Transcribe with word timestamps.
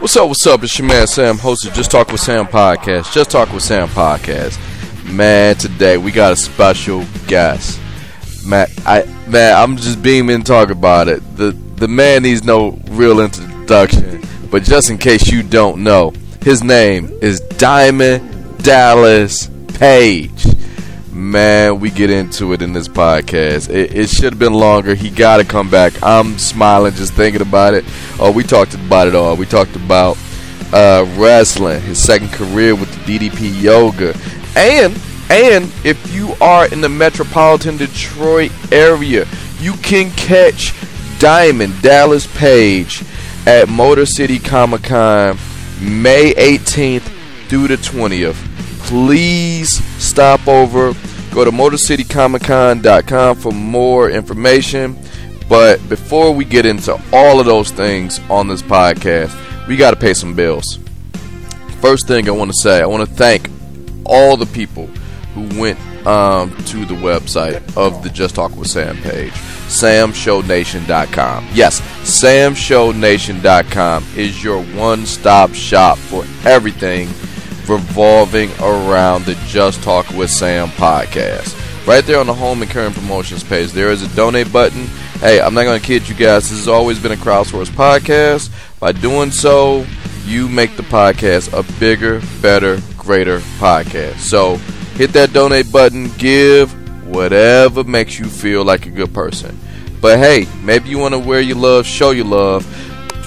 What's 0.00 0.16
up? 0.16 0.28
What's 0.28 0.46
up? 0.46 0.62
It's 0.62 0.78
your 0.78 0.88
man 0.88 1.06
Sam, 1.06 1.36
host 1.36 1.66
of 1.66 1.74
Just 1.74 1.90
Talk 1.90 2.10
with 2.10 2.22
Sam 2.22 2.46
podcast. 2.46 3.12
Just 3.12 3.30
Talk 3.30 3.52
with 3.52 3.62
Sam 3.62 3.86
podcast. 3.86 4.58
Man, 5.12 5.56
today 5.56 5.98
we 5.98 6.10
got 6.10 6.32
a 6.32 6.36
special 6.36 7.04
guest. 7.26 7.78
Man, 8.46 8.66
I 8.86 9.04
man, 9.28 9.54
I'm 9.54 9.76
just 9.76 10.02
beaming 10.02 10.42
talk 10.42 10.70
about 10.70 11.08
it. 11.08 11.20
The 11.36 11.50
the 11.52 11.86
man 11.86 12.22
needs 12.22 12.44
no 12.44 12.78
real 12.92 13.20
introduction, 13.20 14.22
but 14.50 14.62
just 14.62 14.88
in 14.88 14.96
case 14.96 15.30
you 15.30 15.42
don't 15.42 15.84
know, 15.84 16.14
his 16.40 16.64
name 16.64 17.10
is 17.20 17.40
Diamond 17.40 18.62
Dallas 18.62 19.50
Page. 19.74 20.46
Man, 21.20 21.80
we 21.80 21.90
get 21.90 22.08
into 22.08 22.54
it 22.54 22.62
in 22.62 22.72
this 22.72 22.88
podcast. 22.88 23.68
It, 23.68 23.94
it 23.94 24.08
should 24.08 24.32
have 24.32 24.38
been 24.38 24.54
longer. 24.54 24.94
He 24.94 25.10
got 25.10 25.36
to 25.36 25.44
come 25.44 25.68
back. 25.68 25.92
I'm 26.02 26.38
smiling 26.38 26.94
just 26.94 27.12
thinking 27.12 27.42
about 27.42 27.74
it. 27.74 27.84
Oh, 28.18 28.32
we 28.32 28.42
talked 28.42 28.72
about 28.72 29.06
it 29.06 29.14
all. 29.14 29.36
We 29.36 29.44
talked 29.44 29.76
about 29.76 30.16
uh, 30.72 31.04
wrestling, 31.18 31.82
his 31.82 32.02
second 32.02 32.32
career 32.32 32.74
with 32.74 32.90
the 32.94 33.18
DDP 33.18 33.62
Yoga, 33.62 34.18
and 34.56 34.98
and 35.28 35.70
if 35.84 36.10
you 36.10 36.32
are 36.40 36.72
in 36.72 36.80
the 36.80 36.88
metropolitan 36.88 37.76
Detroit 37.76 38.50
area, 38.72 39.26
you 39.58 39.74
can 39.74 40.10
catch 40.12 40.72
Diamond 41.18 41.82
Dallas 41.82 42.26
Page 42.38 43.04
at 43.46 43.68
Motor 43.68 44.06
City 44.06 44.38
Comic 44.38 44.84
Con 44.84 45.36
May 45.82 46.32
18th 46.32 47.02
through 47.48 47.68
the 47.68 47.76
20th. 47.76 48.36
Please 48.86 49.84
stop 50.02 50.48
over 50.48 50.94
Go 51.32 51.44
to 51.44 51.50
MotorCityComicCon.com 51.50 53.36
for 53.36 53.52
more 53.52 54.10
information. 54.10 54.96
But 55.48 55.86
before 55.88 56.32
we 56.32 56.44
get 56.44 56.66
into 56.66 57.00
all 57.12 57.40
of 57.40 57.46
those 57.46 57.70
things 57.70 58.20
on 58.30 58.48
this 58.48 58.62
podcast, 58.62 59.34
we 59.66 59.76
got 59.76 59.92
to 59.92 59.96
pay 59.96 60.14
some 60.14 60.34
bills. 60.34 60.78
First 61.80 62.06
thing 62.06 62.28
I 62.28 62.32
want 62.32 62.50
to 62.50 62.56
say, 62.56 62.82
I 62.82 62.86
want 62.86 63.08
to 63.08 63.14
thank 63.14 63.48
all 64.04 64.36
the 64.36 64.46
people 64.46 64.86
who 65.34 65.48
went 65.58 65.78
um, 66.06 66.54
to 66.66 66.84
the 66.84 66.94
website 66.94 67.56
of 67.76 68.02
the 68.02 68.10
Just 68.10 68.34
Talk 68.34 68.54
with 68.56 68.68
Sam 68.68 68.96
page, 68.98 69.32
samshownation.com. 69.32 71.48
Yes, 71.52 71.80
samshownation.com 72.02 74.04
is 74.16 74.42
your 74.42 74.62
one 74.62 75.06
stop 75.06 75.54
shop 75.54 75.98
for 75.98 76.24
everything 76.44 77.08
revolving 77.70 78.50
around 78.60 79.24
the 79.24 79.34
Just 79.46 79.82
Talk 79.82 80.10
with 80.10 80.28
Sam 80.28 80.68
podcast. 80.70 81.56
Right 81.86 82.04
there 82.04 82.18
on 82.18 82.26
the 82.26 82.34
home 82.34 82.62
and 82.62 82.70
current 82.70 82.94
promotions 82.94 83.44
page, 83.44 83.70
there 83.70 83.90
is 83.92 84.02
a 84.02 84.16
donate 84.16 84.52
button. 84.52 84.86
Hey, 85.20 85.40
I'm 85.40 85.54
not 85.54 85.62
going 85.64 85.80
to 85.80 85.86
kid 85.86 86.08
you 86.08 86.16
guys. 86.16 86.50
This 86.50 86.58
has 86.58 86.68
always 86.68 86.98
been 86.98 87.12
a 87.12 87.16
crowdsourced 87.16 87.70
podcast. 87.70 88.50
By 88.80 88.92
doing 88.92 89.30
so, 89.30 89.86
you 90.24 90.48
make 90.48 90.76
the 90.76 90.82
podcast 90.82 91.52
a 91.52 91.62
bigger, 91.78 92.20
better, 92.42 92.80
greater 92.98 93.38
podcast. 93.58 94.18
So 94.18 94.56
hit 94.96 95.12
that 95.12 95.32
donate 95.32 95.70
button, 95.70 96.10
give 96.18 96.72
whatever 97.06 97.84
makes 97.84 98.18
you 98.18 98.26
feel 98.26 98.64
like 98.64 98.86
a 98.86 98.90
good 98.90 99.14
person. 99.14 99.56
But 100.00 100.18
hey, 100.18 100.46
maybe 100.62 100.88
you 100.88 100.98
want 100.98 101.14
to 101.14 101.18
wear 101.18 101.40
your 101.40 101.56
love, 101.56 101.86
show 101.86 102.10
your 102.10 102.26
love 102.26 102.66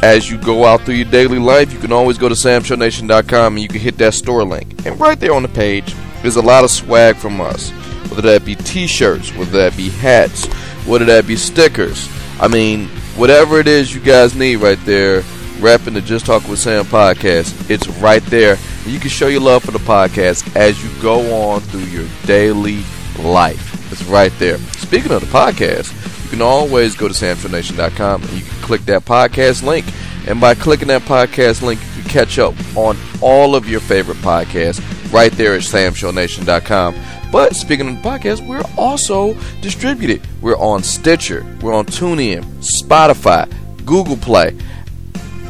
as 0.03 0.29
you 0.29 0.37
go 0.37 0.65
out 0.65 0.81
through 0.81 0.95
your 0.95 1.09
daily 1.09 1.39
life, 1.39 1.71
you 1.71 1.79
can 1.79 1.93
always 1.93 2.17
go 2.17 2.27
to 2.27 2.35
samshownation.com 2.35 3.53
and 3.53 3.61
you 3.61 3.69
can 3.69 3.79
hit 3.79 3.97
that 3.99 4.13
store 4.13 4.43
link. 4.43 4.85
And 4.85 4.99
right 4.99 5.17
there 5.17 5.33
on 5.33 5.43
the 5.43 5.47
page, 5.47 5.95
there's 6.21 6.35
a 6.35 6.41
lot 6.41 6.65
of 6.65 6.71
swag 6.71 7.15
from 7.15 7.39
us. 7.39 7.69
Whether 8.09 8.33
that 8.33 8.43
be 8.43 8.55
t-shirts, 8.55 9.33
whether 9.33 9.51
that 9.59 9.77
be 9.77 9.89
hats, 9.89 10.45
whether 10.85 11.05
that 11.05 11.25
be 11.25 11.37
stickers. 11.37 12.09
I 12.41 12.49
mean, 12.49 12.89
whatever 13.15 13.61
it 13.61 13.67
is 13.67 13.95
you 13.95 14.01
guys 14.01 14.35
need 14.35 14.57
right 14.57 14.77
there, 14.83 15.21
repping 15.61 15.93
the 15.93 16.01
Just 16.01 16.25
Talk 16.25 16.45
with 16.49 16.59
Sam 16.59 16.83
podcast, 16.83 17.69
it's 17.69 17.87
right 17.87 18.23
there. 18.23 18.57
You 18.85 18.99
can 18.99 19.09
show 19.09 19.27
your 19.27 19.39
love 19.39 19.63
for 19.63 19.71
the 19.71 19.79
podcast 19.79 20.53
as 20.57 20.83
you 20.83 21.01
go 21.01 21.33
on 21.33 21.61
through 21.61 21.85
your 21.85 22.09
daily 22.25 22.83
life. 23.19 23.89
It's 23.89 24.03
right 24.03 24.33
there. 24.37 24.57
Speaking 24.57 25.13
of 25.13 25.21
the 25.21 25.27
podcast, 25.27 25.93
can 26.33 26.41
always 26.41 26.95
go 26.95 27.07
to 27.07 27.13
samshownation.com 27.13 28.23
and 28.23 28.31
you 28.31 28.43
can 28.43 28.61
click 28.63 28.81
that 28.85 29.05
podcast 29.05 29.61
link. 29.61 29.85
And 30.27 30.41
by 30.41 30.55
clicking 30.55 30.87
that 30.87 31.03
podcast 31.03 31.61
link, 31.61 31.79
you 31.95 32.01
can 32.01 32.09
catch 32.09 32.39
up 32.39 32.55
on 32.75 32.97
all 33.21 33.55
of 33.55 33.69
your 33.69 33.79
favorite 33.79 34.17
podcasts 34.17 34.81
right 35.13 35.31
there 35.33 35.53
at 35.53 35.61
samshownation.com. 35.61 36.95
But 37.31 37.55
speaking 37.55 37.87
of 37.87 38.01
the 38.01 38.09
podcast, 38.09 38.47
we're 38.47 38.63
also 38.77 39.35
distributed. 39.61 40.27
We're 40.41 40.57
on 40.57 40.81
Stitcher, 40.81 41.45
we're 41.61 41.73
on 41.73 41.85
TuneIn, 41.85 42.43
Spotify, 42.61 43.47
Google 43.85 44.17
Play. 44.17 44.57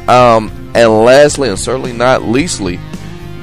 Um, 0.06 0.50
and 0.74 1.04
lastly, 1.04 1.48
and 1.48 1.58
certainly 1.58 1.94
not 1.94 2.24
leastly, 2.24 2.78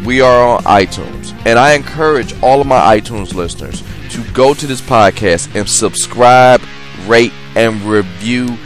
we 0.05 0.21
are 0.21 0.47
on 0.47 0.63
iTunes. 0.65 1.33
And 1.47 1.57
I 1.57 1.73
encourage 1.73 2.39
all 2.43 2.61
of 2.61 2.67
my 2.67 2.99
iTunes 2.99 3.33
listeners 3.33 3.81
to 4.11 4.23
go 4.31 4.53
to 4.53 4.67
this 4.67 4.81
podcast 4.81 5.55
and 5.55 5.67
subscribe 5.67 6.61
rate, 7.07 7.33
and 7.55 7.81
review 7.81 8.57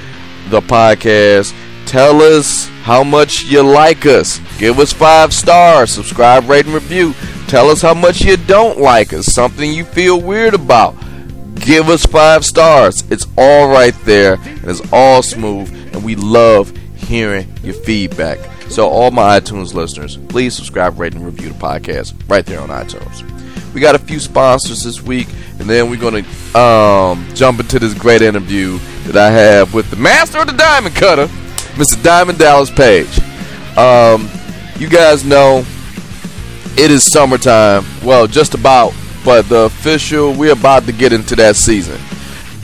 the 0.50 0.62
podcast. 0.62 1.53
Tell 1.85 2.22
us 2.22 2.68
how 2.84 3.03
much 3.03 3.44
you 3.44 3.62
like 3.62 4.06
us. 4.06 4.40
Give 4.57 4.79
us 4.79 4.94
five 4.94 5.34
stars. 5.34 5.91
Subscribe, 5.91 6.47
rate, 6.50 6.66
and 6.66 6.73
review. 6.73 7.13
Tell 7.47 7.69
us 7.69 7.81
how 7.81 7.94
much 7.94 8.22
you 8.22 8.38
don't 8.38 8.79
like 8.79 9.13
us. 9.13 9.28
Something 9.28 9.72
you 9.72 9.85
feel 9.85 10.19
weird 10.19 10.53
about. 10.53 10.96
Give 11.56 11.90
us 11.90 12.06
five 12.06 12.46
stars. 12.46 13.03
It's 13.09 13.28
all 13.38 13.69
right 13.69 13.96
there, 14.03 14.35
and 14.35 14.66
it's 14.66 14.81
all 14.91 15.22
smooth, 15.22 15.73
and 15.94 16.03
we 16.03 16.16
love 16.16 16.75
hearing 16.96 17.47
your 17.63 17.75
feedback. 17.75 18.40
So, 18.69 18.88
all 18.88 19.12
my 19.12 19.40
iTunes 19.40 19.73
listeners, 19.73 20.17
please 20.17 20.56
subscribe, 20.56 21.00
rate, 21.00 21.13
and 21.13 21.25
review 21.25 21.50
the 21.50 21.56
podcast 21.56 22.13
right 22.28 22.46
there 22.46 22.59
on 22.59 22.69
iTunes. 22.69 23.34
We 23.75 23.81
got 23.81 23.93
a 23.93 23.99
few 23.99 24.21
sponsors 24.21 24.83
this 24.83 25.01
week, 25.01 25.27
and 25.59 25.69
then 25.69 25.89
we're 25.89 25.99
going 25.99 26.23
to 26.23 26.57
um, 26.57 27.27
jump 27.35 27.59
into 27.59 27.77
this 27.77 27.93
great 27.93 28.21
interview 28.21 28.77
that 29.07 29.17
I 29.17 29.29
have 29.29 29.73
with 29.73 29.89
the 29.89 29.97
master 29.97 30.39
of 30.39 30.47
the 30.47 30.53
diamond 30.53 30.95
cutter, 30.95 31.27
Mr. 31.75 32.01
Diamond 32.01 32.39
Dallas 32.39 32.71
Page. 32.71 33.19
Um, 33.77 34.29
you 34.77 34.87
guys 34.87 35.25
know 35.25 35.65
it 36.77 36.89
is 36.89 37.03
summertime. 37.11 37.83
Well, 38.01 38.27
just 38.27 38.53
about, 38.53 38.93
but 39.25 39.49
the 39.49 39.63
official, 39.63 40.33
we're 40.33 40.53
about 40.53 40.85
to 40.85 40.93
get 40.93 41.11
into 41.11 41.35
that 41.35 41.57
season. 41.57 41.99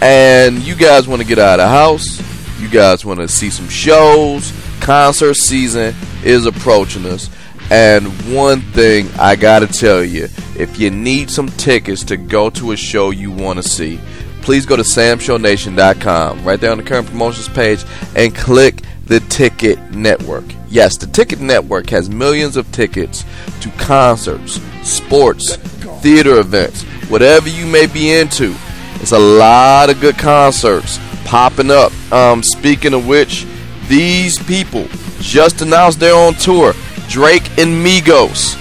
And 0.01 0.59
you 0.59 0.75
guys 0.75 1.09
want 1.09 1.21
to 1.21 1.27
get 1.27 1.39
out 1.39 1.59
of 1.59 1.65
the 1.65 1.67
house. 1.67 2.21
You 2.61 2.69
guys 2.69 3.03
want 3.03 3.19
to 3.19 3.27
see 3.27 3.49
some 3.49 3.67
shows. 3.67 4.53
Concert 4.79 5.35
season 5.35 5.93
is 6.23 6.45
approaching 6.45 7.05
us. 7.05 7.29
And 7.71 8.05
one 8.35 8.59
thing 8.59 9.07
I 9.17 9.37
gotta 9.37 9.65
tell 9.65 10.03
you 10.03 10.27
if 10.57 10.77
you 10.77 10.91
need 10.91 11.31
some 11.31 11.47
tickets 11.47 12.03
to 12.03 12.17
go 12.17 12.49
to 12.49 12.73
a 12.73 12.77
show 12.77 13.11
you 13.11 13.31
want 13.31 13.63
to 13.63 13.67
see, 13.67 13.97
please 14.41 14.65
go 14.65 14.75
to 14.75 14.83
samshownation.com 14.83 16.43
right 16.43 16.59
there 16.59 16.71
on 16.71 16.77
the 16.77 16.83
current 16.83 17.07
promotions 17.07 17.47
page 17.47 17.85
and 18.13 18.35
click 18.35 18.81
the 19.05 19.21
Ticket 19.21 19.79
Network. 19.91 20.43
Yes, 20.67 20.97
the 20.97 21.07
Ticket 21.07 21.39
Network 21.39 21.89
has 21.91 22.09
millions 22.09 22.57
of 22.57 22.69
tickets 22.73 23.23
to 23.61 23.69
concerts, 23.71 24.59
sports, 24.83 25.55
theater 26.01 26.39
events, 26.39 26.83
whatever 27.09 27.47
you 27.47 27.65
may 27.65 27.87
be 27.87 28.11
into. 28.11 28.53
It's 28.95 29.13
a 29.13 29.19
lot 29.19 29.89
of 29.89 30.01
good 30.01 30.17
concerts 30.17 30.99
popping 31.23 31.71
up. 31.71 31.93
Um, 32.11 32.43
speaking 32.43 32.93
of 32.93 33.07
which, 33.07 33.45
these 33.87 34.37
people 34.43 34.87
just 35.19 35.61
announced 35.61 35.99
they're 35.99 36.13
on 36.15 36.33
tour. 36.33 36.73
Drake 37.11 37.45
and 37.59 37.85
Migos. 37.85 38.57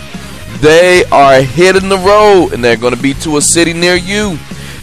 They 0.60 1.04
are 1.04 1.40
hitting 1.40 1.88
the 1.88 1.98
road 1.98 2.52
and 2.52 2.64
they're 2.64 2.76
going 2.76 2.94
to 2.94 3.00
be 3.00 3.14
to 3.14 3.36
a 3.36 3.40
city 3.40 3.72
near 3.72 3.94
you. 3.94 4.36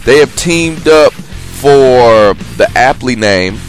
They 0.06 0.18
have 0.18 0.34
teamed 0.36 0.88
up 0.88 1.12
for 1.12 2.32
the 2.56 2.66
aptly 2.74 3.14
named 3.14 3.60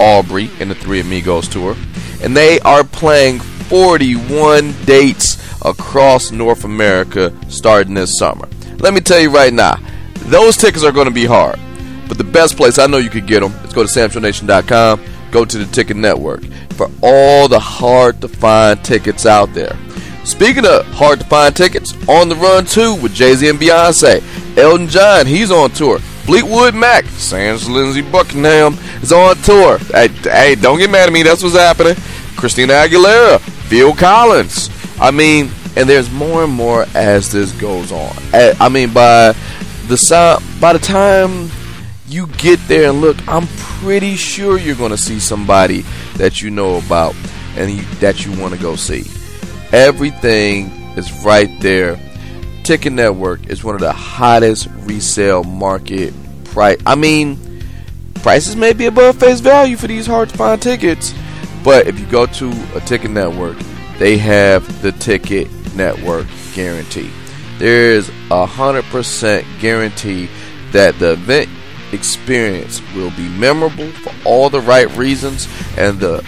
Aubrey 0.00 0.50
and 0.58 0.70
the 0.70 0.74
Three 0.74 1.00
Amigos 1.00 1.48
tour. 1.48 1.76
And 2.22 2.34
they 2.34 2.60
are 2.60 2.82
playing 2.82 3.40
41 3.40 4.74
dates 4.86 5.36
across 5.62 6.32
North 6.32 6.64
America 6.64 7.32
starting 7.50 7.92
this 7.92 8.18
summer. 8.18 8.48
Let 8.78 8.94
me 8.94 9.00
tell 9.00 9.20
you 9.20 9.30
right 9.30 9.52
now, 9.52 9.78
those 10.14 10.56
tickets 10.56 10.82
are 10.82 10.92
going 10.92 11.08
to 11.08 11.14
be 11.14 11.26
hard. 11.26 11.58
But 12.08 12.16
the 12.16 12.24
best 12.24 12.56
place 12.56 12.78
I 12.78 12.86
know 12.86 12.96
you 12.96 13.10
could 13.10 13.26
get 13.26 13.40
them 13.40 13.52
is 13.64 13.74
go 13.74 13.84
to 13.84 13.88
samshownation.com, 13.88 15.00
go 15.30 15.44
to 15.44 15.58
the 15.58 15.66
ticket 15.66 15.96
network 15.96 16.44
for 16.70 16.90
all 17.02 17.48
the 17.48 17.60
hard 17.60 18.20
to 18.20 18.28
find 18.28 18.82
tickets 18.84 19.26
out 19.26 19.52
there. 19.54 19.76
Speaking 20.24 20.66
of 20.66 20.84
hard 20.86 21.20
to 21.20 21.26
find 21.26 21.56
tickets, 21.56 21.94
on 22.08 22.28
the 22.28 22.36
run 22.36 22.64
too 22.66 22.94
with 22.96 23.14
Jay 23.14 23.34
Z 23.34 23.48
and 23.48 23.58
Beyonce. 23.58 24.22
Elton 24.58 24.88
John, 24.88 25.26
he's 25.26 25.50
on 25.50 25.70
tour. 25.70 25.98
Fleetwood 25.98 26.74
Mac, 26.74 27.04
Sans 27.06 27.68
Lindsey 27.70 28.02
Buckingham 28.02 28.74
is 29.02 29.12
on 29.12 29.36
tour. 29.36 29.78
Hey, 29.78 30.08
hey, 30.08 30.54
don't 30.54 30.78
get 30.78 30.90
mad 30.90 31.08
at 31.08 31.12
me. 31.12 31.22
That's 31.22 31.42
what's 31.42 31.56
happening. 31.56 31.94
Christina 32.36 32.74
Aguilera, 32.74 33.40
Phil 33.40 33.94
Collins. 33.94 34.68
I 35.00 35.10
mean, 35.10 35.50
and 35.76 35.88
there's 35.88 36.10
more 36.10 36.44
and 36.44 36.52
more 36.52 36.84
as 36.94 37.32
this 37.32 37.52
goes 37.52 37.92
on. 37.92 38.14
Eh, 38.34 38.54
I 38.60 38.68
mean, 38.68 38.92
by 38.92 39.32
the 39.86 40.42
by 40.60 40.74
the 40.74 40.78
time 40.78 41.48
you 42.08 42.26
get 42.38 42.58
there 42.68 42.90
and 42.90 43.00
look, 43.00 43.16
I'm 43.28 43.46
pretty 43.80 44.16
sure 44.16 44.58
you're 44.58 44.76
going 44.76 44.90
to 44.90 44.98
see 44.98 45.20
somebody 45.20 45.82
that 46.16 46.40
you 46.42 46.50
know 46.50 46.78
about. 46.78 47.14
and 47.56 47.70
you, 47.70 47.82
that 47.96 48.24
you 48.24 48.32
want 48.40 48.54
to 48.54 48.60
go 48.60 48.76
see. 48.76 49.04
Everything 49.72 50.66
is 50.96 51.12
right 51.24 51.50
there. 51.60 51.98
Ticket 52.62 52.92
Network 52.92 53.46
is 53.48 53.64
one 53.64 53.74
of 53.74 53.80
the 53.80 53.92
hottest 53.92 54.68
resale 54.80 55.42
market 55.44 56.14
price. 56.44 56.78
I 56.86 56.94
mean, 56.94 57.62
prices 58.16 58.56
may 58.56 58.72
be 58.72 58.86
above 58.86 59.18
face 59.18 59.40
value 59.40 59.76
for 59.76 59.86
these 59.86 60.06
hard 60.06 60.28
to 60.28 60.36
find 60.36 60.60
tickets, 60.60 61.14
but 61.64 61.86
if 61.86 61.98
you 61.98 62.06
go 62.06 62.26
to 62.26 62.50
a 62.74 62.80
Ticket 62.80 63.10
Network, 63.10 63.56
they 63.98 64.16
have 64.18 64.82
the 64.82 64.92
Ticket 64.92 65.48
Network 65.74 66.26
guarantee. 66.54 67.10
There 67.58 67.90
is 67.92 68.10
a 68.30 68.46
hundred 68.46 68.84
percent 68.84 69.46
guarantee 69.60 70.28
that 70.72 70.98
the 70.98 71.12
event 71.12 71.48
experience 71.92 72.80
will 72.94 73.10
be 73.10 73.28
memorable 73.28 73.90
for 73.90 74.12
all 74.24 74.50
the 74.50 74.60
right 74.60 74.90
reasons, 74.96 75.48
and 75.76 75.98
the 75.98 76.18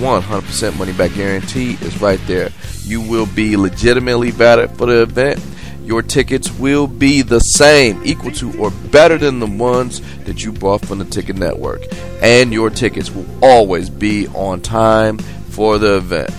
100% 0.00 0.78
money 0.78 0.92
back 0.92 1.14
guarantee 1.14 1.72
is 1.82 2.00
right 2.00 2.20
there. 2.26 2.50
You 2.84 3.00
will 3.00 3.26
be 3.26 3.56
legitimately 3.56 4.30
valid 4.30 4.70
for 4.72 4.86
the 4.86 5.02
event. 5.02 5.40
Your 5.84 6.02
tickets 6.02 6.50
will 6.58 6.86
be 6.86 7.22
the 7.22 7.40
same, 7.40 8.00
equal 8.04 8.32
to, 8.32 8.56
or 8.58 8.70
better 8.70 9.18
than 9.18 9.40
the 9.40 9.46
ones 9.46 10.00
that 10.24 10.44
you 10.44 10.52
bought 10.52 10.84
from 10.86 10.98
the 10.98 11.04
Ticket 11.04 11.36
Network. 11.36 11.82
And 12.22 12.52
your 12.52 12.70
tickets 12.70 13.10
will 13.10 13.26
always 13.42 13.90
be 13.90 14.28
on 14.28 14.60
time 14.60 15.18
for 15.18 15.78
the 15.78 15.96
event. 15.96 16.30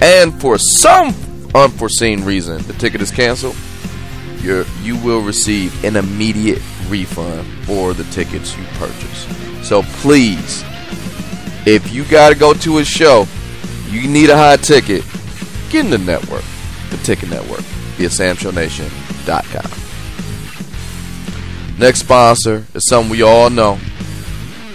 And 0.00 0.38
for 0.40 0.58
some 0.58 1.14
unforeseen 1.54 2.24
reason, 2.24 2.62
the 2.62 2.74
ticket 2.74 3.00
is 3.00 3.10
canceled, 3.10 3.56
you 4.40 4.64
you 4.82 4.96
will 4.98 5.22
receive 5.22 5.84
an 5.84 5.96
immediate 5.96 6.62
refund 6.88 7.46
for 7.64 7.94
the 7.94 8.04
tickets 8.04 8.56
you 8.56 8.64
purchase. 8.74 9.26
So 9.66 9.82
please, 9.82 10.64
if 11.66 11.92
you 11.92 12.04
got 12.04 12.30
to 12.30 12.34
go 12.34 12.54
to 12.54 12.78
a 12.78 12.84
show, 12.84 13.26
you 13.88 14.08
need 14.08 14.30
a 14.30 14.36
high 14.36 14.56
ticket, 14.56 15.04
get 15.70 15.84
in 15.84 15.90
the 15.90 15.98
network, 15.98 16.44
the 16.90 16.96
Ticket 16.98 17.30
Network, 17.30 17.60
via 17.96 18.08
SamShowNation.com. 18.08 19.78
Next 21.78 22.00
sponsor 22.00 22.64
is 22.74 22.88
something 22.88 23.10
we 23.10 23.22
all 23.22 23.50
know, 23.50 23.78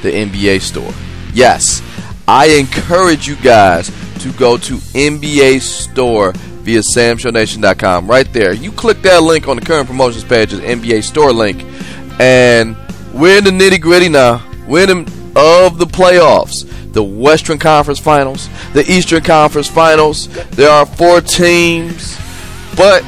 the 0.02 0.12
NBA 0.12 0.62
store. 0.62 0.94
Yes, 1.34 1.82
I 2.28 2.46
encourage 2.58 3.28
you 3.28 3.36
guys 3.38 3.92
to 4.20 4.32
go 4.34 4.58
to 4.58 4.76
NBA 4.76 5.62
store 5.62 6.32
via 6.64 6.80
samshownation.com. 6.80 8.08
Right 8.08 8.32
there. 8.32 8.54
You 8.54 8.72
click 8.72 9.02
that 9.02 9.22
link 9.22 9.48
on 9.48 9.58
the 9.58 9.66
current 9.66 9.88
promotions 9.88 10.24
page, 10.24 10.52
the 10.52 10.62
NBA 10.62 11.04
store 11.04 11.34
link, 11.34 11.62
and 12.20 12.76
we're 13.14 13.38
in 13.38 13.44
the 13.44 13.52
nitty 13.52 13.82
gritty 13.82 14.10
now. 14.10 14.46
We're 14.68 14.90
in 14.90 15.06
the, 15.06 15.34
of 15.36 15.78
the 15.78 15.86
playoffs. 15.86 16.70
The 16.94 17.04
Western 17.04 17.58
Conference 17.58 18.00
Finals, 18.00 18.50
the 18.74 18.86
Eastern 18.88 19.24
Conference 19.24 19.68
Finals. 19.68 20.28
There 20.52 20.70
are 20.70 20.86
four 20.86 21.22
teams, 21.22 22.16
but 22.78 23.02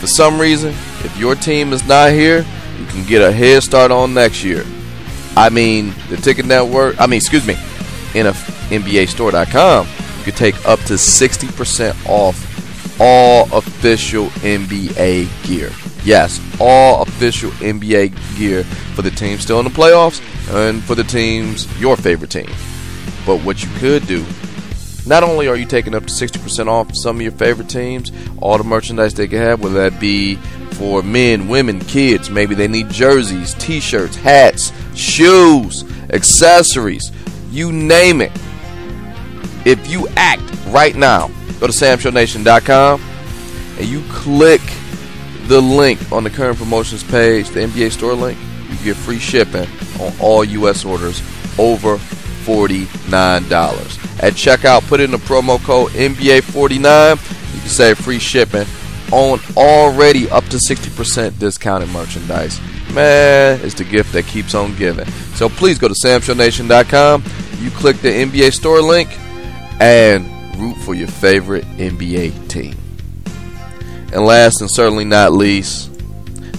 for 0.00 0.08
some 0.08 0.40
reason, 0.40 0.70
if 1.04 1.16
your 1.16 1.36
team 1.36 1.72
is 1.72 1.86
not 1.86 2.10
here, 2.10 2.44
you 2.78 2.86
can 2.86 3.06
get 3.06 3.22
a 3.22 3.30
head 3.30 3.62
start 3.62 3.92
on 3.92 4.14
next 4.14 4.42
year. 4.42 4.64
I 5.36 5.48
mean, 5.48 5.94
the 6.08 6.16
Ticket 6.16 6.44
Network, 6.44 7.00
I 7.00 7.06
mean, 7.06 7.18
excuse 7.18 7.46
me, 7.46 7.54
in 8.14 8.26
NBAstore.com, 8.26 9.86
you 10.18 10.24
can 10.24 10.34
take 10.34 10.66
up 10.66 10.80
to 10.80 10.94
60% 10.94 12.08
off 12.08 12.59
all 13.00 13.48
official 13.56 14.26
NBA 14.26 15.46
gear. 15.46 15.70
Yes, 16.04 16.40
all 16.60 17.02
official 17.02 17.50
NBA 17.52 18.36
gear 18.36 18.64
for 18.94 19.02
the 19.02 19.10
teams 19.10 19.40
still 19.40 19.58
in 19.58 19.64
the 19.64 19.70
playoffs 19.70 20.20
and 20.54 20.82
for 20.82 20.94
the 20.94 21.04
teams, 21.04 21.66
your 21.80 21.96
favorite 21.96 22.30
team. 22.30 22.50
But 23.26 23.38
what 23.38 23.62
you 23.62 23.68
could 23.76 24.06
do, 24.06 24.24
not 25.06 25.22
only 25.22 25.48
are 25.48 25.56
you 25.56 25.64
taking 25.64 25.94
up 25.94 26.06
to 26.06 26.12
60% 26.12 26.66
off 26.66 26.90
some 26.94 27.16
of 27.16 27.22
your 27.22 27.32
favorite 27.32 27.68
teams, 27.68 28.12
all 28.38 28.58
the 28.58 28.64
merchandise 28.64 29.14
they 29.14 29.28
can 29.28 29.38
have, 29.38 29.62
whether 29.62 29.90
that 29.90 29.98
be 29.98 30.36
for 30.72 31.02
men, 31.02 31.48
women, 31.48 31.80
kids, 31.80 32.30
maybe 32.30 32.54
they 32.54 32.68
need 32.68 32.90
jerseys, 32.90 33.54
t 33.54 33.80
shirts, 33.80 34.16
hats, 34.16 34.72
shoes, 34.94 35.84
accessories, 36.10 37.12
you 37.50 37.72
name 37.72 38.20
it. 38.20 38.32
If 39.64 39.90
you 39.90 40.08
act 40.16 40.42
right 40.68 40.96
now, 40.96 41.30
go 41.60 41.66
to 41.66 41.72
samshownation.com 41.72 43.00
and 43.78 43.86
you 43.86 44.02
click 44.08 44.62
the 45.46 45.60
link 45.60 46.10
on 46.10 46.24
the 46.24 46.30
current 46.30 46.58
promotions 46.58 47.04
page, 47.04 47.48
the 47.50 47.60
NBA 47.60 47.92
store 47.92 48.14
link, 48.14 48.38
you 48.68 48.76
get 48.84 48.96
free 48.96 49.18
shipping 49.18 49.68
on 50.00 50.12
all 50.20 50.44
U.S. 50.44 50.84
orders 50.84 51.20
over 51.58 51.96
$49. 51.96 54.22
At 54.22 54.34
checkout, 54.34 54.86
put 54.86 55.00
in 55.00 55.10
the 55.10 55.18
promo 55.18 55.62
code 55.62 55.92
NBA49. 55.92 57.54
You 57.54 57.60
can 57.60 57.68
save 57.68 57.98
free 57.98 58.18
shipping 58.18 58.66
on 59.12 59.40
already 59.56 60.30
up 60.30 60.44
to 60.44 60.56
60% 60.56 61.38
discounted 61.38 61.90
merchandise. 61.90 62.60
Man, 62.92 63.60
it's 63.62 63.74
the 63.74 63.84
gift 63.84 64.12
that 64.12 64.26
keeps 64.26 64.54
on 64.54 64.76
giving. 64.76 65.06
So 65.34 65.48
please 65.48 65.78
go 65.78 65.88
to 65.88 65.94
samshownation.com. 65.94 67.24
You 67.58 67.70
click 67.70 67.96
the 67.98 68.08
NBA 68.08 68.52
store 68.52 68.80
link 68.80 69.08
and 69.80 70.28
root 70.60 70.76
for 70.76 70.94
your 70.94 71.08
favorite 71.08 71.64
NBA 71.76 72.48
team. 72.48 72.76
And 74.12 74.24
last 74.24 74.60
and 74.60 74.70
certainly 74.70 75.04
not 75.04 75.32
least, 75.32 75.90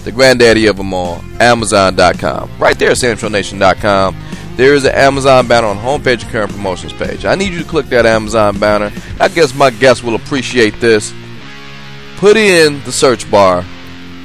the 0.04 0.12
granddaddy 0.12 0.66
of 0.66 0.76
them 0.76 0.92
all, 0.92 1.22
Amazon.com. 1.38 2.50
Right 2.58 2.78
there 2.78 2.90
at 2.90 2.96
SamShowNation.com. 2.96 4.16
There 4.56 4.74
is 4.74 4.84
an 4.84 4.94
Amazon 4.94 5.48
banner 5.48 5.68
on 5.68 5.76
the 5.76 5.82
homepage 5.82 6.24
of 6.24 6.30
current 6.30 6.50
promotions 6.50 6.92
page. 6.92 7.24
I 7.24 7.34
need 7.34 7.52
you 7.52 7.60
to 7.60 7.68
click 7.68 7.86
that 7.86 8.04
Amazon 8.04 8.58
banner. 8.58 8.92
I 9.18 9.28
guess 9.28 9.54
my 9.54 9.70
guests 9.70 10.02
will 10.02 10.14
appreciate 10.14 10.78
this. 10.80 11.14
Put 12.16 12.36
in 12.36 12.82
the 12.84 12.92
search 12.92 13.30
bar 13.30 13.64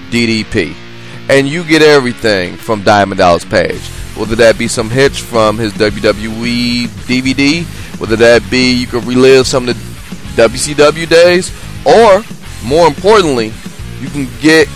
DDP, 0.09 0.73
and 1.29 1.47
you 1.47 1.63
get 1.63 1.81
everything 1.81 2.55
from 2.57 2.83
Diamond 2.83 3.19
Dallas 3.19 3.45
Page. 3.45 3.81
Whether 4.17 4.35
that 4.37 4.57
be 4.57 4.67
some 4.67 4.89
hits 4.89 5.17
from 5.17 5.57
his 5.57 5.73
WWE 5.73 6.87
DVD, 6.87 7.63
whether 7.99 8.15
that 8.15 8.49
be 8.49 8.73
you 8.73 8.87
can 8.87 9.05
relive 9.05 9.47
some 9.47 9.67
of 9.67 9.75
the 9.75 10.47
WCW 10.47 11.09
days, 11.09 11.51
or 11.85 12.23
more 12.67 12.87
importantly, 12.87 13.51
you 13.99 14.09
can 14.09 14.27
get 14.39 14.67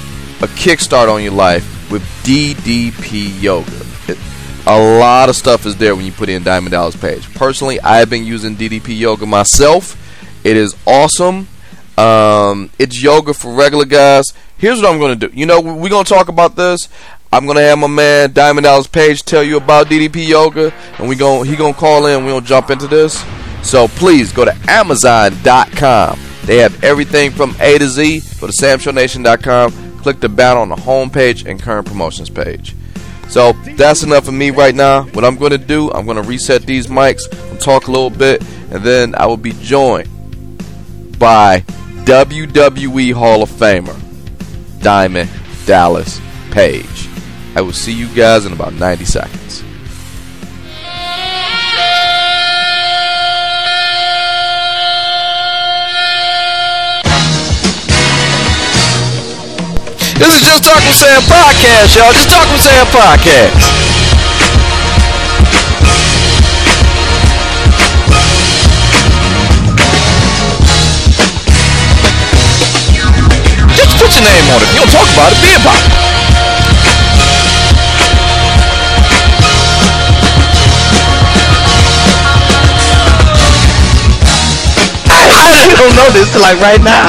a 0.42 0.48
kickstart 0.48 1.14
on 1.14 1.22
your 1.22 1.34
life 1.34 1.92
with 1.92 2.02
DDP 2.24 3.42
Yoga. 3.42 3.72
A 4.68 5.00
lot 5.00 5.28
of 5.28 5.36
stuff 5.36 5.66
is 5.66 5.76
there 5.78 5.96
when 5.96 6.06
you 6.06 6.12
put 6.12 6.30
in 6.30 6.44
Diamond 6.44 6.72
Dallas 6.72 6.96
Page. 6.96 7.34
Personally, 7.34 7.80
I've 7.82 8.10
been 8.10 8.26
using 8.26 8.56
DDP 8.56 8.98
Yoga 8.98 9.26
myself. 9.26 9.98
It 10.44 10.56
is 10.56 10.76
awesome. 10.86 11.48
Um, 11.98 12.72
it's 12.80 13.02
yoga 13.02 13.34
for 13.34 13.54
regular 13.54 13.86
guys. 13.86 14.26
Here's 14.58 14.82
what 14.82 14.92
I'm 14.92 15.00
going 15.00 15.20
to 15.20 15.28
do. 15.28 15.36
You 15.36 15.46
know, 15.46 15.62
we're 15.62 15.90
going 15.90 16.06
to 16.06 16.14
talk 16.14 16.30
about 16.30 16.56
this. 16.56 16.90
I'm 17.34 17.46
gonna 17.48 17.62
have 17.62 17.80
my 17.80 17.88
man 17.88 18.34
Diamond 18.34 18.66
Dallas 18.66 18.88
Page 18.88 19.24
tell 19.24 19.42
you 19.42 19.56
about 19.56 19.88
DDP 19.88 20.28
Yoga, 20.28 20.74
and 21.00 21.08
we 21.08 21.16
going 21.16 21.48
he 21.48 21.56
gonna 21.56 21.74
call 21.74 22.06
in. 22.06 22.26
We 22.26 22.32
gonna 22.32 22.46
jump 22.46 22.70
into 22.70 22.88
this. 22.88 23.24
So 23.64 23.88
please 23.88 24.34
go 24.34 24.44
to 24.44 24.54
Amazon.com. 24.68 26.20
They 26.46 26.58
have 26.58 26.84
everything 26.84 27.32
from 27.32 27.56
A 27.62 27.78
to 27.78 27.88
Z. 27.88 28.22
Go 28.42 28.48
to 28.48 28.54
SamShowNation.com. 28.54 30.00
Click 30.00 30.20
the 30.20 30.28
banner 30.28 30.60
on 30.60 30.70
the 30.70 30.76
home 30.76 31.10
page 31.10 31.46
and 31.46 31.62
current 31.62 31.88
promotions 31.88 32.30
page. 32.30 32.76
So 33.30 33.54
that's 33.78 34.04
enough 34.04 34.28
of 34.28 34.34
me 34.34 34.50
right 34.52 34.76
now. 34.76 35.04
What 35.04 35.24
I'm 35.24 35.38
to 35.52 35.58
do, 35.58 35.90
I'm 35.92 36.06
to 36.08 36.24
reset 36.24 36.64
these 36.64 36.88
mics, 36.88 37.22
talk 37.62 37.88
a 37.88 37.92
little 37.92 38.10
bit, 38.10 38.42
and 38.72 38.84
then 38.84 39.16
I 39.16 39.26
will 39.28 39.38
be 39.38 39.54
joined 39.62 40.10
by 41.18 41.62
WWE 42.04 43.14
Hall 43.14 43.42
of 43.42 43.50
Famer 43.50 43.98
Diamond 44.82 45.30
Dallas 45.66 46.20
Page. 46.50 47.11
I 47.54 47.60
will 47.62 47.74
see 47.74 47.92
you 47.92 48.08
guys 48.08 48.46
in 48.46 48.54
about 48.54 48.74
90 48.74 49.04
seconds. 49.04 49.62
This 60.16 60.32
is 60.38 60.42
Just 60.48 60.64
Talking 60.64 60.94
Sam 60.94 61.22
Podcast, 61.28 61.98
y'all. 61.98 62.14
Just 62.14 62.30
Talking 62.30 62.58
Sam 62.58 62.86
Podcast. 62.88 63.82
Just 73.76 73.98
put 73.98 74.16
your 74.16 74.24
name 74.24 74.48
on 74.56 74.62
it. 74.62 74.70
You 74.74 74.80
don't 74.80 74.92
talk 74.92 75.10
about 75.14 75.32
it, 75.34 75.42
be 75.42 75.54
about 75.60 75.98
it. 75.98 76.01
This 86.14 86.30
till 86.34 86.42
like 86.42 86.60
right 86.60 86.84
now. 86.84 87.08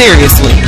seriously. 0.00 0.59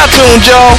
iTunes, 0.00 0.48
y'all. 0.48 0.76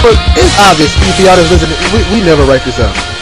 But 0.00 0.16
it's 0.34 0.56
obvious 0.64 0.96
if 0.96 1.20
y'all 1.20 1.36
just 1.36 1.50
listening, 1.52 1.76
we, 1.92 2.20
we 2.20 2.24
never 2.24 2.42
write 2.44 2.64
this 2.64 2.80
out. 2.80 3.19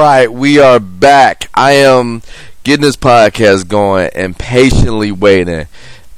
Right, 0.00 0.32
we 0.32 0.58
are 0.58 0.80
back. 0.80 1.50
I 1.54 1.72
am 1.72 2.22
getting 2.64 2.80
this 2.80 2.96
podcast 2.96 3.68
going 3.68 4.08
and 4.14 4.34
patiently 4.34 5.12
waiting. 5.12 5.66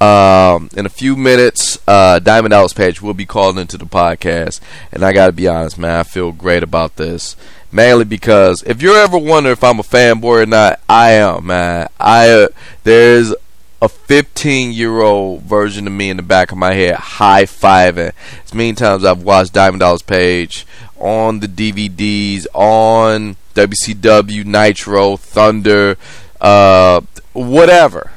Um, 0.01 0.71
in 0.77 0.87
a 0.87 0.89
few 0.89 1.17
minutes, 1.17 1.81
uh, 1.89 2.21
Diamond 2.21 2.53
Dallas 2.53 2.73
Page 2.73 3.03
will 3.03 3.13
be 3.13 3.27
called 3.27 3.59
into 3.59 3.77
the 3.77 3.85
podcast, 3.85 4.61
and 4.93 5.03
I 5.03 5.13
got 5.13 5.27
to 5.27 5.33
be 5.33 5.49
honest, 5.49 5.79
man, 5.79 5.99
I 5.99 6.05
feel 6.05 6.31
great 6.31 6.63
about 6.63 6.95
this. 6.95 7.35
Mainly 7.73 8.05
because 8.05 8.63
if 8.63 8.83
you're 8.83 8.97
ever 8.97 9.19
wondering 9.19 9.55
if 9.55 9.65
I'm 9.65 9.81
a 9.81 9.83
fanboy 9.83 10.45
or 10.45 10.47
not, 10.47 10.79
I 10.89 11.13
am, 11.13 11.47
man. 11.47 11.89
I 11.99 12.31
uh, 12.31 12.49
there's 12.85 13.35
a 13.81 13.89
15 13.89 14.71
year 14.71 15.01
old 15.01 15.43
version 15.43 15.89
of 15.89 15.93
me 15.93 16.09
in 16.09 16.19
the 16.19 16.23
back 16.23 16.53
of 16.53 16.59
my 16.59 16.73
head 16.73 16.95
high 16.95 17.47
fiving. 17.47 18.13
It's 18.43 18.55
many 18.55 18.75
times 18.75 19.05
I've 19.05 19.25
watched 19.25 19.55
Diamond 19.55 19.81
Dallas 19.81 20.03
Page 20.03 20.67
on 21.03 21.41
the 21.41 21.49
DVDs, 21.49 22.47
on 22.55 23.37
WCW, 23.55 24.45
Nitro, 24.45 25.17
Thunder, 25.17 25.97
uh, 26.41 27.01
whatever. 27.33 28.13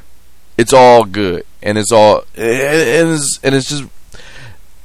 It's 0.57 0.71
all 0.71 1.03
good, 1.03 1.45
and 1.61 1.77
it's 1.77 1.91
all 1.91 2.19
and 2.35 3.09
it's, 3.11 3.39
and 3.43 3.55
it's 3.55 3.67
just 3.67 3.83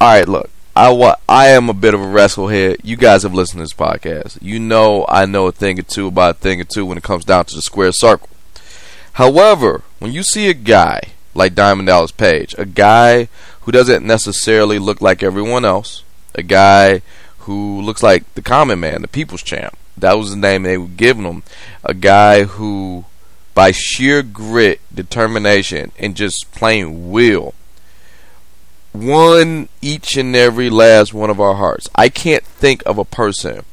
all 0.01 0.09
right. 0.09 0.27
Look, 0.27 0.51
I 0.75 1.15
I 1.29 1.49
am 1.49 1.69
a 1.69 1.75
bit 1.75 1.95
of 1.95 2.01
a 2.01 2.09
wrestle 2.09 2.49
head. 2.49 2.79
You 2.83 2.97
guys 2.97 3.23
have 3.23 3.35
listened 3.35 3.59
to 3.59 3.65
this 3.65 3.73
podcast. 3.73 4.39
You 4.41 4.59
know 4.59 5.05
I 5.09 5.27
know 5.27 5.47
a 5.47 5.53
thing 5.53 5.79
or 5.79 5.83
two 5.83 6.09
about 6.09 6.37
a 6.37 6.39
thing 6.39 6.61
or 6.61 6.65
two 6.65 6.87
when 6.87 6.99
it 6.99 7.05
comes 7.05 7.25
down 7.25 7.45
to 7.45 7.55
the 7.55 7.63
square 7.63 7.93
circle. 7.93 8.29
However, 9.15 9.83
when 9.99 10.13
you 10.13 10.23
see 10.23 10.49
a 10.49 10.55
guy 10.55 11.01
like 11.35 11.55
Diamond 11.55 11.87
Dallas 11.87 12.13
Page, 12.13 12.55
a 12.59 12.65
guy 12.65 13.29
who 13.63 13.73
doesn't 13.73 14.05
necessarily 14.07 14.79
look 14.79 15.01
like 15.01 15.23
everyone 15.23 15.65
else, 15.65 16.03
a 16.35 16.43
guy 16.43 17.03
who 17.51 17.81
looks 17.81 18.01
like 18.01 18.33
the 18.35 18.43
common 18.43 18.79
man, 18.79 19.03
the 19.03 19.09
people's 19.09 19.43
champ, 19.43 19.77
that 19.97 20.17
was 20.17 20.31
the 20.31 20.37
name 20.37 20.63
they 20.63 20.79
were 20.79 20.87
giving 20.87 21.25
him, 21.25 21.43
a 21.83 21.93
guy 21.93 22.45
who, 22.45 23.05
by 23.57 23.73
sheer 23.73 24.23
grit, 24.23 24.81
determination, 24.95 25.91
and 25.99 26.15
just 26.15 26.53
plain 26.53 27.11
will, 27.11 27.53
won 28.95 29.69
each 29.83 30.17
and 30.17 30.37
every 30.37 30.71
last 30.71 31.13
one 31.13 31.29
of 31.29 31.41
our 31.41 31.55
hearts. 31.55 31.89
I 31.97 32.09
can't 32.09 32.45
think 32.45 32.85
of 32.87 32.99
a 32.99 33.05
person 33.05 33.65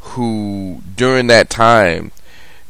who, 0.00 0.82
during 0.94 1.26
that 1.26 1.50
time, 1.50 2.12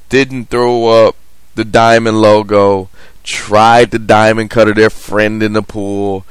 didn't 0.09 0.47
throw 0.47 0.87
up 0.87 1.14
the 1.56 1.66
diamond 1.66 2.23
logo, 2.23 2.88
tried 3.23 3.90
the 3.90 3.99
diamond 3.99 4.49
cutter 4.49 4.73
their 4.73 4.88
friend 4.88 5.42
in 5.42 5.52
the 5.52 5.62
pool, 5.62 6.25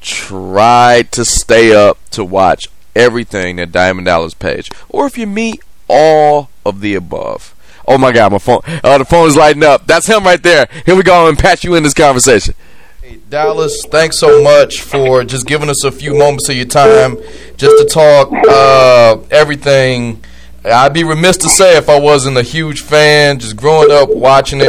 tried 0.00 1.12
to 1.12 1.24
stay 1.24 1.72
up 1.72 1.98
to 2.10 2.24
watch 2.24 2.66
everything 2.98 3.56
that 3.56 3.72
Diamond 3.72 4.06
Dallas 4.06 4.34
Page. 4.34 4.70
Or 4.88 5.06
if 5.06 5.16
you 5.16 5.26
meet 5.26 5.62
all 5.88 6.50
of 6.66 6.80
the 6.80 6.94
above. 6.94 7.54
Oh 7.86 7.96
my 7.96 8.12
god, 8.12 8.32
my 8.32 8.38
phone 8.38 8.60
uh, 8.84 8.98
the 8.98 9.04
phone 9.04 9.28
is 9.28 9.36
lighting 9.36 9.64
up. 9.64 9.86
That's 9.86 10.06
him 10.06 10.24
right 10.24 10.42
there. 10.42 10.68
Here 10.84 10.94
we 10.94 11.02
go 11.02 11.28
and 11.28 11.38
patch 11.38 11.64
you 11.64 11.74
in 11.74 11.82
this 11.82 11.94
conversation. 11.94 12.54
Hey, 13.00 13.18
Dallas, 13.30 13.86
thanks 13.88 14.18
so 14.18 14.42
much 14.42 14.82
for 14.82 15.24
just 15.24 15.46
giving 15.46 15.70
us 15.70 15.82
a 15.84 15.90
few 15.90 16.14
moments 16.14 16.50
of 16.50 16.56
your 16.56 16.66
time 16.66 17.16
just 17.56 17.78
to 17.78 17.86
talk 17.90 18.30
uh, 18.46 19.16
everything 19.30 20.22
I'd 20.64 20.92
be 20.92 21.04
remiss 21.04 21.36
to 21.38 21.48
say 21.48 21.76
if 21.76 21.88
I 21.88 21.98
wasn't 21.98 22.36
a 22.36 22.42
huge 22.42 22.82
fan, 22.82 23.38
just 23.38 23.56
growing 23.56 23.90
up 23.90 24.10
watching 24.10 24.60
it. 24.60 24.68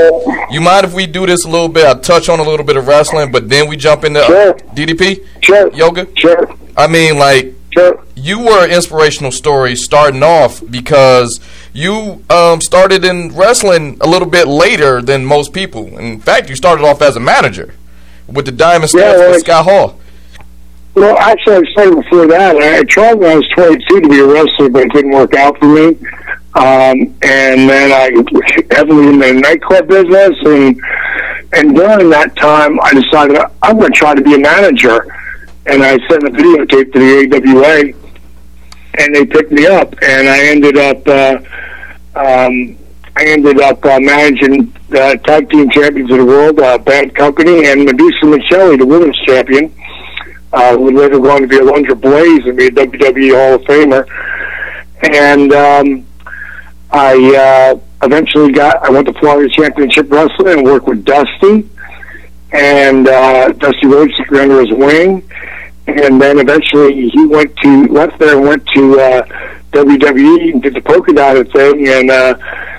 You 0.52 0.62
mind 0.62 0.86
if 0.86 0.94
we 0.94 1.08
do 1.08 1.26
this 1.26 1.46
a 1.46 1.50
little 1.50 1.68
bit? 1.68 1.86
I'll 1.86 2.00
touch 2.00 2.30
on 2.30 2.40
a 2.40 2.44
little 2.44 2.66
bit 2.66 2.78
of 2.78 2.88
wrestling, 2.88 3.32
but 3.32 3.50
then 3.50 3.68
we 3.68 3.76
jump 3.76 4.04
into 4.04 4.24
sure. 4.24 4.54
DDP? 4.54 5.26
Sure. 5.42 5.74
Yoga? 5.74 6.08
Sure. 6.16 6.56
I 6.78 6.88
mean, 6.88 7.18
like, 7.18 7.54
sure. 7.72 8.04
you 8.16 8.40
were 8.40 8.66
an 8.66 8.72
inspirational 8.72 9.32
story 9.32 9.76
starting 9.76 10.24
off 10.24 10.62
because 10.70 11.40
you 11.74 12.24
um, 12.30 12.62
started 12.62 13.06
in 13.06 13.36
wrestling 13.36 13.98
a 14.02 14.08
little 14.08 14.28
bit 14.28 14.48
later 14.48 15.02
than 15.02 15.26
most 15.26 15.54
people. 15.54 15.98
In 15.98 16.20
fact, 16.20 16.50
you 16.50 16.56
started 16.56 16.86
off 16.86 17.02
as 17.02 17.16
a 17.16 17.20
manager 17.20 17.74
with 18.28 18.46
the 18.46 18.52
Diamond 18.52 18.90
Stars 18.90 19.04
yeah, 19.04 19.18
well, 19.18 19.40
Scott 19.40 19.66
Hall. 19.66 20.00
Well, 20.96 21.18
actually, 21.18 21.56
I 21.68 21.72
started 21.72 21.96
before 21.96 22.28
that. 22.28 22.58
I 22.58 22.84
tried 22.84 23.14
when 23.14 23.32
I 23.32 23.36
was 23.36 23.48
22 23.50 24.02
to 24.02 24.10
be 24.10 24.20
a 24.20 24.26
wrestler, 24.26 24.70
but 24.70 24.84
it 24.84 24.92
didn't 24.92 25.12
work 25.12 25.34
out 25.36 25.58
for 25.60 25.68
me. 25.68 25.98
Um, 26.56 27.16
and 27.22 27.70
then 27.70 27.92
I 27.92 28.12
heavily 28.76 29.08
in 29.08 29.20
the 29.20 29.34
nightclub 29.34 29.88
business, 29.88 30.36
and 30.46 30.82
and 31.54 31.76
during 31.76 32.10
that 32.10 32.36
time, 32.36 32.80
I 32.82 32.94
decided 32.94 33.38
I'm 33.62 33.78
going 33.78 33.92
to 33.92 33.98
try 33.98 34.16
to 34.16 34.22
be 34.22 34.36
a 34.36 34.40
manager. 34.40 35.06
And 35.66 35.84
I 35.84 35.98
sent 36.08 36.24
a 36.24 36.32
videotape 36.32 36.94
to 36.94 37.00
the 37.00 37.36
AWA, 37.36 37.94
and 38.98 39.16
they 39.16 39.25
picked 39.25 39.51
me 39.51 39.68
up, 39.68 39.94
and 40.01 40.28
I 40.28 40.48
ended 40.48 40.78
up. 40.78 41.08
Uh, 41.08 41.38
um, 42.16 42.78
I 43.16 43.25
ended 43.25 43.60
up 43.60 43.84
uh, 43.84 44.00
managing 44.00 44.74
the 44.88 45.20
tag 45.25 45.50
team 45.50 45.70
champions 45.72 46.10
of 46.10 46.20
the 46.20 46.25
world, 46.25 46.60
uh, 46.60 46.78
Bad 46.78 47.13
Company, 47.16 47.68
and 47.68 47.84
Medusa 47.84 48.24
Miceli, 48.24 48.78
the 48.78 48.86
women's 48.86 49.18
champion 49.25 49.74
uh, 50.54 50.75
was 50.80 50.94
later 50.94 51.20
going 51.20 51.42
to 51.44 51.48
be 51.48 51.58
a 51.58 51.62
Alundra 51.62 52.00
Blaze 52.00 52.46
and 52.46 52.58
be 52.58 52.68
a 52.68 52.72
WWE 52.72 53.36
Hall 53.36 53.56
of 53.56 53.62
Famer. 53.62 54.08
And 55.04 55.54
um, 55.54 56.06
I 56.92 57.74
uh, 57.75 57.80
eventually 58.04 58.51
got, 58.51 58.84
I 58.84 58.89
went 58.89 59.08
to 59.08 59.13
Florida 59.13 59.50
Championship 59.54 60.12
Wrestling 60.12 60.60
and 60.60 60.63
worked 60.63 60.88
with 60.88 61.06
Dusty. 61.06 61.70
And 62.51 63.08
uh, 63.08 63.50
Dusty 63.50 63.86
Rhodes 63.86 64.16
took 64.18 64.32
me 64.32 64.39
under 64.39 64.62
his 64.62 64.72
wing. 64.72 65.30
And 65.88 66.22
then 66.22 66.40
eventually 66.40 67.10
he 67.10 67.26
went 67.26 67.56
to, 67.58 67.88
left 67.88 68.20
there 68.20 68.38
and 68.38 68.48
went 68.48 68.66
to 68.76 69.00
uh, 69.00 69.22
WWE 69.72 70.54
and 70.54 70.62
did 70.62 70.76
the 70.76 70.82
polka 70.82 71.14
dotted 71.14 71.52
thing. 71.52 71.88
And 71.88 72.12
uh, 72.12 72.38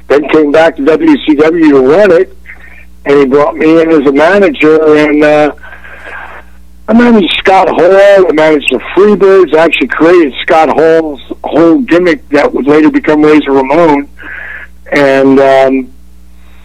then 0.08 0.28
came 0.28 0.52
back 0.52 0.76
to 0.76 0.82
WCW 0.82 1.70
to 1.70 1.80
run 1.80 2.12
it. 2.12 2.36
And 3.06 3.18
he 3.18 3.26
brought 3.26 3.56
me 3.56 3.80
in 3.80 3.90
as 3.90 4.06
a 4.06 4.12
manager. 4.12 4.96
And 4.96 5.24
uh, 5.24 5.54
I 6.88 6.92
managed 6.92 7.32
Scott 7.38 7.68
Hall. 7.68 8.26
I 8.28 8.32
managed 8.32 8.72
the 8.72 8.78
Freebirds. 8.96 9.54
I 9.54 9.64
actually 9.64 9.88
created 9.88 10.34
Scott 10.42 10.68
Hall's 10.68 11.20
whole 11.44 11.78
gimmick 11.82 12.28
that 12.30 12.52
would 12.52 12.66
later 12.66 12.90
become 12.90 13.22
Razor 13.22 13.52
Ramon. 13.52 14.08
And 14.92 15.38
um, 15.38 15.92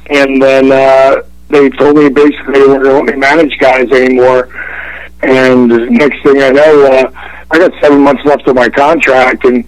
and 0.10 0.42
then 0.42 0.72
uh, 0.72 1.22
they 1.50 1.70
told 1.70 1.98
me 1.98 2.10
basically 2.10 2.54
they 2.54 2.68
weren't 2.68 2.84
going 2.84 2.94
to 2.94 2.94
let 2.94 3.06
me 3.06 3.15
manage 3.18 3.58
guys 3.60 3.92
anymore. 3.92 4.50
And 5.22 5.69
next 5.89 6.22
thing 6.24 6.41
I 6.41 6.50
know, 6.50 6.86
uh, 6.86 7.12
I 7.51 7.60
got 7.60 7.72
seven 7.81 8.01
months 8.01 8.24
left 8.25 8.48
of 8.48 8.55
my 8.55 8.69
contract, 8.69 9.45
and 9.45 9.67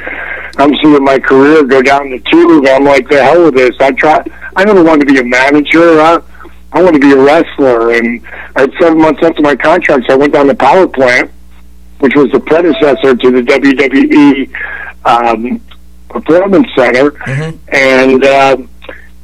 I'm 0.58 0.76
seeing 0.82 1.04
my 1.04 1.20
career 1.20 1.64
go 1.64 1.82
down 1.82 2.10
the 2.10 2.20
tube. 2.20 2.66
I'm 2.68 2.84
like, 2.84 3.08
the 3.10 3.24
hell 3.24 3.46
with 3.46 3.56
this. 3.56 3.76
I 3.80 3.92
try. 3.92 4.24
I 4.56 4.64
never 4.64 4.84
wanted 4.84 5.08
to 5.08 5.14
be 5.14 5.20
a 5.20 5.24
manager. 5.24 6.00
Uh, 6.00 6.22
I 6.74 6.84
want 6.84 6.96
to 6.96 7.00
be 7.00 7.12
a 7.12 7.18
wrestler. 7.18 7.94
And 7.94 8.26
I 8.56 8.62
had 8.62 8.74
seven 8.80 9.00
months 9.00 9.22
left 9.22 9.38
of 9.38 9.44
my 9.44 9.56
contract, 9.56 10.06
so 10.08 10.14
I 10.14 10.18
went 10.18 10.34
down 10.34 10.48
to 10.48 10.56
Power 10.56 10.88
Plant, 10.88 11.32
which 12.00 12.16
was 12.16 12.32
the 12.32 12.40
predecessor 12.40 13.16
to 13.16 13.32
the 13.32 13.42
WWE 13.42 14.52
um, 15.06 15.62
Performance 16.10 16.68
Center, 16.76 17.12
mm-hmm. 17.12 17.58
and 17.74 18.24
uh, 18.24 18.58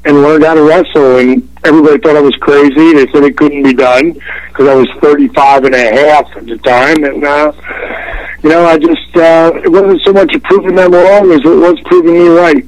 and 0.05 0.21
learned 0.21 0.43
how 0.43 0.53
to 0.53 0.63
wrestle. 0.63 1.17
And 1.17 1.49
everybody 1.63 1.99
thought 1.99 2.15
I 2.15 2.21
was 2.21 2.35
crazy. 2.37 2.93
They 2.93 3.11
said 3.11 3.23
it 3.23 3.37
couldn't 3.37 3.63
be 3.63 3.73
done 3.73 4.13
because 4.47 4.67
I 4.67 4.75
was 4.75 4.89
35 5.01 5.65
and 5.65 5.75
a 5.75 5.79
half 5.79 6.35
at 6.35 6.45
the 6.45 6.57
time. 6.59 7.03
And, 7.03 7.23
uh, 7.23 7.51
you 8.43 8.49
know, 8.49 8.65
I 8.65 8.77
just, 8.77 9.15
uh, 9.15 9.51
it 9.63 9.71
wasn't 9.71 10.01
so 10.01 10.13
much 10.13 10.35
proving 10.43 10.75
them 10.75 10.91
wrong 10.91 11.31
as 11.31 11.39
it 11.39 11.45
was 11.45 11.79
proving 11.85 12.13
me 12.13 12.27
right. 12.27 12.65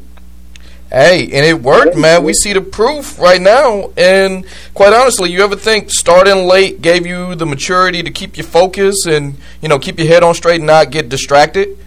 Hey, 0.92 1.24
and 1.24 1.46
it 1.46 1.62
worked, 1.62 1.98
man. 1.98 2.24
We 2.24 2.34
see 2.34 2.54
the 2.54 2.62
proof 2.62 3.20
right 3.20 3.42
now. 3.42 3.92
And 3.98 4.46
quite 4.74 4.94
honestly, 4.94 5.32
you 5.32 5.44
ever 5.44 5.56
think 5.56 5.92
starting 5.92 6.46
late 6.46 6.82
gave 6.82 7.06
you 7.06 7.36
the 7.36 7.46
maturity 7.46 8.02
to 8.04 8.12
keep 8.12 8.38
your 8.38 8.46
focus 8.46 9.06
and 9.06 9.36
you 9.62 9.68
know 9.68 9.80
keep 9.80 9.98
your 9.98 10.08
head 10.08 10.24
on 10.24 10.36
straight 10.36 10.58
and 10.58 10.68
not 10.68 10.92
get 10.92 11.10
distracted? 11.10 11.78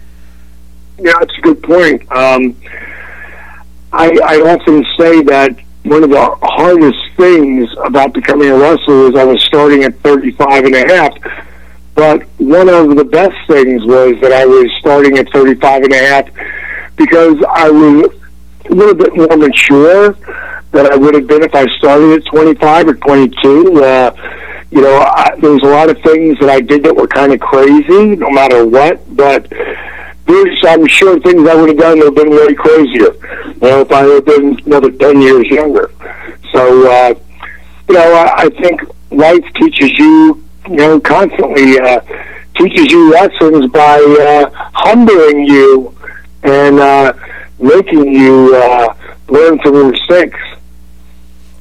yeah, 1.01 1.13
that's 1.19 1.37
a 1.37 1.41
good 1.41 1.63
point. 1.63 2.11
Um, 2.11 2.55
I, 3.91 4.17
I 4.23 4.53
often 4.53 4.85
say 4.97 5.21
that 5.23 5.57
one 5.83 6.03
of 6.03 6.09
the 6.09 6.37
hardest 6.41 6.99
things 7.17 7.69
about 7.83 8.13
becoming 8.13 8.49
a 8.49 8.57
wrestler 8.57 9.07
is 9.07 9.15
I 9.15 9.23
was 9.23 9.43
starting 9.43 9.83
at 9.83 9.99
35 10.01 10.65
and 10.65 10.75
a 10.75 10.87
half. 10.87 11.13
But 11.95 12.23
one 12.37 12.69
of 12.69 12.95
the 12.95 13.03
best 13.03 13.35
things 13.47 13.83
was 13.83 14.19
that 14.21 14.31
I 14.31 14.45
was 14.45 14.71
starting 14.79 15.17
at 15.17 15.29
35 15.31 15.83
and 15.83 15.93
a 15.93 15.97
half 15.97 16.29
because 16.95 17.43
I 17.49 17.69
was 17.69 18.13
a 18.69 18.73
little 18.73 18.93
bit 18.93 19.15
more 19.15 19.35
mature 19.35 20.11
than 20.71 20.91
I 20.91 20.95
would 20.95 21.15
have 21.15 21.27
been 21.27 21.43
if 21.43 21.55
I 21.55 21.65
started 21.77 22.21
at 22.21 22.25
25 22.25 22.87
or 22.89 22.93
22. 22.93 23.83
Uh, 23.83 24.11
you 24.71 24.81
know, 24.81 24.97
I, 24.99 25.35
there 25.39 25.51
was 25.51 25.63
a 25.63 25.67
lot 25.67 25.89
of 25.89 25.99
things 26.03 26.37
that 26.39 26.49
I 26.49 26.61
did 26.61 26.83
that 26.83 26.95
were 26.95 27.07
kind 27.07 27.33
of 27.33 27.39
crazy, 27.39 28.15
no 28.15 28.29
matter 28.29 28.65
what. 28.65 29.01
But 29.15 29.51
there's, 30.29 30.63
I'm 30.65 30.85
sure, 30.87 31.19
things 31.19 31.47
I 31.47 31.55
would 31.55 31.69
have 31.69 31.77
done 31.77 31.97
would 31.99 32.05
have 32.05 32.15
been 32.15 32.29
way 32.29 32.53
crazier. 32.53 33.13
You 33.47 33.59
know, 33.61 33.81
if 33.81 33.91
I 33.91 34.03
had 34.03 34.25
been 34.25 34.59
another 34.65 34.91
10 34.91 35.21
years 35.21 35.47
younger. 35.47 35.91
So, 36.51 36.91
uh, 36.91 37.13
you 37.87 37.95
know, 37.95 38.13
I, 38.13 38.43
I 38.43 38.49
think 38.49 38.81
life 39.11 39.43
teaches 39.55 39.97
you, 39.97 40.43
you 40.69 40.75
know, 40.75 40.99
constantly 40.99 41.79
uh, 41.79 41.99
teaches 42.55 42.91
you 42.91 43.11
lessons 43.11 43.71
by 43.71 43.97
uh, 44.21 44.49
humbling 44.73 45.45
you 45.45 45.95
and 46.43 46.79
uh, 46.79 47.13
making 47.59 48.13
you 48.13 48.55
uh, 48.55 48.93
learn 49.29 49.59
from 49.59 49.73
your 49.73 49.91
mistakes. 49.91 50.39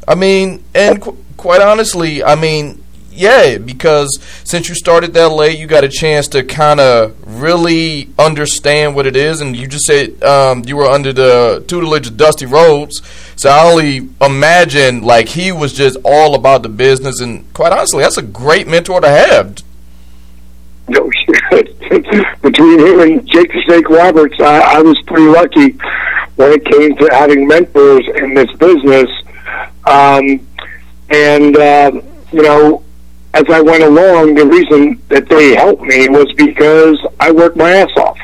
I 0.07 0.15
mean, 0.15 0.63
and 0.75 1.01
qu- 1.01 1.17
quite 1.37 1.61
honestly, 1.63 2.23
I 2.23 2.35
mean, 2.35 2.83
yeah, 3.19 3.59
because 3.59 4.19
since 4.45 4.69
you 4.69 4.75
started 4.75 5.13
that 5.15 5.31
late, 5.31 5.59
you 5.59 5.67
got 5.67 5.83
a 5.83 5.89
chance 5.89 6.29
to 6.29 6.45
kind 6.45 6.79
of 6.79 7.17
really 7.27 8.09
understand 8.19 8.95
what 8.95 9.07
it 9.07 9.17
is. 9.17 9.41
And 9.41 9.57
you 9.57 9.67
just 9.67 9.85
said 9.85 10.23
um, 10.23 10.63
you 10.67 10.77
were 10.77 10.87
under 10.87 11.13
the 11.13 11.65
tutelage 11.67 12.07
of 12.07 12.17
Dusty 12.17 12.47
Rhodes, 12.47 13.03
so 13.37 13.51
I 13.51 13.71
only 13.71 14.09
imagine 14.21 15.03
like 15.03 15.29
he 15.29 15.51
was 15.51 15.73
just 15.73 15.99
all 16.05 16.35
about 16.35 16.63
the 16.63 16.69
business. 16.69 17.21
And 17.21 17.53
quite 17.55 17.73
honestly, 17.73 18.01
that's 18.03 18.19
a 18.19 18.23
great 18.23 18.69
mentor 18.69 19.01
to 19.01 19.09
have. 19.09 19.63
No 20.89 21.11
shit. 21.11 21.79
Between 22.43 22.79
him 22.79 23.01
and 23.01 23.29
Jake 23.29 23.53
the 23.53 23.63
Snake 23.67 23.89
Roberts, 23.89 24.41
I, 24.41 24.77
I 24.77 24.83
was 24.83 24.97
pretty 25.07 25.27
lucky 25.27 25.77
when 26.37 26.53
it 26.53 26.65
came 26.65 26.97
to 26.97 27.09
having 27.13 27.47
mentors 27.49 28.07
in 28.17 28.35
this 28.35 28.51
business. 28.53 29.11
Um, 29.85 30.47
and 31.11 31.57
uh, 31.57 32.01
you 32.33 32.43
know, 32.43 32.85
as 33.35 33.45
I 33.51 33.61
went 33.61 33.83
along, 33.83 34.35
the 34.35 34.47
reason 34.47 35.03
that 35.09 35.29
they 35.29 35.55
helped 35.55 35.83
me 35.83 36.09
was 36.09 36.33
because 36.37 36.99
I 37.21 37.31
worked 37.31 37.57
my 37.57 37.71
ass 37.71 37.91
off. 37.97 38.19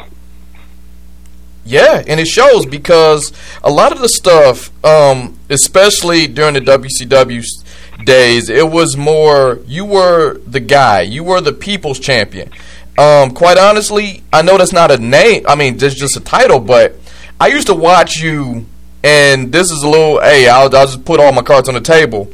Yeah, 1.67 2.03
and 2.07 2.21
it 2.21 2.27
shows 2.27 2.67
because 2.67 3.33
a 3.63 3.71
lot 3.71 3.93
of 3.93 4.01
the 4.01 4.09
stuff, 4.09 4.71
um, 4.85 5.39
especially 5.49 6.27
during 6.27 6.55
the 6.55 6.61
WCW 6.61 7.43
days, 8.05 8.51
it 8.51 8.71
was 8.71 8.97
more 8.97 9.61
you 9.67 9.85
were 9.87 10.39
the 10.47 10.61
guy, 10.61 11.03
you 11.03 11.25
were 11.25 11.41
the 11.41 11.55
people's 11.55 11.99
champion. 11.99 12.51
Um, 12.99 13.31
quite 13.31 13.57
honestly, 13.57 14.23
I 14.33 14.43
know 14.43 14.59
that's 14.59 14.73
not 14.73 14.91
a 14.91 14.99
name. 14.99 15.45
I 15.49 15.55
mean, 15.55 15.75
it's 15.83 15.95
just 15.95 16.17
a 16.17 16.21
title, 16.21 16.61
but 16.61 16.97
I 17.41 17.49
used 17.49 17.67
to 17.69 17.75
watch 17.75 18.19
you, 18.19 18.67
and 19.03 19.51
this 19.51 19.71
is 19.71 19.83
a 19.83 19.89
little. 19.89 20.21
Hey, 20.21 20.49
I'll, 20.49 20.75
I'll 20.75 20.87
just 20.87 21.05
put 21.05 21.19
all 21.19 21.33
my 21.33 21.43
cards 21.43 21.69
on 21.69 21.75
the 21.75 21.81
table. 21.81 22.31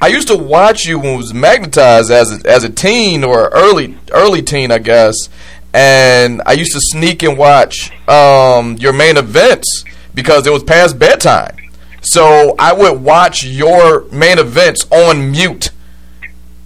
I 0.00 0.08
used 0.08 0.28
to 0.28 0.36
watch 0.36 0.86
you 0.86 0.98
when 0.98 1.14
it 1.14 1.16
was 1.16 1.34
magnetized 1.34 2.10
as 2.10 2.44
a, 2.44 2.48
as 2.48 2.62
a 2.62 2.68
teen 2.70 3.24
or 3.24 3.48
early 3.48 3.96
early 4.12 4.42
teen, 4.42 4.70
I 4.70 4.78
guess. 4.78 5.28
And 5.74 6.40
I 6.46 6.52
used 6.52 6.72
to 6.72 6.80
sneak 6.80 7.22
and 7.22 7.36
watch 7.36 7.90
um, 8.08 8.76
your 8.76 8.92
main 8.92 9.16
events 9.16 9.84
because 10.14 10.46
it 10.46 10.50
was 10.50 10.62
past 10.62 10.98
bedtime. 10.98 11.56
So 12.00 12.54
I 12.58 12.72
would 12.72 13.02
watch 13.02 13.44
your 13.44 14.04
main 14.10 14.38
events 14.38 14.86
on 14.90 15.30
mute, 15.32 15.70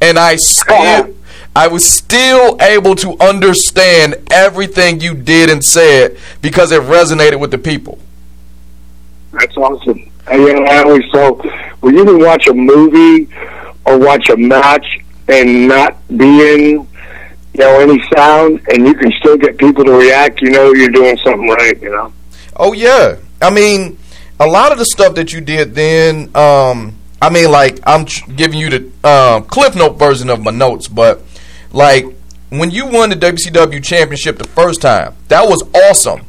and 0.00 0.18
I 0.18 0.36
still 0.36 1.14
I 1.56 1.68
was 1.68 1.90
still 1.90 2.56
able 2.60 2.94
to 2.96 3.16
understand 3.18 4.16
everything 4.30 5.00
you 5.00 5.14
did 5.14 5.50
and 5.50 5.64
said 5.64 6.18
because 6.40 6.70
it 6.70 6.82
resonated 6.82 7.40
with 7.40 7.50
the 7.50 7.58
people. 7.58 7.98
That's 9.32 9.56
awesome. 9.56 10.11
I, 10.26 10.36
you 10.36 10.54
know, 10.54 10.64
I 10.64 10.82
always 10.82 11.04
so 11.12 11.34
when 11.80 11.96
you 11.96 12.04
can 12.04 12.20
watch 12.20 12.46
a 12.46 12.54
movie 12.54 13.28
or 13.84 13.98
watch 13.98 14.28
a 14.30 14.36
match 14.36 14.86
and 15.28 15.68
not 15.68 15.96
be 16.08 16.24
in, 16.24 16.88
you 17.54 17.60
know, 17.60 17.80
any 17.80 18.02
sound, 18.14 18.60
and 18.68 18.86
you 18.86 18.94
can 18.94 19.10
still 19.18 19.36
get 19.36 19.58
people 19.58 19.84
to 19.84 19.92
react, 19.92 20.40
you 20.40 20.50
know, 20.50 20.72
you're 20.72 20.90
doing 20.90 21.16
something 21.24 21.48
right. 21.48 21.80
You 21.82 21.90
know. 21.90 22.12
Oh 22.56 22.72
yeah, 22.72 23.16
I 23.40 23.50
mean, 23.50 23.98
a 24.38 24.46
lot 24.46 24.72
of 24.72 24.78
the 24.78 24.84
stuff 24.84 25.14
that 25.16 25.32
you 25.32 25.40
did 25.40 25.74
then. 25.74 26.34
Um, 26.36 26.96
I 27.20 27.30
mean, 27.30 27.50
like 27.50 27.78
I'm 27.84 28.04
giving 28.36 28.58
you 28.58 28.70
the 28.70 29.08
um, 29.08 29.44
Cliff 29.44 29.74
Note 29.76 29.98
version 29.98 30.30
of 30.30 30.42
my 30.42 30.50
notes, 30.50 30.88
but 30.88 31.22
like 31.72 32.04
when 32.50 32.70
you 32.70 32.86
won 32.86 33.10
the 33.10 33.16
WCW 33.16 33.82
championship 33.82 34.38
the 34.38 34.44
first 34.44 34.82
time, 34.82 35.14
that 35.28 35.48
was 35.48 35.62
awesome. 35.88 36.26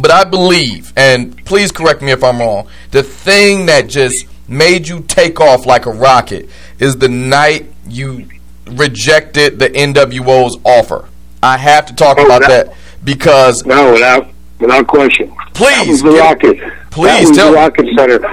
But 0.00 0.10
I 0.10 0.24
believe, 0.24 0.92
and 0.96 1.36
please 1.44 1.72
correct 1.72 2.02
me 2.02 2.12
if 2.12 2.22
I'm 2.22 2.38
wrong, 2.38 2.68
the 2.90 3.02
thing 3.02 3.66
that 3.66 3.88
just 3.88 4.26
made 4.48 4.88
you 4.88 5.02
take 5.02 5.40
off 5.40 5.66
like 5.66 5.86
a 5.86 5.90
rocket 5.90 6.48
is 6.78 6.96
the 6.96 7.08
night 7.08 7.66
you 7.86 8.28
rejected 8.66 9.58
the 9.58 9.68
NWO's 9.70 10.58
offer. 10.64 11.08
I 11.42 11.56
have 11.56 11.86
to 11.86 11.94
talk 11.94 12.18
oh, 12.18 12.26
about 12.26 12.42
that, 12.42 12.66
that 12.66 12.76
because 13.04 13.64
no, 13.64 13.92
without 13.92 14.28
without 14.58 14.86
question. 14.86 15.34
Please, 15.54 16.02
the 16.02 16.10
rocket. 16.10 16.58
Please 16.90 17.30
tell 17.30 17.50
the 17.50 17.56
rocket 17.56 17.86
center. 17.96 18.24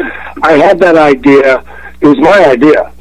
I 0.43 0.53
had 0.53 0.79
that 0.79 0.97
idea. 0.97 1.63
It 2.01 2.07
was 2.07 2.17
my 2.19 2.45
idea. 2.45 2.91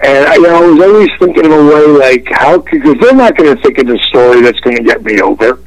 And 0.00 0.34
you 0.34 0.42
know, 0.42 0.56
I 0.56 0.66
was 0.66 0.80
always 0.80 1.08
thinking 1.18 1.46
of 1.46 1.52
a 1.52 1.64
way 1.64 1.86
like 1.86 2.26
how 2.30 2.58
because 2.58 2.96
they're 3.00 3.14
not 3.14 3.36
going 3.36 3.54
to 3.54 3.62
think 3.62 3.78
of 3.78 3.86
the 3.86 3.98
story 4.08 4.42
that's 4.42 4.60
going 4.60 4.76
to 4.76 4.82
get 4.82 5.02
me 5.02 5.20
over 5.20 5.58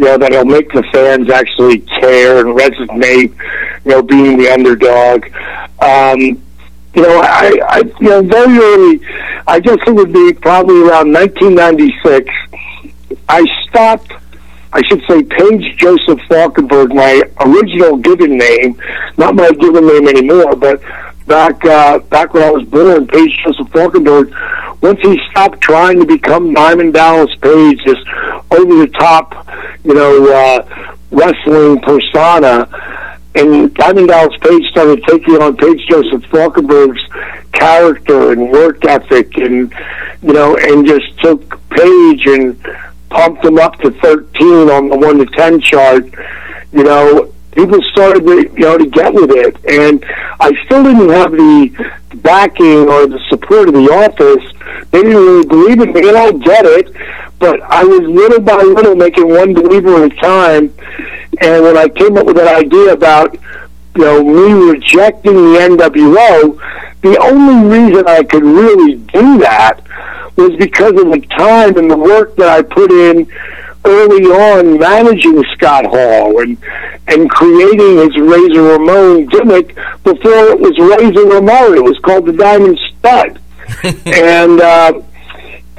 you 0.00 0.06
know, 0.06 0.16
that'll 0.16 0.46
make 0.46 0.72
the 0.72 0.82
fans 0.94 1.28
actually 1.28 1.80
care 1.80 2.38
and 2.38 2.58
resonate, 2.58 3.36
you 3.84 3.90
know, 3.90 4.00
being 4.02 4.38
the 4.38 4.48
underdog. 4.48 5.26
Um, 5.82 6.42
you 6.94 7.02
know, 7.02 7.20
I, 7.20 7.60
I, 7.68 7.82
you 8.00 8.08
know, 8.08 8.22
very 8.22 8.58
early, 8.58 9.00
I 9.46 9.60
guess 9.60 9.76
it 9.86 9.94
would 9.94 10.10
be 10.10 10.32
probably 10.32 10.80
around 10.80 11.12
1996. 11.12 12.30
I 13.28 13.44
stopped, 13.68 14.14
I 14.72 14.80
should 14.88 15.02
say, 15.06 15.22
Page 15.22 15.76
Joseph 15.76 16.18
Falkinburg, 16.30 16.94
my 16.94 17.20
original 17.40 17.98
given 17.98 18.38
name, 18.38 18.80
not 19.18 19.34
my 19.34 19.50
given 19.50 19.86
name 19.86 20.08
anymore, 20.08 20.56
but 20.56 20.80
back 21.26 21.62
uh, 21.66 21.98
back 21.98 22.32
when 22.32 22.42
I 22.42 22.50
was 22.50 22.64
born, 22.64 23.06
Page 23.06 23.38
Joseph 23.44 23.68
Falkinburg, 23.68 24.32
once 24.82 25.00
he 25.02 25.20
stopped 25.30 25.60
trying 25.60 26.00
to 26.00 26.06
become 26.06 26.54
Diamond 26.54 26.94
Dallas 26.94 27.34
Page, 27.40 27.80
this 27.84 27.98
over 28.50 28.74
the 28.76 28.90
top, 28.98 29.46
you 29.84 29.94
know, 29.94 30.32
uh, 30.32 30.96
wrestling 31.10 31.80
persona, 31.80 32.68
and 33.34 33.72
Diamond 33.74 34.08
Dallas 34.08 34.36
Page 34.40 34.64
started 34.70 35.02
taking 35.06 35.36
on 35.36 35.56
Page 35.56 35.80
Joseph 35.88 36.22
Falkinburg's 36.30 37.02
character 37.52 38.32
and 38.32 38.50
work 38.50 38.84
ethic, 38.84 39.36
and 39.36 39.72
you 40.22 40.32
know, 40.32 40.56
and 40.56 40.86
just 40.86 41.18
took 41.18 41.58
Page 41.70 42.26
and 42.26 42.60
pumped 43.10 43.44
him 43.44 43.58
up 43.58 43.74
to 43.80 43.90
13 43.90 44.70
on 44.70 44.88
the 44.88 44.96
one 44.96 45.18
to 45.18 45.26
10 45.26 45.60
chart. 45.60 46.04
You 46.72 46.84
know, 46.84 47.32
people 47.60 47.82
started 47.92 48.24
to, 48.26 48.42
you 48.54 48.60
know, 48.60 48.78
to 48.78 48.86
get 48.86 49.12
with 49.12 49.30
it. 49.30 49.56
And 49.68 50.04
I 50.40 50.52
still 50.64 50.82
didn't 50.82 51.10
have 51.10 51.32
the 51.32 51.90
backing 52.16 52.88
or 52.88 53.06
the 53.06 53.20
support 53.28 53.68
of 53.68 53.74
the 53.74 53.90
office. 53.90 54.44
They 54.90 55.02
didn't 55.02 55.16
really 55.16 55.46
believe 55.46 55.80
in 55.80 55.92
me, 55.92 56.08
and 56.08 56.16
I 56.16 56.32
get 56.32 56.64
it. 56.64 56.94
But 57.38 57.60
I 57.62 57.84
was 57.84 58.00
little 58.00 58.40
by 58.40 58.62
little 58.62 58.94
making 58.94 59.28
one 59.28 59.54
believer 59.54 60.04
at 60.04 60.12
a 60.12 60.16
time. 60.16 60.74
And 61.40 61.62
when 61.62 61.76
I 61.76 61.88
came 61.88 62.16
up 62.16 62.26
with 62.26 62.36
that 62.36 62.54
idea 62.54 62.92
about, 62.92 63.34
you 63.96 64.04
know, 64.04 64.22
me 64.22 64.70
rejecting 64.72 65.34
the 65.34 65.58
NWO, 65.58 66.58
the 67.02 67.18
only 67.18 67.78
reason 67.78 68.06
I 68.06 68.22
could 68.22 68.44
really 68.44 68.96
do 68.96 69.38
that 69.38 69.80
was 70.36 70.56
because 70.56 70.92
of 70.92 71.10
the 71.10 71.20
time 71.36 71.76
and 71.76 71.90
the 71.90 71.96
work 71.96 72.36
that 72.36 72.48
I 72.48 72.62
put 72.62 72.90
in 72.90 73.26
early 73.84 74.24
on 74.24 74.78
managing 74.78 75.42
Scott 75.54 75.86
Hall 75.86 76.40
and 76.40 76.56
and 77.08 77.28
creating 77.30 77.96
his 77.98 78.16
Razor 78.18 78.62
Ramon 78.62 79.26
gimmick 79.26 79.74
before 80.04 80.48
it 80.50 80.60
was 80.60 80.78
Razor 80.78 81.26
Ramon. 81.26 81.76
It 81.76 81.82
was 81.84 81.98
called 81.98 82.26
the 82.26 82.32
Diamond 82.32 82.78
Stud. 82.98 83.40
and 84.06 84.60
uh, 84.60 85.00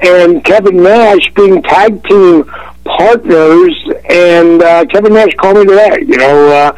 and 0.00 0.44
Kevin 0.44 0.82
Nash 0.82 1.32
being 1.34 1.62
tag 1.62 2.02
team 2.04 2.44
partners, 2.84 3.74
and 4.10 4.62
uh, 4.62 4.84
Kevin 4.86 5.14
Nash 5.14 5.34
called 5.36 5.58
me 5.58 5.66
today. 5.66 5.98
You 6.06 6.16
know, 6.16 6.48
uh, 6.50 6.72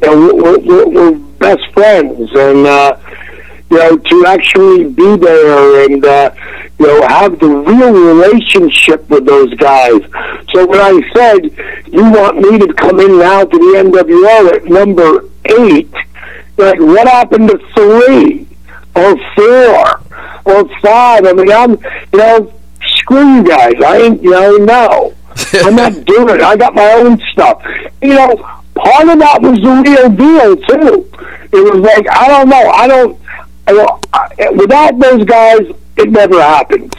you 0.00 0.06
know 0.08 0.34
we're, 0.34 0.58
we're, 0.60 0.88
we're 0.88 1.18
best 1.38 1.62
friends, 1.74 2.30
and 2.34 2.66
uh, 2.66 2.96
you 3.72 3.78
know 3.78 3.96
to 3.96 4.26
actually 4.26 4.84
be 4.84 5.16
there 5.16 5.84
and 5.84 6.04
uh, 6.04 6.30
you 6.82 6.88
know, 6.88 7.06
have 7.06 7.38
the 7.38 7.46
real 7.46 7.92
relationship 7.92 9.08
with 9.08 9.24
those 9.24 9.54
guys. 9.54 10.00
So 10.52 10.66
when 10.66 10.80
I 10.80 11.00
said, 11.14 11.44
you 11.92 12.10
want 12.10 12.38
me 12.38 12.58
to 12.58 12.74
come 12.74 12.98
in 12.98 13.18
now 13.18 13.44
to 13.44 13.56
the 13.56 13.82
NWO 13.84 14.52
at 14.52 14.64
number 14.64 15.28
eight. 15.60 15.92
Like, 16.56 16.80
what 16.80 17.06
happened 17.06 17.50
to 17.50 17.58
three 17.74 18.48
or 18.96 19.16
four 19.36 20.00
or 20.44 20.80
five? 20.80 21.24
I 21.24 21.32
mean, 21.32 21.52
I'm, 21.52 21.70
you 22.12 22.18
know, 22.18 22.52
screw 22.96 23.36
you 23.36 23.44
guys. 23.44 23.74
I 23.84 23.98
ain't, 23.98 24.22
you 24.22 24.30
know, 24.30 24.56
no. 24.56 25.14
I'm 25.64 25.76
not 25.76 25.92
doing 26.04 26.34
it. 26.34 26.42
I 26.42 26.56
got 26.56 26.74
my 26.74 26.92
own 26.94 27.20
stuff. 27.32 27.62
You 28.02 28.14
know, 28.14 28.36
part 28.74 29.08
of 29.08 29.18
that 29.20 29.40
was 29.40 29.60
the 29.60 29.82
real 29.86 30.08
deal, 30.10 30.56
too. 30.56 31.08
It 31.52 31.74
was 31.74 31.80
like, 31.80 32.08
I 32.10 32.26
don't 32.26 32.48
know. 32.48 32.70
I 32.70 32.88
don't, 32.88 33.21
I 34.12 34.50
without 34.50 34.98
those 34.98 35.24
guys, 35.24 35.60
it 35.96 36.10
never 36.10 36.40
happens. 36.40 36.92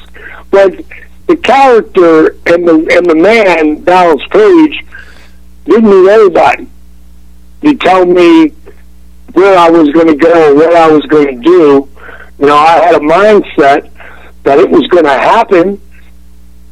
But 0.52 0.84
the 1.28 1.38
character 1.38 2.38
and 2.46 2.68
the 2.68 2.88
and 2.92 3.06
the 3.06 3.16
man, 3.16 3.84
Dallas 3.84 4.22
Page, 4.30 4.86
didn't 5.66 5.90
need 5.90 6.10
anybody 6.10 6.68
to 7.62 7.76
tell 7.76 8.06
me 8.06 8.50
where 9.34 9.58
I 9.58 9.70
was 9.70 9.90
going 9.90 10.08
to 10.08 10.16
go, 10.16 10.54
what 10.54 10.76
I 10.76 10.90
was 10.90 11.06
going 11.08 11.28
to 11.28 11.44
do. 11.44 11.90
You 12.40 12.48
know, 12.48 12.56
I 12.56 12.84
had 12.86 12.96
a 12.96 13.00
mindset 13.00 13.90
that 14.44 14.60
it 14.60 14.70
was 14.70 14.86
going 14.88 15.06
to 15.06 15.10
happen, 15.10 15.82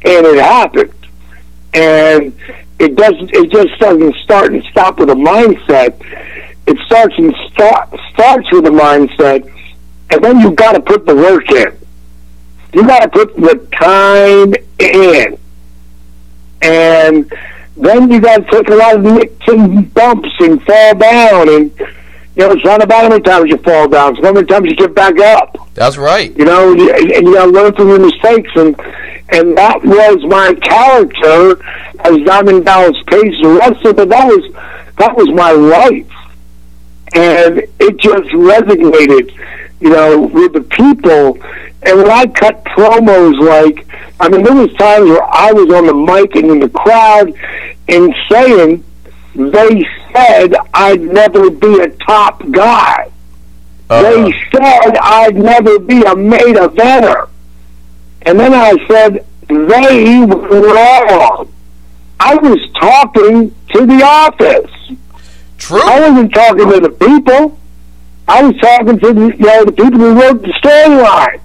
and 0.04 0.26
it 0.26 0.38
happened. 0.38 0.92
And 1.74 2.34
it 2.78 2.96
doesn't. 2.96 3.30
It 3.32 3.50
just 3.50 3.78
doesn't 3.80 4.16
start 4.16 4.52
and 4.52 4.62
stop 4.64 4.98
with 4.98 5.08
a 5.10 5.14
mindset. 5.14 5.94
It 6.66 6.78
starts 6.86 7.14
and 7.16 7.34
start, 7.50 7.88
starts 8.12 8.50
with 8.52 8.66
a 8.66 8.70
mindset, 8.70 9.51
and 10.12 10.22
then 10.22 10.40
you've 10.40 10.56
got 10.56 10.72
to 10.72 10.80
put 10.80 11.06
the 11.06 11.14
work 11.14 11.50
in. 11.50 11.76
You 12.72 12.86
got 12.86 13.00
to 13.00 13.08
put 13.08 13.34
the 13.36 13.66
time 13.72 14.54
in, 14.78 15.38
and 16.62 17.32
then 17.76 18.10
you 18.10 18.20
got 18.20 18.44
to 18.44 18.50
take 18.50 18.68
a 18.68 18.74
lot 18.74 18.96
of 18.96 19.02
nicks 19.02 19.48
and 19.48 19.92
bumps 19.94 20.30
and 20.40 20.62
fall 20.62 20.94
down 20.94 21.48
and 21.48 21.72
you 22.34 22.46
know, 22.46 22.52
it's 22.52 22.64
not 22.64 22.82
about 22.82 23.02
how 23.02 23.08
many 23.10 23.22
times 23.22 23.50
you 23.50 23.58
fall 23.58 23.88
down. 23.88 24.16
It's 24.16 24.24
how 24.24 24.32
many 24.32 24.46
times 24.46 24.66
you 24.70 24.74
get 24.74 24.94
back 24.94 25.18
up. 25.18 25.68
That's 25.74 25.98
right. 25.98 26.34
You 26.36 26.46
know, 26.46 26.72
and 26.72 26.80
you 26.80 27.34
got 27.34 27.44
to 27.46 27.50
learn 27.50 27.74
from 27.74 27.88
your 27.88 27.98
mistakes, 27.98 28.50
and 28.56 28.78
and 29.30 29.56
that 29.56 29.82
was 29.84 30.24
my 30.24 30.54
character 30.54 31.62
as 32.00 32.26
Diamond 32.26 32.64
Dallas 32.64 32.96
Page 33.06 33.34
the 33.42 33.48
wrestler. 33.60 33.92
But 33.92 34.08
that 34.08 34.26
was 34.26 34.54
that 34.96 35.14
was 35.14 35.28
my 35.30 35.52
life, 35.52 36.10
and 37.14 37.58
it 37.80 37.96
just 37.98 38.28
resonated, 38.30 39.30
you 39.82 39.90
know, 39.90 40.20
with 40.20 40.52
the 40.52 40.60
people. 40.60 41.38
And 41.82 41.98
when 41.98 42.10
I 42.10 42.26
cut 42.26 42.64
promos, 42.64 43.38
like 43.40 43.86
I 44.20 44.28
mean, 44.28 44.44
there 44.44 44.54
was 44.54 44.72
times 44.74 45.10
where 45.10 45.24
I 45.24 45.52
was 45.52 45.68
on 45.74 45.86
the 45.86 45.94
mic 45.94 46.36
and 46.36 46.50
in 46.50 46.60
the 46.60 46.68
crowd 46.68 47.34
and 47.88 48.14
saying 48.30 48.84
they 49.34 49.84
said 50.14 50.54
I'd 50.72 51.00
never 51.00 51.50
be 51.50 51.80
a 51.80 51.88
top 51.88 52.42
guy. 52.50 53.10
Uh-huh. 53.90 54.02
They 54.02 54.32
said 54.52 54.96
I'd 55.00 55.36
never 55.36 55.78
be 55.78 56.02
a 56.04 56.14
main 56.14 56.54
eventer. 56.54 57.28
And 58.22 58.38
then 58.38 58.54
I 58.54 58.72
said, 58.86 59.26
they 59.48 60.20
were 60.24 60.72
wrong. 60.72 61.52
I 62.20 62.36
was 62.36 62.60
talking 62.78 63.54
to 63.72 63.86
the 63.86 64.02
office. 64.04 64.96
True. 65.58 65.82
I 65.82 66.08
wasn't 66.08 66.32
talking 66.32 66.70
to 66.70 66.80
the 66.80 66.90
people. 66.90 67.58
I 68.28 68.42
was 68.42 68.56
talking 68.60 68.98
to 68.98 69.12
the, 69.12 69.36
you 69.36 69.46
know, 69.46 69.64
the 69.64 69.72
people 69.72 69.98
who 69.98 70.20
wrote 70.20 70.42
the 70.42 70.52
storylines. 70.62 71.40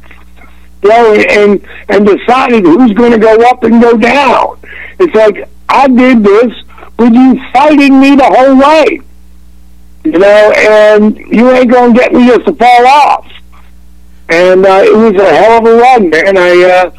You 0.83 0.89
know, 0.89 1.13
and 1.15 1.67
and 1.89 2.05
decided 2.05 2.63
who's 2.63 2.93
going 2.93 3.11
to 3.11 3.17
go 3.17 3.35
up 3.49 3.63
and 3.63 3.81
go 3.81 3.97
down. 3.97 4.59
It's 4.99 5.13
like 5.15 5.49
I 5.67 5.87
did 5.87 6.23
this 6.23 6.53
with 6.99 7.13
you 7.13 7.41
fighting 7.51 7.99
me 7.99 8.15
the 8.15 8.25
whole 8.25 8.57
way. 8.57 9.01
You 10.03 10.19
know, 10.19 10.53
and 10.55 11.17
you 11.17 11.49
ain't 11.51 11.71
gonna 11.71 11.93
get 11.93 12.13
me 12.13 12.27
just 12.27 12.45
to 12.45 12.53
fall 12.53 12.87
off. 12.87 13.27
And 14.29 14.65
uh, 14.65 14.83
it 14.85 14.95
was 14.95 15.19
a 15.19 15.35
hell 15.35 15.57
of 15.57 15.65
a 15.65 15.75
run, 15.77 16.09
man. 16.09 16.37
I 16.37 16.63
uh, 16.63 16.91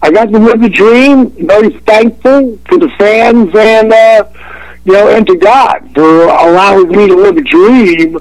I 0.00 0.10
got 0.12 0.26
to 0.26 0.38
live 0.38 0.60
the 0.60 0.68
dream. 0.68 1.30
Very 1.46 1.70
thankful 1.80 2.56
to 2.70 2.78
the 2.78 2.88
fans 2.98 3.50
and 3.54 3.92
uh, 3.92 4.24
you 4.84 4.92
know, 4.92 5.08
and 5.08 5.26
to 5.26 5.36
God 5.36 5.90
for 5.92 6.22
allowing 6.22 6.88
me 6.88 7.08
to 7.08 7.16
live 7.16 7.36
a 7.36 7.42
dream 7.42 8.18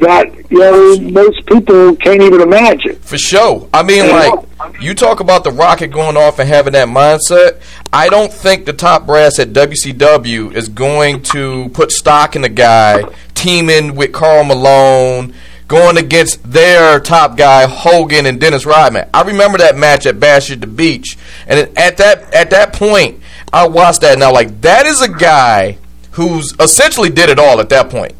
that 0.00 0.50
you 0.50 0.58
know 0.58 0.98
most 1.10 1.44
people 1.46 1.96
can't 1.96 2.22
even 2.22 2.40
imagine. 2.40 2.96
For 2.96 3.18
sure. 3.18 3.68
I 3.72 3.82
mean, 3.82 4.08
like 4.08 4.32
you 4.80 4.94
talk 4.94 5.20
about 5.20 5.44
the 5.44 5.50
rocket 5.50 5.88
going 5.88 6.16
off 6.16 6.38
and 6.38 6.48
having 6.48 6.72
that 6.72 6.88
mindset. 6.88 7.60
I 7.92 8.08
don't 8.08 8.32
think 8.32 8.66
the 8.66 8.72
top 8.72 9.06
brass 9.06 9.38
at 9.38 9.48
WCW 9.48 10.54
is 10.54 10.68
going 10.68 11.22
to 11.24 11.68
put 11.70 11.92
stock 11.92 12.36
in 12.36 12.42
the 12.42 12.48
guy 12.48 13.04
teaming 13.34 13.94
with 13.94 14.12
Karl 14.12 14.44
Malone. 14.44 15.34
Going 15.66 15.98
against 15.98 16.50
their 16.50 16.98
top 16.98 17.36
guy 17.36 17.66
Hogan 17.66 18.24
and 18.24 18.40
Dennis 18.40 18.64
Rodman. 18.64 19.06
I 19.12 19.20
remember 19.20 19.58
that 19.58 19.76
match 19.76 20.06
at 20.06 20.18
Bash 20.18 20.50
at 20.50 20.62
the 20.62 20.66
Beach, 20.66 21.18
and 21.46 21.58
at 21.76 21.98
that 21.98 22.32
at 22.32 22.48
that 22.48 22.72
point, 22.72 23.20
I 23.52 23.68
watched 23.68 24.00
that 24.00 24.18
now. 24.18 24.32
Like 24.32 24.62
that 24.62 24.86
is 24.86 25.02
a 25.02 25.10
guy 25.10 25.76
who's 26.12 26.54
essentially 26.58 27.10
did 27.10 27.28
it 27.28 27.38
all 27.38 27.60
at 27.60 27.68
that 27.68 27.90
point 27.90 28.14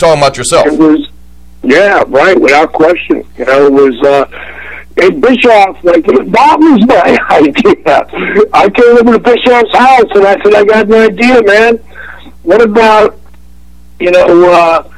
talking 0.00 0.20
about 0.20 0.36
yourself. 0.36 0.66
It 0.66 0.78
was, 0.78 1.08
yeah, 1.62 2.02
right, 2.08 2.40
without 2.40 2.72
question. 2.72 3.24
You 3.36 3.44
know, 3.44 3.66
it 3.66 3.72
was. 3.72 4.02
Uh, 4.02 4.56
and 5.00 5.22
Bischoff, 5.22 5.82
like 5.84 6.04
that 6.04 6.58
was 6.58 6.86
my 6.86 7.18
idea. 7.30 8.48
I 8.52 8.68
came 8.68 8.98
over 8.98 9.12
to 9.12 9.18
Bischoff's 9.18 9.72
house 9.72 10.10
and 10.14 10.26
I 10.26 10.36
said, 10.42 10.54
I 10.54 10.64
got 10.64 10.86
an 10.86 10.94
idea, 10.94 11.42
man. 11.42 11.76
What 12.42 12.60
about, 12.60 13.18
you 13.98 14.10
know, 14.10 14.50
uh, 14.52 14.90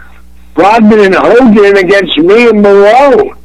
Rodman 0.56 1.00
and 1.00 1.14
Hogan 1.14 1.76
against 1.76 2.18
me 2.18 2.48
and 2.48 2.62
Malone? 2.62 3.36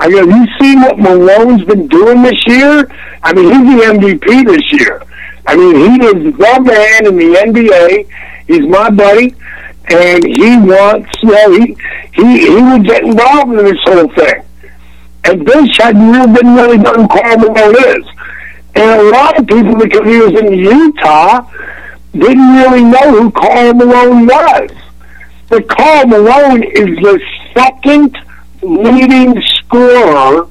I 0.00 0.10
go, 0.10 0.26
have 0.26 0.28
you 0.28 0.46
seen 0.60 0.80
what 0.80 0.98
Malone's 0.98 1.64
been 1.64 1.86
doing 1.86 2.22
this 2.22 2.46
year? 2.46 2.90
I 3.22 3.32
mean, 3.32 3.44
he's 3.44 3.76
the 3.76 3.92
MVP 3.92 4.46
this 4.46 4.72
year. 4.72 5.02
I 5.46 5.56
mean, 5.56 5.76
he 5.76 6.06
is 6.06 6.12
the 6.14 6.60
man 6.60 7.06
in 7.06 7.16
the 7.16 7.38
NBA. 7.38 8.08
He's 8.48 8.66
my 8.66 8.90
buddy 8.90 9.34
and 9.92 10.24
he 10.24 10.56
wants, 10.58 11.10
you 11.22 11.30
know, 11.30 11.52
he, 11.52 11.76
he, 12.14 12.46
he 12.46 12.62
would 12.62 12.84
get 12.84 13.04
involved 13.04 13.52
in 13.52 13.64
this 13.64 13.78
whole 13.84 14.08
thing. 14.08 14.42
And 15.24 15.44
Bish 15.44 15.76
hadn't 15.78 16.10
really 16.10 16.32
been 16.32 16.54
really 16.54 16.78
Karl 16.78 17.38
Malone 17.38 17.76
is. 17.76 18.06
And 18.74 19.00
a 19.00 19.10
lot 19.10 19.38
of 19.38 19.46
people, 19.46 19.76
because 19.76 20.04
he 20.04 20.18
was 20.18 20.40
in 20.40 20.52
Utah, 20.52 21.46
didn't 22.12 22.54
really 22.54 22.84
know 22.84 23.20
who 23.20 23.30
Karl 23.30 23.74
Malone 23.74 24.26
was. 24.26 24.70
But 25.48 25.68
Karl 25.68 26.06
Malone 26.06 26.62
is 26.62 26.96
the 26.96 27.20
second 27.54 28.16
leading 28.62 29.40
scorer 29.42 30.48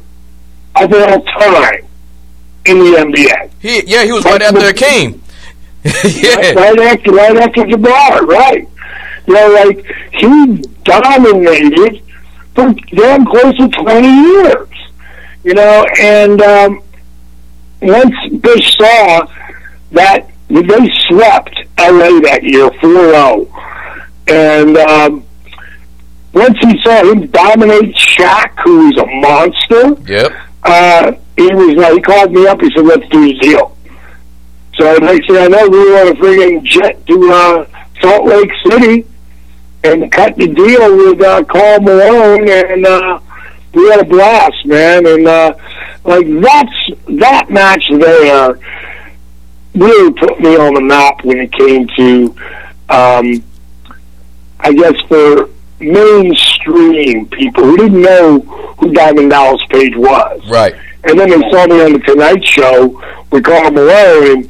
of 0.76 0.94
all 0.94 1.22
time 1.24 1.86
in 2.66 2.78
the 2.78 2.92
NBA. 2.98 3.52
He, 3.60 3.84
yeah, 3.88 4.04
he 4.06 4.12
was 4.12 4.24
right 4.24 4.42
after 4.42 4.62
Hakeem. 4.62 5.22
yeah. 5.84 6.52
Right, 6.52 6.56
right 6.56 6.80
after, 6.80 7.12
right 7.12 7.38
after 7.38 7.64
Jabbar, 7.64 8.22
right. 8.28 8.68
You 9.28 9.34
know, 9.34 9.50
like 9.50 9.86
he 10.14 10.58
dominated 10.84 12.04
for 12.56 12.74
damn 12.96 13.26
close 13.26 13.58
to 13.58 13.68
twenty 13.70 14.08
years. 14.08 14.68
You 15.44 15.56
know, 15.56 15.86
and 16.00 16.42
um, 16.42 16.84
once 17.82 18.16
Bish 18.42 18.78
saw 18.78 19.28
that 19.92 20.28
they 20.50 20.90
swept 21.08 21.56
LA 21.80 22.20
that 22.20 22.42
year 22.44 22.70
4-0, 22.70 23.48
and 24.28 24.78
um, 24.78 25.24
once 26.34 26.58
he 26.60 26.80
saw 26.84 27.12
him 27.12 27.26
dominate 27.28 27.96
Shaq, 27.96 28.60
who 28.64 28.86
was 28.86 28.98
a 28.98 29.06
monster, 29.22 30.12
yep. 30.12 30.32
Uh, 30.64 31.14
he 31.38 31.54
was 31.54 31.76
like, 31.76 31.94
he 31.94 32.02
called 32.02 32.32
me 32.32 32.46
up. 32.46 32.62
He 32.62 32.70
said, 32.76 32.86
"Let's 32.86 33.08
do 33.10 33.24
a 33.24 33.34
deal." 33.34 33.76
So 34.76 34.96
next 34.98 35.28
thing 35.28 35.38
I 35.38 35.48
know, 35.48 35.68
we 35.68 35.80
were 35.80 36.02
on 36.02 36.08
a 36.10 36.14
friggin' 36.14 36.64
jet 36.64 37.06
to 37.08 37.32
uh, 37.32 37.66
Salt 38.00 38.28
Lake 38.28 38.52
City 38.70 39.08
and 39.84 40.12
cut 40.12 40.36
the 40.36 40.48
deal 40.48 40.96
with 40.96 41.22
uh, 41.22 41.44
Karl 41.46 41.82
Malone, 41.82 42.50
and 42.50 42.86
uh, 42.86 43.20
we 43.74 43.90
had 43.90 44.02
a 44.02 44.06
blast, 44.06 44.66
man. 44.66 45.06
And 45.06 45.28
uh, 45.28 45.56
like 46.04 46.26
that's 46.42 47.20
that 47.20 47.50
match 47.50 47.86
there 47.90 48.58
really 49.74 50.14
put 50.14 50.40
me 50.40 50.56
on 50.58 50.74
the 50.74 50.82
map 50.82 51.24
when 51.24 51.38
it 51.40 51.52
came 51.54 51.88
to, 51.96 52.36
um, 52.90 53.44
I 54.60 54.74
guess, 54.74 55.00
for 55.08 55.50
mainstream 55.80 57.28
people 57.28 57.64
who 57.64 57.78
didn't 57.78 58.02
know 58.02 58.40
who 58.40 58.94
Diamond 58.94 59.30
Dallas 59.32 59.62
Page 59.70 59.96
was. 59.96 60.48
Right. 60.50 60.76
And 61.04 61.20
then 61.20 61.30
they 61.30 61.50
saw 61.50 61.66
me 61.66 61.82
on 61.82 61.94
the 61.94 62.00
Tonight 62.00 62.44
Show 62.46 63.02
with 63.32 63.44
Karl 63.44 63.72
Malone 63.72 64.48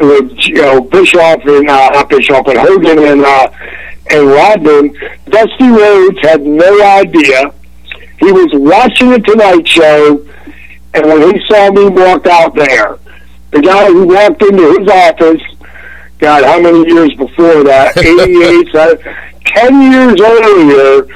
and 0.00 0.08
with 0.08 0.32
you 0.46 0.54
know 0.54 0.80
Bischoff 0.80 1.44
and 1.44 1.68
uh, 1.68 1.90
not 1.90 2.08
Bischoff 2.08 2.46
and 2.48 2.58
Hogan 2.58 2.98
and 2.98 3.24
uh, 3.24 3.48
and 4.10 4.26
Rodman, 4.26 4.94
Dusty 5.28 5.68
Rhodes 5.68 6.18
had 6.22 6.42
no 6.42 6.82
idea. 6.82 7.52
He 8.18 8.30
was 8.30 8.50
watching 8.52 9.10
the 9.10 9.18
Tonight 9.20 9.66
Show, 9.66 10.26
and 10.94 11.06
when 11.06 11.34
he 11.34 11.40
saw 11.48 11.70
me 11.70 11.88
walk 11.88 12.26
out 12.26 12.54
there, 12.54 12.98
the 13.50 13.60
guy 13.60 13.86
who 13.86 14.06
walked 14.06 14.42
into 14.42 14.78
his 14.78 14.88
office, 14.88 15.42
God, 16.18 16.44
how 16.44 16.60
many 16.60 16.88
years 16.88 17.14
before 17.14 17.64
that? 17.64 17.96
88, 17.98 18.74
uh, 18.74 18.96
10 19.46 19.92
years 19.92 20.20
earlier, 20.20 21.06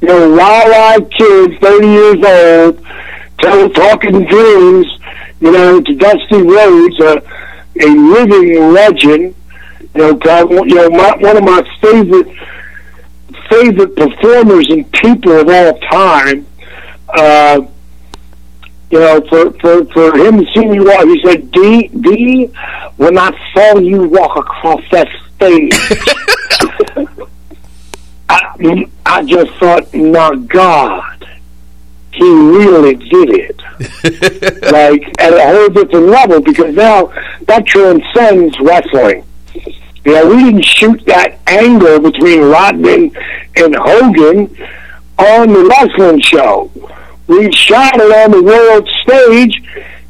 you 0.00 0.08
know, 0.08 0.30
wild-eyed 0.34 1.10
kid, 1.12 1.60
30 1.60 1.86
years 1.86 2.24
old, 2.24 2.86
tell, 3.40 3.70
talking 3.70 4.24
dreams, 4.24 4.86
you 5.40 5.52
know, 5.52 5.80
to 5.80 5.94
Dusty 5.94 6.42
Rhodes, 6.42 7.00
a, 7.00 7.22
a 7.80 7.88
living 7.88 8.72
legend, 8.72 9.34
you 9.94 10.00
know, 10.00 10.16
probably, 10.16 10.68
you 10.68 10.74
know, 10.74 10.90
my, 10.90 11.16
one 11.16 11.36
of 11.36 11.44
my 11.44 11.78
favorite 11.80 12.28
favorite 13.48 13.96
performers 13.96 14.68
and 14.70 14.90
people 14.92 15.32
of 15.32 15.48
all 15.48 15.78
time. 15.90 16.46
Uh, 17.08 17.66
you 18.90 18.98
know, 18.98 19.20
for, 19.28 19.52
for, 19.58 19.84
for 19.86 20.16
him 20.16 20.44
to 20.44 20.52
see 20.52 20.64
me 20.64 20.80
walk, 20.80 21.04
he 21.04 21.20
said, 21.22 21.50
D, 21.50 21.88
D, 21.88 22.46
when 22.96 23.18
I 23.18 23.30
saw 23.52 23.78
you 23.78 24.08
walk 24.08 24.36
across 24.36 24.82
that 24.90 25.08
stage, 25.36 25.74
I, 28.30 28.86
I 29.04 29.24
just 29.24 29.52
thought, 29.58 29.94
my 29.94 30.36
God, 30.36 31.28
he 32.12 32.24
really 32.24 32.94
did 32.94 33.30
it. 33.30 33.62
like, 34.72 35.20
at 35.20 35.34
a 35.34 35.46
whole 35.46 35.68
different 35.68 36.06
level, 36.06 36.40
because 36.40 36.74
now 36.74 37.12
that 37.42 37.66
transcends 37.66 38.58
wrestling. 38.60 39.24
You 40.04 40.12
know, 40.12 40.28
we 40.28 40.44
didn't 40.44 40.64
shoot 40.64 41.04
that 41.06 41.38
angle 41.46 42.00
between 42.00 42.42
Rodman 42.42 43.10
and 43.56 43.74
Hogan 43.74 44.56
on 45.18 45.52
the 45.52 45.64
wrestling 45.68 46.20
show. 46.20 46.70
We 47.26 47.52
shot 47.52 47.94
it 47.96 48.00
on 48.00 48.30
the 48.30 48.42
world 48.42 48.88
stage, 49.02 49.62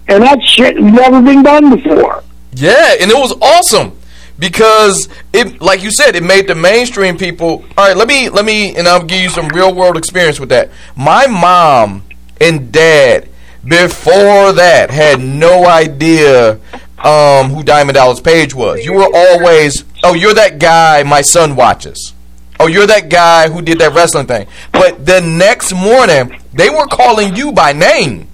and 0.07 0.23
that 0.23 0.41
shit 0.43 0.77
never 0.77 1.21
been 1.21 1.43
done 1.43 1.75
before. 1.77 2.23
Yeah, 2.53 2.95
and 3.01 3.11
it 3.11 3.17
was 3.17 3.33
awesome 3.41 3.99
because 4.39 5.09
it, 5.33 5.61
like 5.61 5.83
you 5.83 5.91
said, 5.91 6.15
it 6.15 6.23
made 6.23 6.47
the 6.47 6.55
mainstream 6.55 7.17
people. 7.17 7.65
All 7.77 7.89
right, 7.89 7.97
let 7.97 8.09
me 8.09 8.29
let 8.29 8.45
me, 8.45 8.77
and 8.77 8.87
I'll 8.87 9.05
give 9.05 9.21
you 9.21 9.31
some 9.31 9.49
real 9.49 9.75
world 9.75 9.97
experience 9.97 10.39
with 10.39 10.51
that. 10.51 10.71
My 10.97 11.27
mom 11.27 12.05
and 12.41 12.71
dad 12.71 13.29
before 13.65 14.53
that 14.53 14.91
had 14.91 15.21
no 15.21 15.67
idea 15.67 16.61
um, 17.05 17.51
who 17.51 17.63
Diamond 17.63 17.95
Dallas 17.95 18.21
Page 18.21 18.55
was. 18.55 18.85
You 18.85 18.93
were 18.95 19.09
always, 19.13 19.85
oh, 20.05 20.15
you're 20.15 20.35
that 20.35 20.59
guy 20.59 21.03
my 21.03 21.21
son 21.23 21.57
watches. 21.57 22.15
Oh, 22.61 22.67
you're 22.67 22.87
that 22.89 23.09
guy 23.09 23.49
who 23.49 23.63
did 23.63 23.79
that 23.79 23.93
wrestling 23.95 24.27
thing. 24.27 24.49
But 24.73 25.07
the 25.07 25.21
next 25.21 25.73
morning, 25.73 26.41
they 26.53 26.71
were 26.71 26.87
calling 26.87 27.37
you 27.37 27.53
by 27.53 27.73
name. 27.73 28.29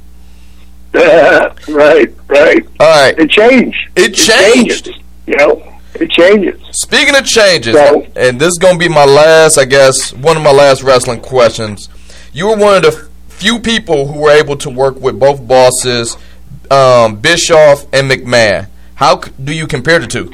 right, 0.94 1.58
right. 1.68 2.66
All 2.80 2.86
right. 2.86 3.18
It 3.18 3.30
changed. 3.30 3.76
It 3.96 4.14
changed. 4.14 4.84
changes, 4.84 5.02
you 5.26 5.36
know, 5.36 5.76
it 5.94 6.10
changes. 6.10 6.60
Speaking 6.72 7.16
of 7.16 7.26
changes, 7.26 7.74
So- 7.74 8.06
and 8.16 8.40
this 8.40 8.48
is 8.48 8.58
going 8.58 8.74
to 8.74 8.78
be 8.78 8.88
my 8.88 9.04
last, 9.04 9.58
I 9.58 9.64
guess, 9.64 10.12
one 10.14 10.36
of 10.36 10.42
my 10.42 10.52
last 10.52 10.82
wrestling 10.82 11.20
questions. 11.20 11.88
You 12.32 12.46
were 12.48 12.56
one 12.56 12.76
of 12.76 12.82
the 12.82 13.08
few 13.28 13.58
people 13.58 14.06
who 14.06 14.20
were 14.20 14.30
able 14.30 14.56
to 14.58 14.70
work 14.70 15.00
with 15.00 15.18
both 15.18 15.46
bosses, 15.46 16.16
um, 16.74 17.16
Bischoff 17.20 17.86
and 17.92 18.10
McMahon. 18.10 18.68
How 18.96 19.16
do 19.16 19.52
you 19.54 19.66
compare 19.66 19.98
the 19.98 20.06
two? 20.06 20.32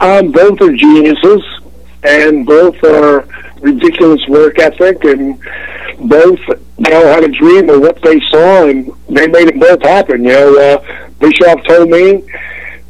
Um, 0.00 0.30
both 0.30 0.60
are 0.60 0.72
geniuses, 0.76 1.42
and 2.04 2.46
both 2.46 2.82
are 2.84 3.26
ridiculous 3.60 4.20
work 4.28 4.58
ethic, 4.58 5.02
and 5.04 5.40
both 6.00 6.38
you 6.78 6.90
know 6.90 7.06
had 7.06 7.24
a 7.24 7.28
dream 7.28 7.68
of 7.70 7.80
what 7.80 8.00
they 8.02 8.20
saw, 8.30 8.68
and 8.68 8.92
they 9.08 9.26
made 9.26 9.48
it 9.48 9.58
both 9.58 9.82
happen. 9.82 10.22
You 10.24 10.32
know, 10.32 10.58
uh, 10.58 11.08
Bischoff 11.18 11.64
told 11.64 11.90
me, 11.90 12.22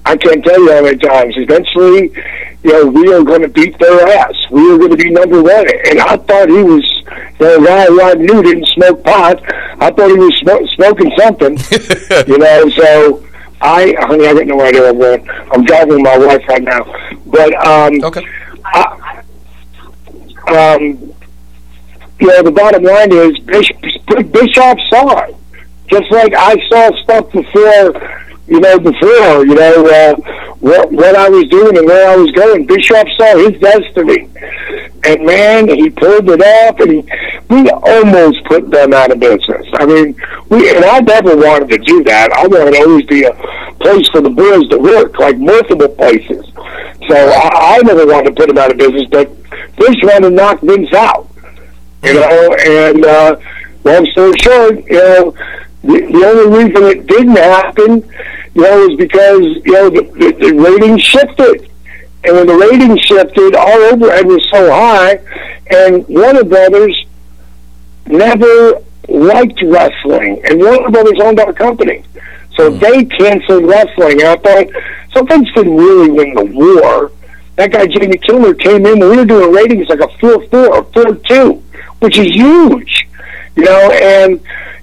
I 0.04 0.16
can't 0.16 0.44
tell 0.44 0.60
you 0.60 0.72
how 0.72 0.82
many 0.82 0.98
times. 0.98 1.34
Eventually, 1.36 2.12
you 2.62 2.72
know, 2.72 2.86
we 2.86 3.12
are 3.12 3.22
going 3.22 3.42
to 3.42 3.48
beat 3.48 3.78
their 3.78 4.08
ass. 4.18 4.34
We 4.50 4.72
are 4.72 4.78
going 4.78 4.90
to 4.90 4.96
be 4.96 5.10
number 5.10 5.42
one. 5.42 5.66
And 5.88 6.00
I 6.00 6.16
thought 6.16 6.48
he 6.48 6.62
was, 6.62 6.84
you 7.38 7.46
know, 7.46 7.64
guy 7.64 7.86
who 7.86 8.02
I 8.02 8.14
knew 8.14 8.42
didn't 8.42 8.66
smoke 8.68 9.04
pot. 9.04 9.40
I 9.80 9.90
thought 9.90 10.10
he 10.10 10.16
was 10.18 10.36
sm- 10.38 10.66
smoking 10.74 11.12
something. 11.16 11.56
you 12.26 12.38
know, 12.38 12.68
so 12.70 13.24
I, 13.60 13.94
honey, 14.00 14.26
I 14.26 14.34
got 14.34 14.46
no 14.46 14.60
idea 14.60 14.92
where 14.92 15.14
I'm 15.14 15.24
going. 15.24 15.30
I'm 15.52 15.64
driving 15.64 15.94
with 15.94 16.02
my 16.02 16.18
wife 16.18 16.42
right 16.48 16.62
now, 16.62 16.84
but 17.26 17.54
um, 17.66 18.02
Okay. 18.04 18.26
I, 18.64 19.22
um, 20.48 21.14
you 22.20 22.26
know, 22.26 22.42
the 22.42 22.50
bottom 22.50 22.82
line 22.82 23.12
is 23.12 23.38
Bishop, 23.40 23.76
Bischoff 24.32 24.78
saw 24.90 25.20
it, 25.24 25.36
just 25.88 26.10
like 26.10 26.34
I 26.34 26.56
saw 26.68 27.02
stuff 27.02 27.32
before. 27.32 28.24
You 28.48 28.60
know, 28.60 28.78
before 28.78 29.44
you 29.44 29.54
know 29.54 29.84
uh, 29.86 30.16
what 30.60 30.90
what 30.90 31.14
I 31.14 31.28
was 31.28 31.48
doing 31.48 31.76
and 31.76 31.86
where 31.86 32.08
I 32.08 32.16
was 32.16 32.30
going. 32.32 32.66
Bischoff 32.66 33.06
saw 33.16 33.36
his 33.36 33.60
destiny, 33.60 34.28
and 35.04 35.24
man, 35.24 35.68
he 35.68 35.90
pulled 35.90 36.28
it 36.28 36.40
off, 36.40 36.80
and 36.80 36.90
he, 36.90 37.08
we 37.48 37.70
almost 37.70 38.44
put 38.44 38.70
them 38.70 38.92
out 38.92 39.12
of 39.12 39.20
business. 39.20 39.66
I 39.74 39.86
mean, 39.86 40.16
we 40.48 40.74
and 40.74 40.84
I 40.84 41.00
never 41.00 41.36
wanted 41.36 41.68
to 41.70 41.78
do 41.78 42.04
that. 42.04 42.32
I 42.32 42.46
wanted 42.46 42.72
to 42.72 42.80
always 42.80 43.06
be 43.06 43.24
a 43.24 43.32
place 43.80 44.08
for 44.08 44.20
the 44.20 44.30
boys 44.30 44.68
to 44.70 44.78
work, 44.78 45.18
like 45.18 45.38
multiple 45.38 45.88
places. 45.88 46.44
So 47.08 47.16
I, 47.16 47.76
I 47.76 47.82
never 47.82 48.06
wanted 48.06 48.30
to 48.30 48.34
put 48.36 48.48
them 48.48 48.58
out 48.58 48.70
of 48.70 48.78
business, 48.78 49.08
but 49.10 49.28
Bush 49.76 49.96
wanted 50.02 50.30
to 50.30 50.30
knock 50.30 50.60
Vince 50.60 50.92
out. 50.92 51.28
You 52.02 52.14
know, 52.14 52.56
and 52.66 53.04
uh, 53.04 53.36
long 53.84 54.06
story 54.06 54.38
short, 54.38 54.84
you 54.86 54.92
know, 54.92 55.30
the, 55.82 56.00
the 56.12 56.26
only 56.26 56.64
reason 56.64 56.82
it 56.84 57.06
didn't 57.06 57.36
happen, 57.36 58.08
you 58.58 58.64
know, 58.64 58.88
is 58.88 58.96
because 58.96 59.40
you 59.64 59.72
know 59.72 59.88
the, 59.88 60.02
the, 60.02 60.32
the 60.32 60.54
ratings 60.54 61.00
shifted. 61.00 61.70
And 62.24 62.34
when 62.36 62.46
the 62.48 62.56
ratings 62.56 63.00
shifted, 63.02 63.54
our 63.54 63.80
overhead 63.92 64.26
was 64.26 64.44
so 64.50 64.68
high, 64.68 65.20
and 65.70 66.06
Warner 66.08 66.42
Brothers 66.42 67.06
never 68.06 68.82
liked 69.08 69.62
wrestling, 69.62 70.42
and 70.44 70.58
Warner 70.58 70.90
Brothers 70.90 71.20
owned 71.22 71.38
our 71.38 71.52
company. 71.52 72.02
So 72.56 72.72
hmm. 72.72 72.78
they 72.80 73.04
canceled 73.04 73.64
wrestling. 73.64 74.20
And 74.22 74.28
I 74.28 74.36
thought, 74.36 74.66
so 75.12 75.22
Vince 75.22 75.48
didn't 75.54 75.76
really 75.76 76.10
win 76.10 76.34
the 76.34 76.44
war. 76.46 77.12
That 77.54 77.70
guy, 77.70 77.86
Jamie 77.86 78.18
Kellner, 78.18 78.54
came 78.54 78.86
in, 78.86 79.00
and 79.00 79.10
we 79.10 79.18
were 79.18 79.24
doing 79.24 79.52
ratings 79.52 79.88
like 79.88 80.00
a 80.00 80.08
4 80.18 80.46
4 80.48 80.74
or 80.74 80.84
4 80.84 81.14
2, 81.14 81.52
which 82.00 82.18
is 82.18 82.26
huge. 82.34 83.08
You 83.54 83.64
know, 83.64 83.90
and, 83.92 84.40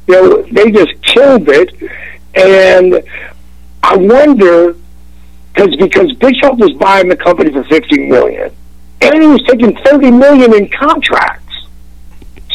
you 0.07 0.13
know, 0.13 0.41
they 0.43 0.71
just 0.71 1.01
killed 1.01 1.49
it. 1.49 1.73
And 2.35 3.03
I 3.87 3.97
wonder, 3.97 4.75
cause, 5.53 5.75
because 5.77 6.11
Bischoff 6.13 6.57
was 6.57 6.73
buying 6.73 7.07
the 7.07 7.15
company 7.15 7.51
for 7.51 7.63
50 7.63 8.07
million, 8.07 8.51
and 9.01 9.21
he 9.21 9.27
was 9.27 9.43
taking 9.43 9.75
30 9.77 10.11
million 10.11 10.53
in 10.55 10.69
contracts. 10.69 11.45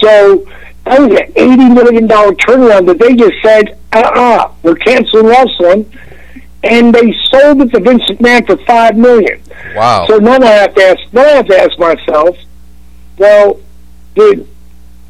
So 0.00 0.46
that 0.84 0.98
was 1.00 1.20
an 1.20 1.32
eighty 1.36 1.68
million 1.68 2.06
dollar 2.06 2.32
turnaround 2.32 2.86
that 2.86 2.98
they 2.98 3.14
just 3.14 3.34
said, 3.42 3.78
uh 3.92 4.00
uh-uh, 4.00 4.52
we're 4.62 4.76
canceling 4.76 5.26
wrestling 5.26 5.92
and 6.62 6.94
they 6.94 7.14
sold 7.30 7.60
it 7.62 7.70
to 7.72 7.80
Vince 7.80 8.02
McMahon 8.10 8.46
for 8.46 8.56
five 8.64 8.96
million. 8.96 9.40
Wow. 9.74 10.06
So 10.08 10.18
now 10.18 10.38
I 10.40 10.46
have 10.46 10.74
to 10.74 10.82
ask 10.82 11.00
then 11.12 11.26
I 11.26 11.36
have 11.36 11.46
to 11.46 11.58
ask 11.58 11.78
myself, 11.78 12.36
well, 13.18 13.60
did 14.14 14.48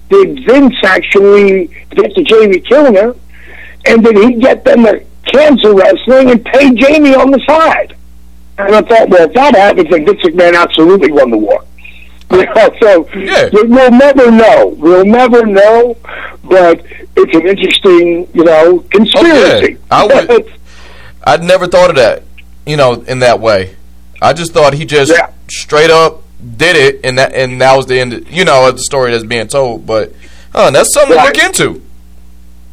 did 0.09 0.45
Vince 0.45 0.75
actually 0.85 1.69
get 1.91 2.15
to 2.15 2.23
Jamie 2.25 2.61
Kellner 2.61 3.15
and 3.87 4.03
did 4.03 4.17
he 4.17 4.35
get 4.35 4.65
them 4.65 4.85
to 4.85 5.05
cancel 5.33 5.75
wrestling 5.75 6.31
and 6.31 6.45
pay 6.45 6.73
Jamie 6.75 7.15
on 7.15 7.31
the 7.31 7.41
side? 7.49 7.97
And 8.59 8.75
I 8.75 8.83
thought, 8.83 9.09
well, 9.09 9.27
if 9.29 9.33
that 9.35 9.55
happens, 9.57 9.89
then 9.91 10.05
Vince 10.05 10.21
McMahon 10.23 10.55
absolutely 10.61 11.13
won 11.13 11.31
the 11.31 11.39
war. 11.39 11.65
You 12.33 12.45
know, 12.45 12.71
so 12.81 13.09
Yeah. 13.17 13.49
we'll 13.53 13.91
never 13.91 14.31
know. 14.31 14.77
We'll 14.79 15.05
never 15.05 15.45
know, 15.45 15.97
but 16.45 16.81
it's 17.17 17.35
an 17.35 17.45
interesting, 17.49 18.29
you 18.33 18.45
know, 18.45 18.79
conspiracy. 18.91 19.79
I 19.91 20.07
would- 20.07 20.53
I'd 21.25 21.43
never 21.43 21.67
thought 21.67 21.91
of 21.91 21.97
that, 21.97 22.23
you 22.65 22.77
know, 22.77 22.93
in 23.09 23.19
that 23.19 23.41
way. 23.41 23.75
I 24.23 24.33
just 24.33 24.53
thought 24.53 24.75
he 24.75 24.85
just 24.85 25.11
Yeah. 25.11 25.31
straight 25.51 25.91
up 25.91 26.23
did 26.57 26.77
it, 26.77 27.01
and 27.05 27.19
that 27.19 27.35
and 27.35 27.61
that 27.61 27.77
was 27.77 27.87
the 27.87 27.99
end. 27.99 28.13
of, 28.13 28.31
You 28.31 28.45
know, 28.45 28.69
of 28.69 28.77
the 28.77 28.83
story 28.85 29.11
that's 29.11 29.25
being 29.25 29.49
told. 29.49 29.85
But 29.85 30.13
uh, 30.55 30.71
that's 30.71 30.95
something 30.95 31.17
Right. 31.17 31.35
to 31.35 31.41
look 31.43 31.47
into. 31.61 31.83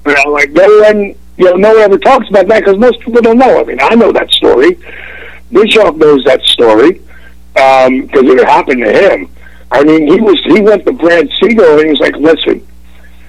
you 0.06 0.14
know, 0.24 0.32
like 0.32 0.52
no 0.52 0.68
one, 0.84 1.16
you 1.38 1.46
know, 1.46 1.56
no 1.56 1.70
one 1.70 1.82
ever 1.82 1.98
talks 1.98 2.28
about 2.30 2.48
that 2.48 2.60
because 2.60 2.78
most 2.78 3.00
people 3.00 3.22
don't 3.22 3.38
know. 3.38 3.60
I 3.60 3.64
mean, 3.64 3.80
I 3.82 3.96
know 3.96 4.12
that 4.12 4.32
story. 4.32 4.78
Bischoff 5.52 5.96
knows 5.96 6.24
that 6.26 6.42
story 6.44 6.94
because 7.54 8.24
it 8.24 8.48
happened 8.48 8.84
to 8.84 8.92
him. 8.92 9.30
I 9.72 9.84
mean, 9.84 10.08
he 10.08 10.20
was 10.20 10.40
he 10.46 10.62
went 10.62 10.86
to 10.86 10.92
Brad 10.94 11.30
Siegel 11.40 11.74
and 11.74 11.82
he 11.82 11.88
was 11.88 12.00
like, 12.00 12.16
"Listen, 12.16 12.66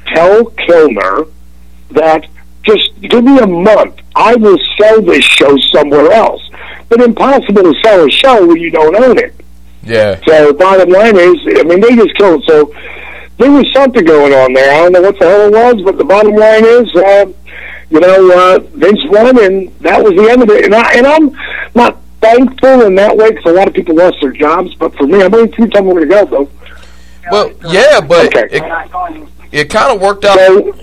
tell 0.07 0.45
Kellner 0.45 1.27
that 1.91 2.27
just 2.63 3.01
give 3.01 3.25
me 3.25 3.39
a 3.39 3.47
month. 3.47 3.97
I 4.15 4.37
will 4.37 4.59
sell 4.79 5.03
this 5.03 5.25
show 5.25 5.57
somewhere 5.73 6.13
else." 6.13 6.43
But 6.89 7.03
impossible 7.03 7.63
to 7.63 7.75
sell 7.85 8.07
a 8.07 8.11
show 8.11 8.47
when 8.47 8.57
you 8.57 8.71
don't 8.71 8.97
own 8.97 9.19
it. 9.19 9.35
Yeah. 9.83 10.21
So 10.27 10.53
bottom 10.53 10.91
line 10.91 11.17
is, 11.17 11.37
I 11.57 11.63
mean, 11.65 11.81
they 11.81 11.97
just 11.97 12.15
killed. 12.17 12.45
So 12.47 12.73
there 13.39 13.51
was 13.51 13.67
something 13.73 14.05
going 14.05 14.33
on 14.33 14.53
there. 14.53 14.73
I 14.75 14.83
don't 14.83 14.93
know 14.93 15.03
what 15.03 15.19
the 15.19 15.27
hell 15.27 15.47
it 15.47 15.53
was, 15.53 15.83
but 15.85 15.99
the 15.99 16.05
bottom 16.05 16.35
line 16.35 16.65
is, 16.65 16.95
uh, 16.95 17.27
you 17.91 18.01
know, 18.01 18.31
uh, 18.33 18.59
Vince 18.75 19.01
won, 19.07 19.43
and 19.43 19.69
that 19.81 20.03
was 20.03 20.15
the 20.15 20.31
end 20.31 20.43
of 20.43 20.51
it. 20.51 20.65
And, 20.67 20.75
I, 20.75 20.93
and 20.95 21.07
I'm 21.07 21.37
not 21.75 21.99
thankful 22.21 22.83
in 22.83 22.95
that 22.97 23.17
way 23.17 23.31
because 23.31 23.47
a 23.47 23.55
lot 23.55 23.69
of 23.69 23.75
people 23.75 23.95
lost 23.95 24.17
their 24.21 24.33
jobs. 24.33 24.75
But 24.75 24.95
for 24.97 25.07
me, 25.07 25.23
I'm 25.23 25.35
only 25.35 25.49
two 25.51 25.67
me 25.67 25.81
where 25.81 26.05
to 26.05 26.07
go, 26.07 26.25
though. 26.27 26.51
Well, 27.31 27.53
yeah, 27.69 28.01
but 28.01 28.27
Okay. 28.37 28.57
it, 28.57 28.63
it 29.53 29.71
kind 29.71 29.95
of 29.95 30.01
worked 30.01 30.25
out. 30.25 30.39
So 30.39 30.75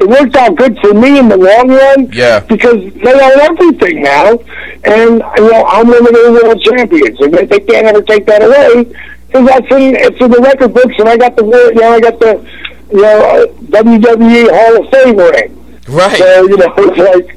it 0.00 0.08
worked 0.08 0.34
out 0.34 0.56
good 0.56 0.78
for 0.80 0.94
me 0.94 1.18
in 1.18 1.28
the 1.28 1.36
long 1.36 1.68
run. 1.68 2.10
Yeah. 2.12 2.40
Because 2.40 2.92
they 2.94 3.12
own 3.12 3.40
everything 3.40 4.02
now, 4.02 4.38
and 4.84 5.22
you 5.36 5.50
know 5.50 5.64
I'm 5.66 5.88
one 5.88 6.06
of 6.06 6.12
the 6.12 6.40
world 6.42 6.62
champions, 6.62 7.20
and 7.20 7.34
they, 7.34 7.44
they 7.44 7.60
can't 7.60 7.86
ever 7.86 8.00
take 8.02 8.24
that 8.26 8.42
away 8.42 8.84
because 9.26 9.46
that's 9.46 9.66
in 9.72 9.96
it's 9.96 10.20
in 10.20 10.30
the 10.30 10.40
record 10.40 10.72
books, 10.72 10.94
and 10.98 11.08
I 11.08 11.16
got 11.18 11.36
the 11.36 11.44
you 11.44 11.80
know 11.80 11.92
I 11.92 12.00
got 12.00 12.18
the 12.18 12.46
you 12.92 13.02
know 13.02 13.18
uh, 13.18 13.46
WWE 13.46 14.48
Hall 14.50 14.84
of 14.84 14.90
Fame 14.90 15.16
ring. 15.18 15.59
Right. 15.90 16.18
So 16.18 16.42
you 16.48 16.56
know 16.56 16.74
it's 16.78 16.98
like. 16.98 17.36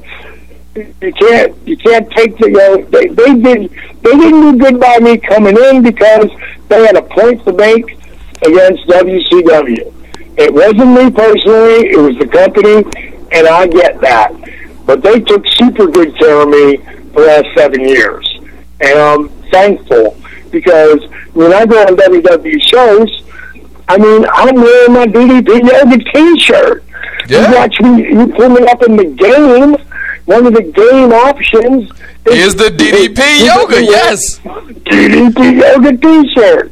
You 0.75 1.13
can't 1.13 1.67
you 1.67 1.77
can't 1.77 2.09
take 2.11 2.35
the 2.39 2.47
you 2.47 2.53
know 2.53 2.81
they 2.85 3.07
they 3.07 3.35
did 3.35 3.69
they 4.01 4.09
didn't 4.09 4.41
do 4.41 4.57
good 4.57 4.79
by 4.79 4.97
me 4.97 5.19
coming 5.19 5.55
in 5.55 5.83
because 5.83 6.31
they 6.67 6.83
had 6.83 6.97
a 6.97 7.03
point 7.03 7.45
to 7.45 7.53
make 7.53 7.85
against 8.41 8.87
WCW. 8.87 9.93
It 10.35 10.51
wasn't 10.51 10.93
me 10.97 11.11
personally, 11.11 11.89
it 11.91 11.99
was 11.99 12.17
the 12.17 12.27
company, 12.27 12.83
and 13.31 13.47
I 13.47 13.67
get 13.67 14.01
that. 14.01 14.33
But 14.85 15.03
they 15.03 15.19
took 15.19 15.45
super 15.47 15.87
good 15.87 16.17
care 16.17 16.41
of 16.41 16.49
me 16.49 16.77
for 17.13 17.21
the 17.21 17.27
last 17.27 17.47
seven 17.55 17.81
years. 17.81 18.27
And 18.81 18.97
I'm 18.97 19.29
thankful 19.51 20.17
because 20.51 21.03
when 21.33 21.53
I 21.53 21.65
go 21.65 21.79
on 21.81 21.95
WWE 21.95 22.61
shows, 22.63 23.23
I 23.87 23.97
mean, 23.97 24.25
I'm 24.33 24.55
wearing 24.55 24.93
my 24.93 25.05
DDP 25.05 25.69
Yoga 25.71 26.03
t-shirt. 26.11 26.83
Yeah. 27.27 27.49
You 27.49 27.55
watch 27.55 27.79
me, 27.81 28.09
you 28.09 28.27
pull 28.27 28.49
me 28.49 28.61
up 28.67 28.81
in 28.83 28.95
the 28.97 29.05
game, 29.05 29.75
one 30.25 30.45
of 30.45 30.53
the 30.53 30.63
game 30.63 31.11
options 31.11 31.91
Is 32.25 32.55
the 32.55 32.69
DDP 32.69 33.45
yoga? 33.45 33.83
Yes. 33.83 34.39
DDP 34.39 35.59
Yoga 35.61 35.97
t-shirt. 35.97 36.71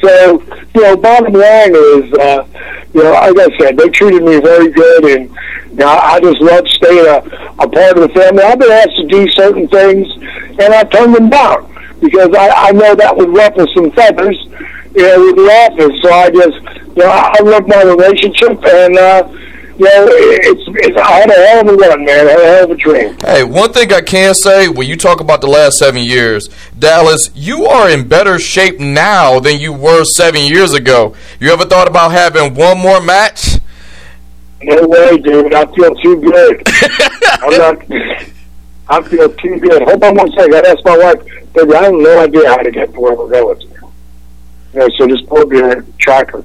So, 0.00 0.42
you 0.74 0.82
know, 0.82 0.96
bottom 0.96 1.32
line 1.32 1.74
is, 1.74 2.12
uh, 2.14 2.44
you 2.92 3.04
know, 3.04 3.12
like 3.12 3.38
I 3.38 3.58
said, 3.58 3.76
they 3.76 3.88
treated 3.90 4.22
me 4.24 4.40
very 4.40 4.70
good, 4.72 5.04
and 5.04 5.30
you 5.70 5.76
know, 5.76 5.86
I 5.88 6.18
just 6.20 6.40
love 6.40 6.66
staying 6.68 7.06
a, 7.06 7.18
a 7.62 7.68
part 7.68 7.96
of 7.96 8.02
the 8.02 8.10
family. 8.12 8.42
I've 8.42 8.58
been 8.58 8.72
asked 8.72 8.96
to 8.96 9.06
do 9.06 9.30
certain 9.30 9.68
things, 9.68 10.08
and 10.58 10.74
I 10.74 10.82
turned 10.84 11.14
them 11.14 11.30
down 11.30 11.72
because 12.00 12.34
I, 12.34 12.48
I 12.48 12.72
know 12.72 12.94
that 12.96 13.16
would 13.16 13.28
ruffle 13.32 13.66
some 13.74 13.92
feathers, 13.92 14.36
you 14.96 15.02
know, 15.02 15.20
with 15.26 15.36
the 15.36 15.48
office. 15.70 16.02
So 16.02 16.12
I 16.12 16.30
just, 16.30 16.96
you 16.96 17.04
know, 17.04 17.10
I, 17.10 17.34
I 17.38 17.42
love 17.42 17.68
my 17.68 17.82
relationship, 17.84 18.58
and 18.64 18.98
uh, 18.98 19.28
you 19.78 19.84
know, 19.84 20.06
it's, 20.08 20.62
it's 20.86 20.96
I 20.96 21.12
had 21.12 21.30
a 21.30 21.46
hell 21.46 21.60
of 21.60 21.68
a 21.68 21.76
run, 21.76 22.04
man. 22.04 22.26
I 22.26 22.30
had 22.30 22.40
a 22.40 22.44
hell 22.44 22.64
of 22.64 22.70
a 22.70 22.76
dream. 22.76 23.16
Hey, 23.20 23.42
one 23.44 23.72
thing 23.72 23.92
I 23.92 24.00
can 24.00 24.34
say 24.34 24.68
when 24.68 24.86
you 24.86 24.96
talk 24.96 25.20
about 25.20 25.40
the 25.40 25.46
last 25.46 25.78
seven 25.78 26.02
years, 26.02 26.48
Dallas, 26.78 27.30
you 27.34 27.66
are 27.66 27.90
in 27.90 28.06
better 28.06 28.38
shape 28.38 28.78
now 28.78 29.40
than 29.40 29.58
you 29.58 29.72
were 29.72 30.04
seven 30.04 30.42
years 30.42 30.74
ago. 30.74 31.14
You 31.40 31.50
ever 31.52 31.64
thought 31.64 31.88
about 31.88 32.12
having 32.12 32.54
one 32.54 32.78
more 32.78 33.00
match? 33.00 33.58
No 34.62 34.86
way, 34.86 35.18
dude. 35.18 35.54
I 35.54 35.66
feel 35.74 35.94
too 35.96 36.20
good. 36.20 36.62
I'm 37.42 37.58
not. 37.58 38.28
I 38.88 39.02
feel 39.02 39.32
too 39.34 39.58
good. 39.58 39.82
Hold 39.82 40.04
on 40.04 40.16
one 40.16 40.30
second. 40.32 40.54
I 40.54 40.58
asked 40.70 40.84
my 40.84 40.98
wife, 40.98 41.52
baby, 41.54 41.74
I 41.74 41.84
have 41.84 41.94
no 41.94 42.20
idea 42.20 42.48
how 42.48 42.58
to 42.58 42.70
get 42.70 42.92
to 42.92 43.00
where 43.00 43.14
we're 43.14 43.30
going. 43.30 43.60
You 43.60 44.80
know, 44.80 44.88
so 44.96 45.06
just 45.06 45.26
pull 45.26 45.38
up 45.38 45.50
your 45.50 45.82
tracker. 45.98 46.44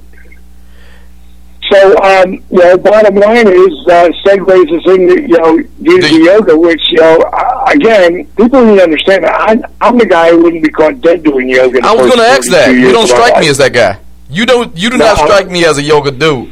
So, 1.72 1.98
um, 2.02 2.34
you 2.50 2.60
know, 2.60 2.78
bottom 2.78 3.16
line 3.16 3.48
is, 3.48 3.88
uh, 3.88 4.10
segues 4.26 4.72
us 4.72 4.86
into, 4.88 5.22
you 5.22 5.38
know, 5.38 5.58
DDP 5.82 6.02
The- 6.02 6.24
yoga, 6.24 6.58
which, 6.58 6.82
you 6.92 6.98
know, 7.00 7.18
uh, 7.34 7.66
again, 7.68 8.26
people 8.38 8.64
need 8.64 8.78
to 8.78 8.84
understand 8.84 9.24
that 9.26 9.34
I, 9.34 9.58
I'm 9.82 9.98
the 9.98 10.06
guy 10.06 10.30
who 10.32 10.44
wouldn't 10.44 10.64
be 10.64 10.70
caught 10.70 11.02
dead 11.02 11.24
doing 11.24 11.50
yoga. 11.50 11.80
I 11.84 11.94
was 11.94 12.08
going 12.08 12.20
to 12.20 12.26
ask 12.26 12.50
that. 12.52 12.74
You 12.74 12.92
don't 12.92 13.08
strike 13.08 13.40
me 13.40 13.50
as 13.50 13.58
that 13.58 13.74
guy. 13.74 13.98
You 14.30 14.46
don't. 14.46 14.76
You 14.78 14.90
do 14.90 14.98
No, 14.98 15.06
not 15.06 15.18
strike 15.18 15.50
me 15.50 15.66
as 15.66 15.78
a 15.78 15.82
yoga 15.82 16.12
dude. 16.12 16.52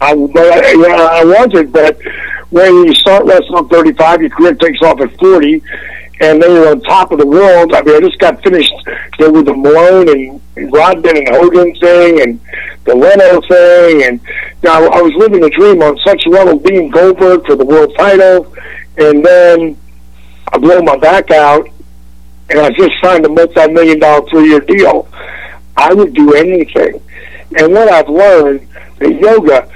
I, 0.00 0.14
but 0.14 0.38
I, 0.64 0.70
you 0.70 0.88
know, 0.88 1.06
I 1.06 1.24
wasn't. 1.24 1.72
But 1.72 1.98
when 2.50 2.86
you 2.86 2.94
start 2.94 3.24
wrestling 3.26 3.64
at 3.64 3.70
35, 3.70 4.22
your 4.22 4.30
career 4.30 4.54
takes 4.54 4.80
off 4.82 4.98
at 5.00 5.16
40, 5.18 5.62
and 6.20 6.42
they 6.42 6.52
you're 6.52 6.70
on 6.70 6.80
top 6.82 7.12
of 7.12 7.18
the 7.18 7.26
world. 7.26 7.72
I 7.74 7.82
mean, 7.82 7.96
I 7.96 8.00
just 8.00 8.18
got 8.18 8.42
finished 8.42 8.72
know, 9.18 9.30
with 9.30 9.46
the 9.46 9.54
Malone 9.54 10.08
and 10.08 10.72
Rodman 10.72 11.16
and 11.16 11.28
Hogan 11.28 11.74
thing, 11.76 12.20
and 12.20 12.40
the 12.84 12.94
Leno 12.94 13.40
thing, 13.42 14.04
and 14.04 14.20
know, 14.62 14.88
I, 14.88 14.98
I 14.98 15.02
was 15.02 15.12
living 15.14 15.42
a 15.44 15.50
dream 15.50 15.82
on 15.82 15.98
such 16.04 16.26
a 16.26 16.28
level, 16.28 16.58
being 16.58 16.90
Goldberg 16.90 17.46
for 17.46 17.56
the 17.56 17.64
world 17.64 17.94
title, 17.96 18.54
and 18.98 19.24
then 19.24 19.76
I 20.52 20.58
blow 20.58 20.82
my 20.82 20.96
back 20.96 21.30
out, 21.30 21.68
and 22.50 22.58
I 22.58 22.70
just 22.70 22.92
signed 23.02 23.24
a 23.24 23.28
multi-million 23.28 24.00
dollar 24.00 24.28
three-year 24.28 24.60
deal. 24.60 25.08
I 25.76 25.94
would 25.94 26.14
do 26.14 26.34
anything. 26.34 27.00
And 27.56 27.72
what 27.72 27.88
I've 27.90 28.08
learned 28.08 28.68
that 28.98 29.20
yoga 29.20 29.70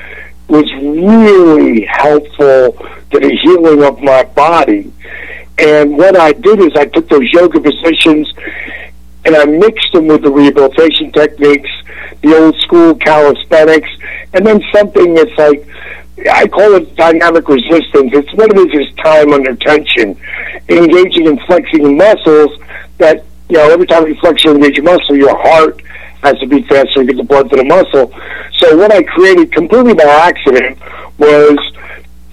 was 0.48 0.70
really 0.74 1.82
helpful 1.86 2.72
to 3.10 3.20
the 3.20 3.38
healing 3.42 3.82
of 3.82 4.00
my 4.02 4.24
body. 4.24 4.92
And 5.58 5.96
what 5.96 6.16
I 6.16 6.32
did 6.32 6.60
is 6.60 6.72
I 6.74 6.86
took 6.86 7.08
those 7.08 7.30
yoga 7.32 7.60
positions 7.60 8.32
and 9.24 9.36
I 9.36 9.44
mixed 9.44 9.92
them 9.92 10.08
with 10.08 10.22
the 10.22 10.30
rehabilitation 10.30 11.12
techniques, 11.12 11.70
the 12.22 12.36
old 12.36 12.56
school 12.56 12.94
calisthenics, 12.96 13.88
and 14.32 14.46
then 14.46 14.60
something 14.72 15.14
that's 15.14 15.36
like 15.38 15.66
I 16.30 16.46
call 16.46 16.74
it 16.74 16.94
dynamic 16.96 17.48
resistance. 17.48 18.10
It's 18.12 18.32
what 18.34 18.50
it 18.50 18.58
is 18.58 18.88
is 18.88 18.94
time 18.96 19.32
under 19.32 19.54
tension, 19.56 20.16
engaging 20.68 21.26
and 21.26 21.40
flexing 21.42 21.96
muscles 21.96 22.58
that 22.98 23.24
you 23.48 23.56
know 23.56 23.70
every 23.70 23.86
time 23.86 24.06
you 24.06 24.14
flex 24.16 24.44
or 24.46 24.54
engage 24.54 24.78
a 24.78 24.82
muscle, 24.82 25.16
your 25.16 25.36
heart 25.36 25.82
has 26.22 26.38
to 26.38 26.46
beat 26.46 26.66
faster 26.68 27.00
to 27.00 27.04
get 27.04 27.16
the 27.16 27.24
blood 27.24 27.50
to 27.50 27.56
the 27.56 27.64
muscle. 27.64 28.12
So 28.58 28.76
what 28.76 28.92
I 28.92 29.02
created 29.02 29.52
completely 29.52 29.94
by 29.94 30.04
accident 30.04 30.78
was 31.18 31.58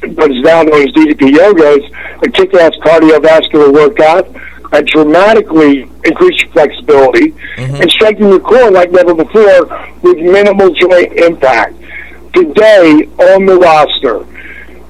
what 0.09 0.31
is 0.31 0.41
now 0.43 0.63
known 0.63 0.81
as 0.81 0.93
DDP 0.93 1.35
yoga 1.35 1.69
is 1.71 1.91
a 2.23 2.29
kick-ass 2.29 2.75
cardiovascular 2.77 3.71
workout 3.71 4.27
that 4.71 4.85
dramatically 4.87 5.81
increase 6.05 6.41
your 6.41 6.51
flexibility 6.51 7.31
mm-hmm. 7.31 7.75
and 7.75 7.91
strengthen 7.91 8.29
your 8.29 8.39
core 8.39 8.71
like 8.71 8.91
never 8.91 9.13
before 9.13 9.65
with 10.01 10.17
minimal 10.17 10.73
joint 10.73 11.13
impact. 11.13 11.75
Today 12.33 13.07
on 13.35 13.45
the 13.45 13.57
roster, 13.59 14.25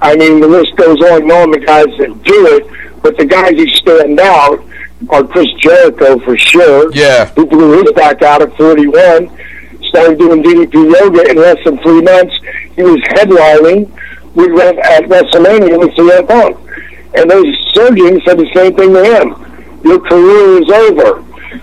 I 0.01 0.15
mean 0.15 0.39
the 0.39 0.47
list 0.47 0.75
goes 0.77 1.01
on 1.01 1.23
and 1.23 1.31
on 1.31 1.51
the 1.51 1.59
guys 1.59 1.87
that 1.97 2.23
do 2.23 2.47
it, 2.55 3.01
but 3.01 3.17
the 3.17 3.25
guys 3.25 3.51
who 3.51 3.67
stand 3.67 4.19
out 4.19 4.63
are 5.09 5.23
Chris 5.23 5.51
Jericho 5.59 6.19
for 6.19 6.37
sure. 6.37 6.93
Yeah. 6.93 7.25
Who 7.33 7.47
blew 7.47 7.81
his 7.81 7.91
back 7.93 8.21
out 8.21 8.43
at 8.43 8.55
41, 8.55 9.29
started 9.83 10.19
doing 10.19 10.43
DDP 10.43 10.73
yoga 10.73 11.29
in 11.29 11.37
less 11.37 11.57
than 11.65 11.79
three 11.79 12.01
months. 12.01 12.33
He 12.75 12.83
was 12.83 13.01
headlining 13.15 13.91
with 14.35 14.51
Re- 14.51 14.79
at 14.79 15.03
WrestleMania 15.03 15.79
with 15.79 15.91
CM 15.91 16.27
Punk. 16.27 16.57
And 17.15 17.29
those 17.29 17.55
surgeons 17.73 18.23
said 18.25 18.37
the 18.37 18.49
same 18.53 18.75
thing 18.75 18.93
to 18.93 19.03
him. 19.03 19.81
Your 19.83 19.99
career 19.99 20.61
is 20.61 20.69
over. 20.69 21.21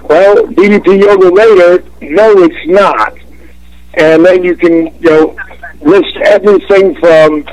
Well, 0.09 0.47
DDP 0.49 1.01
yoga 1.03 1.29
later, 1.31 1.85
no, 2.03 2.33
it's 2.43 2.67
not. 2.67 3.15
And 3.95 4.25
then 4.25 4.45
you 4.45 4.57
can, 4.57 4.87
you 5.01 5.11
know, 5.11 5.37
list 5.81 6.17
everything 6.25 6.95
from 6.97 7.45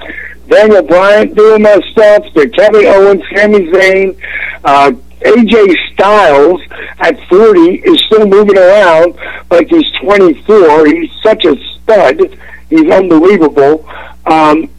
Daniel 0.49 0.84
Bryan 0.84 1.34
doing 1.34 1.63
that 1.63 1.84
stuff 1.91 2.23
to 2.34 2.49
Kevin 2.49 2.86
Owens, 2.86 3.23
Sami 3.34 3.67
Zayn, 3.71 4.17
uh, 4.63 4.91
AJ 5.21 5.75
Styles 5.93 6.62
at 6.99 7.19
40 7.28 7.60
is 7.60 7.99
still 8.06 8.28
moving 8.28 8.58
around 8.58 9.15
like 9.49 9.67
he's 9.69 9.89
24. 10.01 10.86
He's 10.88 11.11
such 11.24 11.45
a 11.45 11.55
stud. 11.55 12.38
He's 12.70 12.91
unbelievable. 12.91 13.88
Um, 14.26 14.70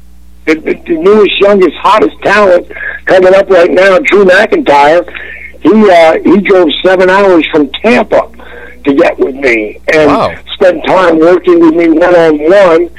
the, 0.47 0.55
the, 0.86 0.94
newest, 0.97 1.38
youngest, 1.40 1.74
hottest 1.76 2.16
talent 2.22 2.70
coming 3.05 3.34
up 3.34 3.49
right 3.51 3.70
now, 3.70 3.99
Drew 3.99 4.24
McIntyre. 4.24 5.05
He 5.61 5.90
uh, 5.90 6.18
he 6.22 6.40
drove 6.40 6.68
seven 6.84 7.11
hours 7.11 7.44
from 7.51 7.68
Tampa 7.72 8.30
to 8.84 8.94
get 8.94 9.18
with 9.18 9.34
me 9.34 9.80
and 9.92 10.07
Wow. 10.09 10.34
spent 10.55 10.84
time 10.86 11.18
working 11.18 11.59
with 11.61 11.74
me 11.74 11.88
one 11.88 12.14
on 12.14 12.38
one, 12.38 12.90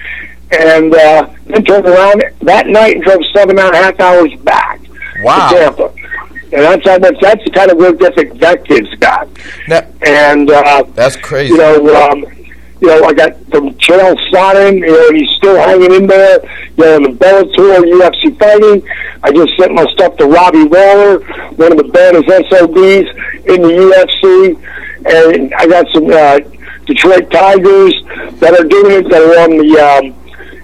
and 0.52 0.94
uh, 0.94 1.30
then 1.46 1.64
turned 1.64 1.86
around 1.86 2.24
that 2.42 2.68
night 2.68 2.96
and 2.96 3.04
drove 3.06 3.22
seven 3.34 3.58
and 3.58 3.74
a 3.74 3.78
half 3.78 4.00
hours 4.00 4.34
back 4.42 4.82
Wow. 5.24 5.50
to 5.50 5.56
Tampa. 5.58 5.94
And 6.52 6.62
that's 6.64 6.86
how 6.88 6.98
much. 6.98 7.16
That's 7.22 7.44
the 7.44 7.52
kind 7.52 7.72
of 7.72 7.78
work 7.78 8.02
ethic 8.02 8.34
that 8.40 8.66
kid's 8.66 8.94
got. 8.96 9.28
Now, 9.68 9.82
And 10.06 10.50
uh, 10.50 10.84
that's 10.96 11.16
crazy. 11.18 11.54
you 11.54 11.58
know, 11.60 12.10
um, 12.10 12.26
you 12.82 12.88
know, 12.88 13.04
I 13.06 13.14
got 13.14 13.34
from 13.50 13.72
Chael 13.76 14.16
Sonnen, 14.32 14.80
you 14.80 14.88
know, 14.88 15.12
he's 15.12 15.30
still 15.38 15.56
hanging 15.56 15.94
in 15.94 16.08
there. 16.08 16.40
You 16.78 16.84
know, 16.86 16.96
in 16.98 17.04
the 17.04 17.10
Bellator, 17.10 17.82
UFC 17.84 18.38
fighting. 18.38 18.88
I 19.24 19.32
just 19.32 19.58
sent 19.58 19.74
my 19.74 19.86
stuff 19.94 20.16
to 20.18 20.26
Robbie 20.26 20.66
Lawler, 20.70 21.20
one 21.56 21.72
of 21.72 21.78
the 21.78 21.90
baddest 21.92 22.28
SOBs 22.28 23.10
in 23.48 23.62
the 23.62 23.74
UFC, 23.82 24.56
and 25.34 25.54
I 25.56 25.68
got 25.68 25.88
some 25.94 26.06
uh, 26.12 26.40
Detroit 26.86 27.32
Tigers 27.32 27.94
that 28.40 28.56
are 28.60 28.64
doing 28.64 29.04
it. 29.06 29.10
That 29.10 29.22
are 29.24 29.40
on 29.42 29.58
the 29.58 29.80
um, 29.80 30.06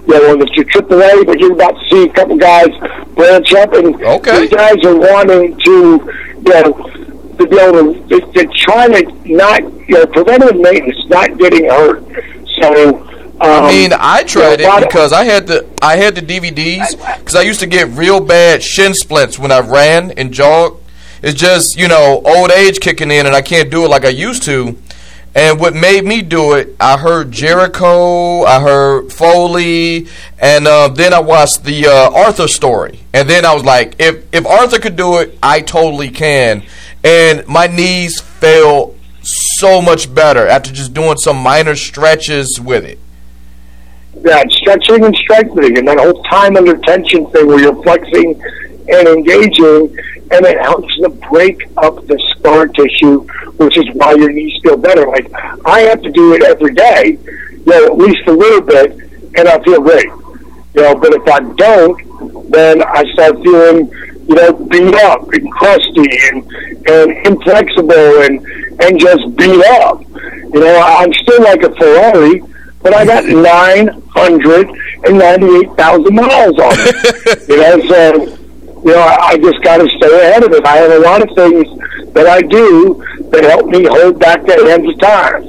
you 0.05 0.13
know, 0.37 0.41
it's 0.43 0.55
your 0.55 0.65
AAA, 0.65 1.25
but 1.25 1.39
you're 1.39 1.53
about 1.53 1.79
to 1.79 1.89
see 1.89 2.03
a 2.09 2.13
couple 2.13 2.37
guys 2.37 2.67
branch 3.15 3.53
up, 3.53 3.73
and 3.73 3.95
Okay. 4.03 4.41
these 4.41 4.49
guys 4.51 4.75
are 4.85 4.95
wanting 4.97 5.57
to, 5.57 5.71
you 5.71 6.53
know, 6.53 7.02
to 7.37 7.47
be 7.47 7.59
able 7.59 7.93
to, 7.93 8.07
to, 8.09 8.31
to 8.33 8.47
try 8.53 8.87
to 8.87 9.11
not, 9.25 9.61
you 9.87 9.95
know, 9.95 10.05
preventative 10.07 10.59
maintenance, 10.59 11.05
not 11.07 11.37
getting 11.37 11.69
hurt. 11.69 12.03
So, 12.61 13.01
um, 13.41 13.65
I 13.65 13.71
mean, 13.71 13.91
I 13.93 14.23
tried 14.23 14.61
you 14.61 14.67
know, 14.67 14.77
it 14.77 14.87
because 14.87 15.11
I 15.11 15.23
had 15.23 15.47
the 15.47 15.67
I 15.81 15.97
had 15.97 16.15
the 16.15 16.21
DVDs 16.21 16.91
because 17.17 17.35
I 17.35 17.41
used 17.41 17.59
to 17.61 17.67
get 17.67 17.89
real 17.89 18.19
bad 18.19 18.63
shin 18.63 18.93
splints 18.93 19.39
when 19.39 19.51
I 19.51 19.59
ran 19.59 20.11
and 20.11 20.31
jogged. 20.31 20.81
It's 21.21 21.39
just 21.39 21.77
you 21.77 21.87
know 21.87 22.21
old 22.23 22.51
age 22.51 22.79
kicking 22.79 23.11
in, 23.11 23.25
and 23.25 23.35
I 23.35 23.41
can't 23.41 23.71
do 23.71 23.85
it 23.85 23.89
like 23.89 24.05
I 24.05 24.09
used 24.09 24.43
to. 24.43 24.77
And 25.35 25.59
what 25.59 25.73
made 25.73 26.05
me 26.05 26.21
do 26.21 26.53
it, 26.53 26.75
I 26.79 26.95
heard 26.95 27.31
Jericho, 27.31 28.43
I 28.43 28.61
heard 28.61 29.11
Foley, 29.11 30.07
and 30.39 30.67
uh, 30.67 30.89
then 30.89 31.11
I 31.11 31.21
watched 31.21 31.63
the 31.63 31.87
uh, 31.87 32.11
Arthur 32.13 32.47
story. 32.47 32.99
And 33.13 33.27
then 33.27 33.43
I 33.43 33.53
was 33.55 33.65
like, 33.65 33.95
if 33.99 34.25
if 34.31 34.45
Arthur 34.45 34.79
could 34.79 34.95
do 34.95 35.17
it, 35.17 35.37
I 35.41 35.61
totally 35.61 36.11
can. 36.11 36.61
And 37.03 37.45
my 37.47 37.67
knees 37.67 38.21
felt 38.21 38.95
so 39.21 39.81
much 39.81 40.13
better 40.13 40.47
after 40.47 40.71
just 40.71 40.93
doing 40.93 41.17
some 41.17 41.37
minor 41.37 41.75
stretches 41.75 42.59
with 42.63 42.85
it. 42.85 42.99
that 44.23 44.51
stretching 44.51 45.03
and 45.03 45.15
strengthening 45.15 45.77
and 45.77 45.87
that 45.87 45.97
whole 45.97 46.21
time 46.23 46.55
under 46.55 46.77
tension 46.77 47.25
thing 47.31 47.47
where 47.47 47.59
you're 47.59 47.81
flexing 47.83 48.39
and 48.89 49.07
engaging 49.07 49.97
and 50.31 50.45
it 50.45 50.59
helps 50.61 50.95
to 50.97 51.09
break 51.31 51.57
up 51.77 51.95
the 52.07 52.17
scar 52.31 52.67
tissue 52.67 53.21
which 53.57 53.75
is 53.77 53.85
why 53.93 54.13
your 54.13 54.31
knees 54.31 54.53
feel 54.61 54.77
better 54.77 55.07
like 55.07 55.31
i 55.65 55.79
have 55.81 56.01
to 56.01 56.11
do 56.11 56.33
it 56.35 56.43
every 56.43 56.73
day 56.73 57.17
you 57.51 57.63
know 57.65 57.85
at 57.87 57.97
least 57.97 58.21
a 58.27 58.31
little 58.31 58.61
bit 58.61 58.91
and 59.35 59.47
i 59.47 59.61
feel 59.63 59.81
great 59.81 60.05
you 60.75 60.81
know 60.81 60.93
but 60.95 61.11
if 61.13 61.27
i 61.27 61.39
don't 61.55 62.51
then 62.51 62.83
i 62.83 63.03
start 63.13 63.35
feeling 63.41 63.89
you 64.27 64.35
know 64.35 64.53
beat 64.53 64.95
up 64.95 65.31
and 65.33 65.51
crusty 65.51 66.07
and 66.29 66.43
and 66.87 67.27
inflexible 67.27 68.21
and 68.23 68.39
and 68.81 68.99
just 68.99 69.35
beat 69.35 69.63
up 69.81 70.01
you 70.53 70.59
know 70.59 70.81
i'm 70.81 71.11
still 71.13 71.41
like 71.43 71.61
a 71.63 71.73
ferrari 71.75 72.41
but 72.83 72.93
I 72.93 73.05
got 73.05 73.25
998,000 73.25 76.15
miles 76.15 76.59
on 76.59 76.73
it. 76.75 77.47
you 77.49 77.57
know, 77.57 77.81
so, 77.87 78.13
you 78.83 78.91
know, 78.91 78.99
I, 78.99 79.29
I 79.29 79.37
just 79.37 79.63
got 79.63 79.77
to 79.77 79.87
stay 79.97 80.27
ahead 80.27 80.43
of 80.43 80.51
it. 80.51 80.65
I 80.65 80.75
have 80.77 80.91
a 80.91 80.99
lot 80.99 81.21
of 81.21 81.29
things 81.33 81.65
that 82.13 82.27
I 82.27 82.41
do 82.41 83.01
that 83.31 83.45
help 83.45 83.67
me 83.67 83.85
hold 83.85 84.19
back 84.19 84.45
the 84.45 84.67
hands 84.67 84.85
of 84.87 84.99
time. 84.99 85.47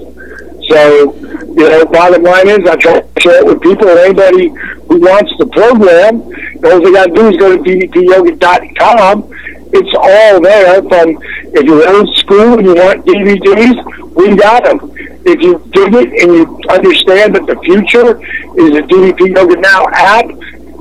So, 0.70 1.12
you 1.54 1.68
know, 1.68 1.84
bottom 1.86 2.22
line 2.22 2.46
is 2.48 2.64
I 2.66 2.76
try 2.76 3.00
to 3.00 3.20
share 3.20 3.40
it 3.40 3.46
with 3.46 3.60
people 3.60 3.88
and 3.88 3.98
anybody 3.98 4.52
who 4.88 5.00
wants 5.00 5.32
the 5.38 5.46
program. 5.46 6.22
All 6.64 6.80
they 6.80 6.92
got 6.92 7.06
to 7.06 7.14
do 7.14 7.28
is 7.28 7.36
go 7.36 7.56
to 7.56 7.62
ddpyoga.com. 7.62 9.30
It's 9.72 9.94
all 9.94 10.40
there 10.40 10.82
from 10.82 11.18
if 11.54 11.64
you're 11.64 11.88
old 11.88 12.14
school 12.16 12.58
and 12.58 12.66
you 12.66 12.74
want 12.74 13.04
DVDs, 13.06 13.78
we 14.14 14.36
got 14.36 14.64
them. 14.64 14.78
If 15.26 15.40
you 15.40 15.58
dig 15.72 15.94
it 15.94 16.22
and 16.22 16.34
you 16.34 16.60
understand 16.68 17.34
that 17.34 17.46
the 17.46 17.56
future 17.64 18.20
is 18.60 18.76
a 18.76 18.82
DDP 18.82 19.34
Yoga 19.34 19.60
Now 19.60 19.86
app, 19.88 20.26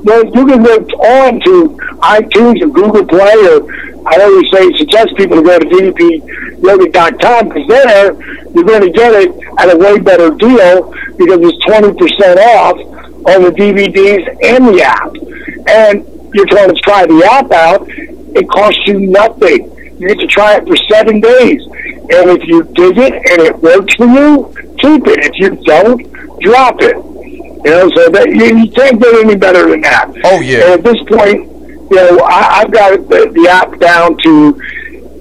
well, 0.04 0.24
you 0.26 0.46
can 0.46 0.62
go 0.62 0.76
on 1.00 1.40
to 1.40 1.78
iTunes 2.02 2.60
or 2.60 2.68
Google 2.68 3.06
Play 3.06 3.34
or 3.48 3.64
I 4.06 4.20
always 4.20 4.50
say 4.52 4.70
suggest 4.76 5.16
people 5.16 5.38
to 5.38 5.42
go 5.42 5.58
to 5.58 5.64
ddpyoga.com 5.64 7.48
because 7.48 7.68
there 7.68 8.12
you're 8.52 8.64
going 8.64 8.82
to 8.82 8.90
get 8.90 9.14
it 9.14 9.32
at 9.58 9.72
a 9.72 9.76
way 9.78 9.98
better 9.98 10.30
deal 10.30 10.92
because 11.16 11.38
it's 11.40 11.64
20% 11.64 12.36
off 12.36 13.03
on 13.26 13.42
the 13.42 13.50
DVDs 13.50 14.28
and 14.42 14.68
the 14.68 14.82
app. 14.82 15.14
And 15.68 16.06
you're 16.34 16.46
trying 16.46 16.74
to 16.74 16.80
try 16.82 17.06
the 17.06 17.24
app 17.30 17.50
out, 17.52 17.86
it 17.88 18.48
costs 18.48 18.80
you 18.86 19.00
nothing. 19.00 19.70
You 19.98 20.08
get 20.08 20.18
to 20.18 20.26
try 20.26 20.56
it 20.56 20.66
for 20.66 20.76
seven 20.90 21.20
days. 21.20 21.62
And 21.64 22.30
if 22.30 22.46
you 22.46 22.64
dig 22.64 22.98
it 22.98 23.14
and 23.14 23.40
it 23.42 23.56
works 23.58 23.94
for 23.94 24.06
you, 24.06 24.52
keep 24.78 25.06
it. 25.06 25.24
If 25.24 25.38
you 25.38 25.56
don't, 25.64 26.02
drop 26.40 26.82
it. 26.82 26.96
You 27.64 27.70
know, 27.70 27.90
so 27.94 28.10
that 28.10 28.28
you, 28.28 28.58
you 28.58 28.70
can't 28.70 29.00
get 29.00 29.14
any 29.14 29.36
better 29.36 29.70
than 29.70 29.80
that. 29.82 30.12
Oh, 30.24 30.40
yeah. 30.40 30.64
And 30.64 30.72
at 30.74 30.84
this 30.84 30.98
point, 31.08 31.48
you 31.90 31.96
know, 31.96 32.18
I, 32.24 32.60
I've 32.60 32.72
got 32.72 33.08
the, 33.08 33.30
the 33.32 33.48
app 33.48 33.78
down 33.78 34.18
to 34.18 34.60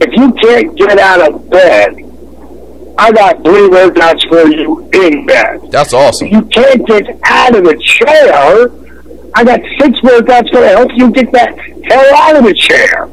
if 0.02 0.12
you 0.18 0.32
can't 0.34 0.76
get 0.78 1.00
out 1.00 1.22
of 1.22 1.50
bed, 1.50 1.96
I 2.98 3.12
got 3.12 3.44
three 3.44 3.70
workouts 3.70 4.28
for 4.30 4.48
you 4.48 4.90
in 4.94 5.26
bed. 5.26 5.72
That's 5.72 5.94
awesome. 5.94 6.28
You 6.28 6.44
can't 6.44 6.86
get 6.86 7.20
out 7.24 7.56
of 7.56 7.64
the 7.64 7.76
chair. 7.84 8.70
I 9.36 9.44
got 9.44 9.60
six 9.80 10.00
workouts 10.02 10.52
going 10.52 10.64
to 10.64 10.78
help 10.78 10.92
you 10.96 11.12
get 11.12 11.32
that 11.32 11.58
hell 11.86 12.16
out 12.16 12.36
of 12.36 12.44
the 12.44 12.54
chair. 12.54 13.10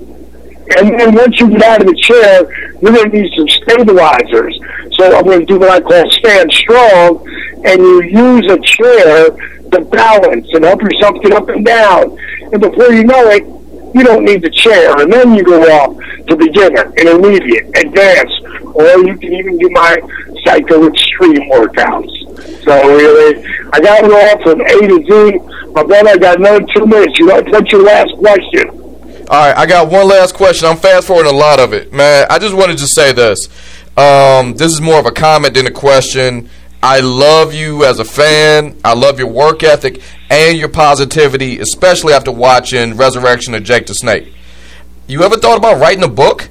And 0.76 1.00
then 1.00 1.14
once 1.14 1.40
you 1.40 1.48
get 1.50 1.62
out 1.62 1.80
of 1.80 1.86
the 1.86 1.96
chair, 1.96 2.44
you're 2.80 2.92
going 2.92 3.10
to 3.10 3.22
need 3.22 3.32
some 3.36 3.48
stabilizers. 3.48 4.58
So 4.92 5.16
I'm 5.16 5.24
going 5.24 5.40
to 5.40 5.46
do 5.46 5.58
what 5.58 5.70
I 5.70 5.80
call 5.80 6.08
stand 6.10 6.52
strong, 6.52 7.26
and 7.64 7.80
you 7.80 8.02
use 8.04 8.52
a 8.52 8.58
chair 8.58 9.30
to 9.30 9.80
balance 9.90 10.46
and 10.52 10.64
help 10.64 10.82
yourself 10.82 11.20
get 11.22 11.32
up 11.32 11.48
and 11.48 11.64
down. 11.64 12.18
And 12.52 12.60
before 12.60 12.92
you 12.92 13.04
know 13.04 13.28
it, 13.28 13.44
you 13.94 14.04
don't 14.04 14.24
need 14.24 14.42
the 14.42 14.50
chair. 14.50 14.98
And 15.00 15.12
then 15.12 15.34
you 15.34 15.44
go 15.44 15.62
off 15.62 15.96
to 16.26 16.36
beginner, 16.36 16.92
intermediate, 16.96 17.66
advanced, 17.76 18.42
or 18.74 18.98
you 19.06 19.16
can 19.16 19.32
even 19.32 19.58
do 19.58 19.68
my 19.70 20.00
psycho 20.44 20.86
extreme 20.86 21.50
workouts. 21.50 22.64
So 22.64 22.96
really, 22.96 23.44
I 23.72 23.80
got 23.80 24.04
it 24.04 24.12
all 24.12 24.42
from 24.42 24.60
A 24.60 24.88
to 24.88 25.04
Z. 25.06 25.72
My 25.72 25.82
brother, 25.82 26.10
I 26.10 26.16
got 26.16 26.38
another 26.38 26.64
two 26.74 26.86
minutes. 26.86 27.18
You 27.18 27.26
know, 27.26 27.42
what's 27.42 27.72
your 27.72 27.82
last 27.82 28.12
question? 28.18 28.68
All 29.28 29.46
right, 29.46 29.56
I 29.56 29.66
got 29.66 29.90
one 29.90 30.08
last 30.08 30.34
question. 30.34 30.68
I'm 30.68 30.76
fast 30.76 31.06
forwarding 31.06 31.32
a 31.32 31.36
lot 31.36 31.60
of 31.60 31.72
it, 31.72 31.92
man. 31.92 32.26
I 32.28 32.38
just 32.38 32.54
wanted 32.54 32.78
to 32.78 32.86
say 32.86 33.12
this. 33.12 33.48
Um, 33.96 34.54
this 34.54 34.72
is 34.72 34.80
more 34.80 34.98
of 34.98 35.06
a 35.06 35.12
comment 35.12 35.54
than 35.54 35.66
a 35.66 35.70
question. 35.70 36.50
I 36.82 37.00
love 37.00 37.54
you 37.54 37.84
as 37.84 37.98
a 37.98 38.04
fan. 38.04 38.78
I 38.84 38.94
love 38.94 39.18
your 39.18 39.28
work 39.28 39.62
ethic 39.62 40.00
and 40.30 40.56
your 40.56 40.68
positivity, 40.68 41.58
especially 41.58 42.12
after 42.12 42.30
watching 42.30 42.96
Resurrection 42.96 43.52
of 43.54 43.64
Jake 43.64 43.86
the 43.86 43.94
Snake. 43.94 44.32
You 45.08 45.24
ever 45.24 45.36
thought 45.36 45.58
about 45.58 45.80
writing 45.80 46.04
a 46.04 46.08
book? 46.08 46.48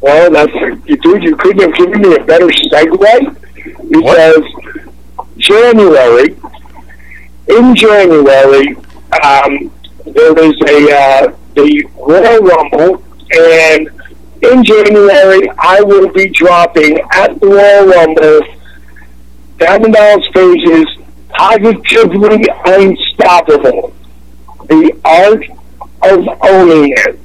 Well, 0.00 0.30
that's 0.30 0.52
dude. 0.86 1.22
You 1.22 1.36
couldn't 1.36 1.60
have 1.60 1.74
given 1.74 2.00
me 2.00 2.16
a 2.16 2.24
better 2.24 2.48
segue 2.48 3.36
because 3.90 4.44
January, 5.36 6.36
in 7.48 7.74
January, 7.76 8.76
um, 9.22 9.70
there 10.06 10.32
was 10.32 10.56
a 10.66 10.96
uh, 10.96 11.36
the 11.54 11.86
Royal 11.96 12.42
Rumble, 12.42 13.04
and 13.36 13.88
in 14.42 14.64
January 14.64 15.48
I 15.58 15.82
will 15.82 16.10
be 16.12 16.28
dropping 16.30 16.98
at 17.12 17.38
the 17.38 17.46
Royal 17.46 17.86
Rumble 17.86 18.40
Diamond 19.58 19.94
Dallas 19.94 20.26
Pages 20.32 20.86
Positively 21.32 22.46
Unstoppable, 22.66 23.92
the 24.68 24.98
art 25.04 25.44
of 26.02 26.28
owning 26.42 26.92
it, 26.96 27.18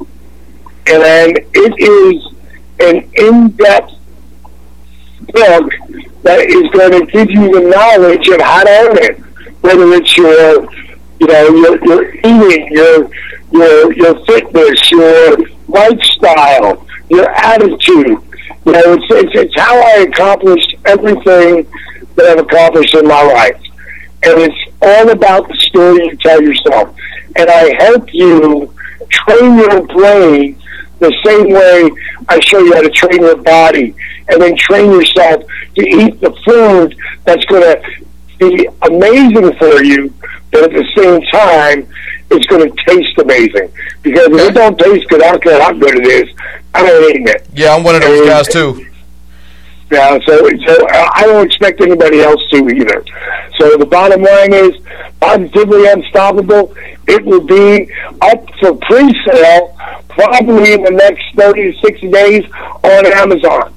and 0.89 1.39
it 1.53 1.73
is 1.79 2.33
an 2.79 3.09
in-depth 3.15 3.93
book 5.33 5.71
that 6.23 6.39
is 6.41 6.69
going 6.71 6.91
to 6.91 7.05
give 7.11 7.29
you 7.29 7.51
the 7.53 7.69
knowledge 7.69 8.27
of 8.29 8.41
how 8.41 8.63
to 8.63 8.69
own 8.69 8.97
it, 8.97 9.19
whether 9.61 9.93
it's 9.93 10.17
your, 10.17 10.71
you 11.19 11.27
know, 11.27 11.49
your, 11.49 11.85
your 11.85 12.15
eating, 12.15 12.67
your, 12.71 13.09
your, 13.51 13.93
your 13.93 14.25
fitness, 14.25 14.91
your 14.91 15.37
lifestyle, 15.67 16.85
your 17.09 17.29
attitude. 17.29 18.17
You 18.65 18.71
know, 18.71 18.93
it's, 18.93 19.05
it's, 19.09 19.31
it's 19.35 19.59
how 19.59 19.77
I 19.79 20.05
accomplished 20.09 20.75
everything 20.85 21.67
that 22.15 22.25
I've 22.25 22.39
accomplished 22.45 22.95
in 22.95 23.07
my 23.07 23.21
life. 23.21 23.61
And 24.23 24.39
it's 24.41 24.73
all 24.81 25.09
about 25.09 25.47
the 25.47 25.55
story 25.55 26.05
you 26.07 26.15
tell 26.17 26.41
yourself. 26.41 26.95
And 27.35 27.49
I 27.49 27.73
help 27.83 28.13
you 28.13 28.73
train 29.09 29.57
your 29.57 29.85
brain 29.87 30.59
the 30.99 31.13
same 31.25 31.51
way 31.51 31.89
I 32.27 32.39
show 32.41 32.59
you 32.59 32.73
how 32.73 32.81
to 32.81 32.89
train 32.89 33.21
your 33.21 33.37
body 33.37 33.93
and 34.29 34.41
then 34.41 34.55
train 34.57 34.91
yourself 34.91 35.43
to 35.75 35.81
eat 35.87 36.19
the 36.19 36.31
food 36.43 36.95
that's 37.25 37.45
going 37.45 37.61
to 37.61 38.05
be 38.39 38.67
amazing 38.83 39.53
for 39.57 39.83
you, 39.83 40.13
but 40.51 40.63
at 40.63 40.71
the 40.71 40.85
same 40.95 41.21
time, 41.31 41.87
it's 42.31 42.45
going 42.47 42.69
to 42.69 42.83
taste 42.85 43.17
amazing. 43.19 43.71
Because 44.01 44.27
if 44.27 44.49
it 44.49 44.53
don't 44.53 44.77
taste 44.79 45.07
good, 45.09 45.23
I 45.23 45.31
don't 45.31 45.43
care 45.43 45.61
how 45.61 45.73
good 45.73 45.95
it 45.95 46.07
is, 46.07 46.35
I 46.73 46.85
don't 46.85 47.15
eat 47.15 47.27
it. 47.29 47.47
Yeah, 47.53 47.75
I'm 47.75 47.83
one 47.83 47.95
of 47.95 48.01
those 48.01 48.19
And- 48.19 48.29
guys 48.29 48.47
too. 48.47 48.85
Yeah, 49.89 50.19
so 50.25 50.49
so 50.65 50.85
uh, 50.87 51.09
I 51.13 51.23
don't 51.25 51.45
expect 51.45 51.79
anybody 51.81 52.19
else 52.21 52.41
to 52.51 52.67
either. 52.67 53.05
So 53.57 53.77
the 53.77 53.85
bottom 53.85 54.21
line 54.21 54.53
is, 54.53 54.75
positively 55.21 55.87
unstoppable. 55.87 56.75
It 57.07 57.23
will 57.25 57.45
be 57.45 57.89
up 58.21 58.43
for 58.59 58.75
pre-sale 58.75 59.73
probably 60.09 60.73
in 60.73 60.83
the 60.83 60.91
next 60.91 61.23
thirty 61.35 61.71
to 61.71 61.77
sixty 61.79 62.11
days 62.11 62.43
on 62.83 63.05
Amazon. 63.05 63.73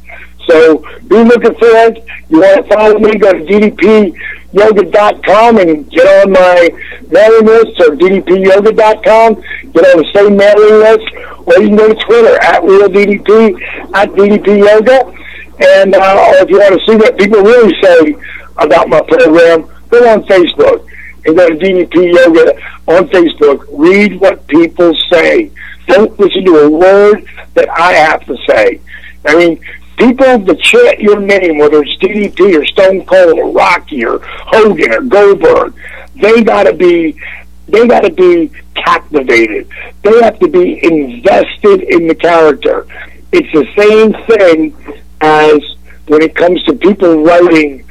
So 0.48 0.78
be 1.06 1.22
looking 1.22 1.54
for 1.54 1.68
it. 1.86 2.02
You 2.28 2.40
want 2.40 2.66
to 2.66 2.74
follow 2.74 2.98
me? 2.98 3.16
Go 3.16 3.32
to 3.32 3.44
ddpyoga.com 3.44 5.58
and 5.58 5.88
get 5.90 6.06
on 6.26 6.32
my 6.32 6.70
mailing 7.08 7.46
list 7.46 7.80
or 7.80 7.94
ddpyoga.com. 7.96 9.34
Get 9.72 9.84
on 9.94 10.02
the 10.02 10.08
same 10.12 10.36
mailing 10.36 10.80
list, 10.80 11.06
or 11.46 11.60
you 11.62 11.68
can 11.68 11.76
go 11.76 11.86
to 11.88 11.94
Twitter 12.04 12.36
at 12.42 12.64
real 12.64 12.88
DDP 12.88 13.54
at 13.94 14.10
DDP 14.10 14.58
Yoga. 14.58 15.14
And 15.60 15.94
uh, 15.94 16.32
if 16.36 16.48
you 16.48 16.58
want 16.58 16.80
to 16.80 16.86
see 16.86 16.96
what 16.96 17.18
people 17.18 17.42
really 17.42 17.74
say 17.82 18.16
about 18.56 18.88
my 18.88 19.00
program, 19.02 19.70
go 19.90 20.08
on 20.08 20.22
Facebook 20.24 20.86
and 21.26 21.36
go 21.36 21.48
to 21.48 21.54
DDP 21.54 22.14
Yoga 22.14 22.54
on 22.86 23.08
Facebook. 23.08 23.66
Read 23.70 24.20
what 24.20 24.46
people 24.46 24.94
say. 25.10 25.50
Don't 25.86 26.18
listen 26.18 26.44
to 26.46 26.56
a 26.60 26.70
word 26.70 27.26
that 27.54 27.68
I 27.68 27.92
have 27.92 28.24
to 28.26 28.36
say. 28.48 28.80
I 29.26 29.36
mean, 29.36 29.60
people 29.98 30.38
that 30.38 30.60
chant 30.60 31.00
your 31.00 31.20
name, 31.20 31.58
whether 31.58 31.82
it's 31.82 31.96
DDP 31.98 32.58
or 32.58 32.64
Stone 32.64 33.04
Cold 33.04 33.38
or 33.38 33.50
Rocky 33.52 34.04
or 34.04 34.20
Hogan 34.22 34.92
or 34.92 35.02
Goldberg, 35.02 35.74
they 36.16 36.42
gotta 36.42 36.72
be 36.72 37.20
they 37.68 37.86
gotta 37.86 38.10
be 38.10 38.50
captivated. 38.74 39.68
They 40.02 40.22
have 40.22 40.38
to 40.38 40.48
be 40.48 40.82
invested 40.82 41.82
in 41.82 42.08
the 42.08 42.14
character. 42.14 42.86
It's 43.32 43.52
the 43.52 43.66
same 43.76 44.12
thing 44.26 45.04
as 45.20 45.60
when 46.06 46.22
it 46.22 46.34
comes 46.34 46.62
to 46.64 46.74
people 46.74 47.22
writing 47.22 47.84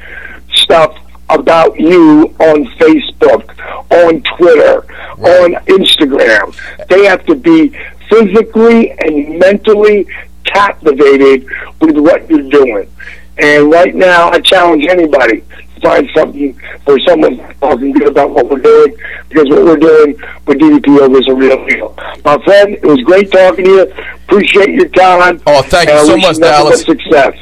stuff 0.53 0.97
about 1.29 1.79
you 1.79 2.35
on 2.39 2.65
Facebook, 2.77 3.57
on 3.91 4.21
Twitter, 4.37 4.83
on 5.19 5.53
Instagram. 5.65 6.55
They 6.87 7.05
have 7.05 7.25
to 7.27 7.35
be 7.35 7.69
physically 8.09 8.91
and 8.91 9.37
mentally 9.39 10.07
captivated 10.43 11.47
with 11.79 11.97
what 11.97 12.29
you're 12.29 12.49
doing. 12.49 12.89
And 13.37 13.71
right 13.71 13.95
now, 13.95 14.29
I 14.31 14.39
challenge 14.41 14.85
anybody 14.87 15.43
find 15.79 16.09
something 16.15 16.53
for 16.85 16.99
someone 16.99 17.37
talking 17.59 17.91
good 17.91 18.07
about 18.07 18.31
what 18.31 18.49
we're 18.49 18.59
doing, 18.59 18.95
because 19.29 19.49
what 19.49 19.65
we're 19.65 19.77
doing 19.77 20.15
with 20.45 20.59
DDP 20.59 21.19
is 21.19 21.27
a 21.27 21.33
real 21.35 21.65
deal. 21.67 21.95
My 22.23 22.37
friend, 22.43 22.73
it 22.73 22.85
was 22.85 22.99
great 23.01 23.31
talking 23.31 23.65
to 23.65 23.71
you. 23.71 23.93
Appreciate 24.27 24.69
your 24.69 24.89
time. 24.89 25.41
Oh, 25.47 25.61
thank 25.63 25.89
you 25.89 26.05
so 26.05 26.17
much, 26.17 26.37
Dallas. 26.37 26.83
Success. 26.83 27.33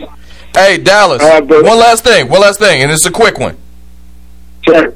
Hey, 0.53 0.77
Dallas. 0.77 1.21
Uh, 1.21 1.41
one 1.41 1.79
last 1.79 2.03
thing. 2.03 2.29
One 2.29 2.41
last 2.41 2.59
thing, 2.59 2.81
and 2.81 2.91
it's 2.91 3.05
a 3.05 3.11
quick 3.11 3.37
one. 3.37 3.57
Sure. 4.65 4.93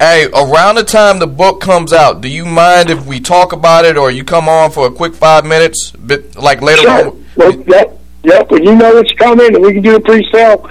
Hey, 0.00 0.26
around 0.26 0.76
the 0.76 0.84
time 0.84 1.18
the 1.18 1.26
book 1.26 1.60
comes 1.60 1.92
out, 1.92 2.20
do 2.20 2.28
you 2.28 2.44
mind 2.44 2.88
if 2.88 3.04
we 3.04 3.18
talk 3.18 3.52
about 3.52 3.84
it 3.84 3.96
or 3.96 4.12
you 4.12 4.22
come 4.22 4.48
on 4.48 4.70
for 4.70 4.86
a 4.86 4.92
quick 4.92 5.14
five 5.14 5.44
minutes, 5.44 5.90
bit 5.90 6.36
like 6.36 6.62
later 6.62 6.82
sure. 6.82 7.06
on? 7.08 7.26
Well, 7.36 7.52
yep, 7.62 8.00
yep. 8.22 8.50
When 8.50 8.62
you 8.62 8.76
know 8.76 8.96
it's 8.98 9.12
coming 9.14 9.56
and 9.56 9.64
we 9.64 9.72
can 9.72 9.82
do 9.82 9.96
a 9.96 10.00
pre-sale, 10.00 10.70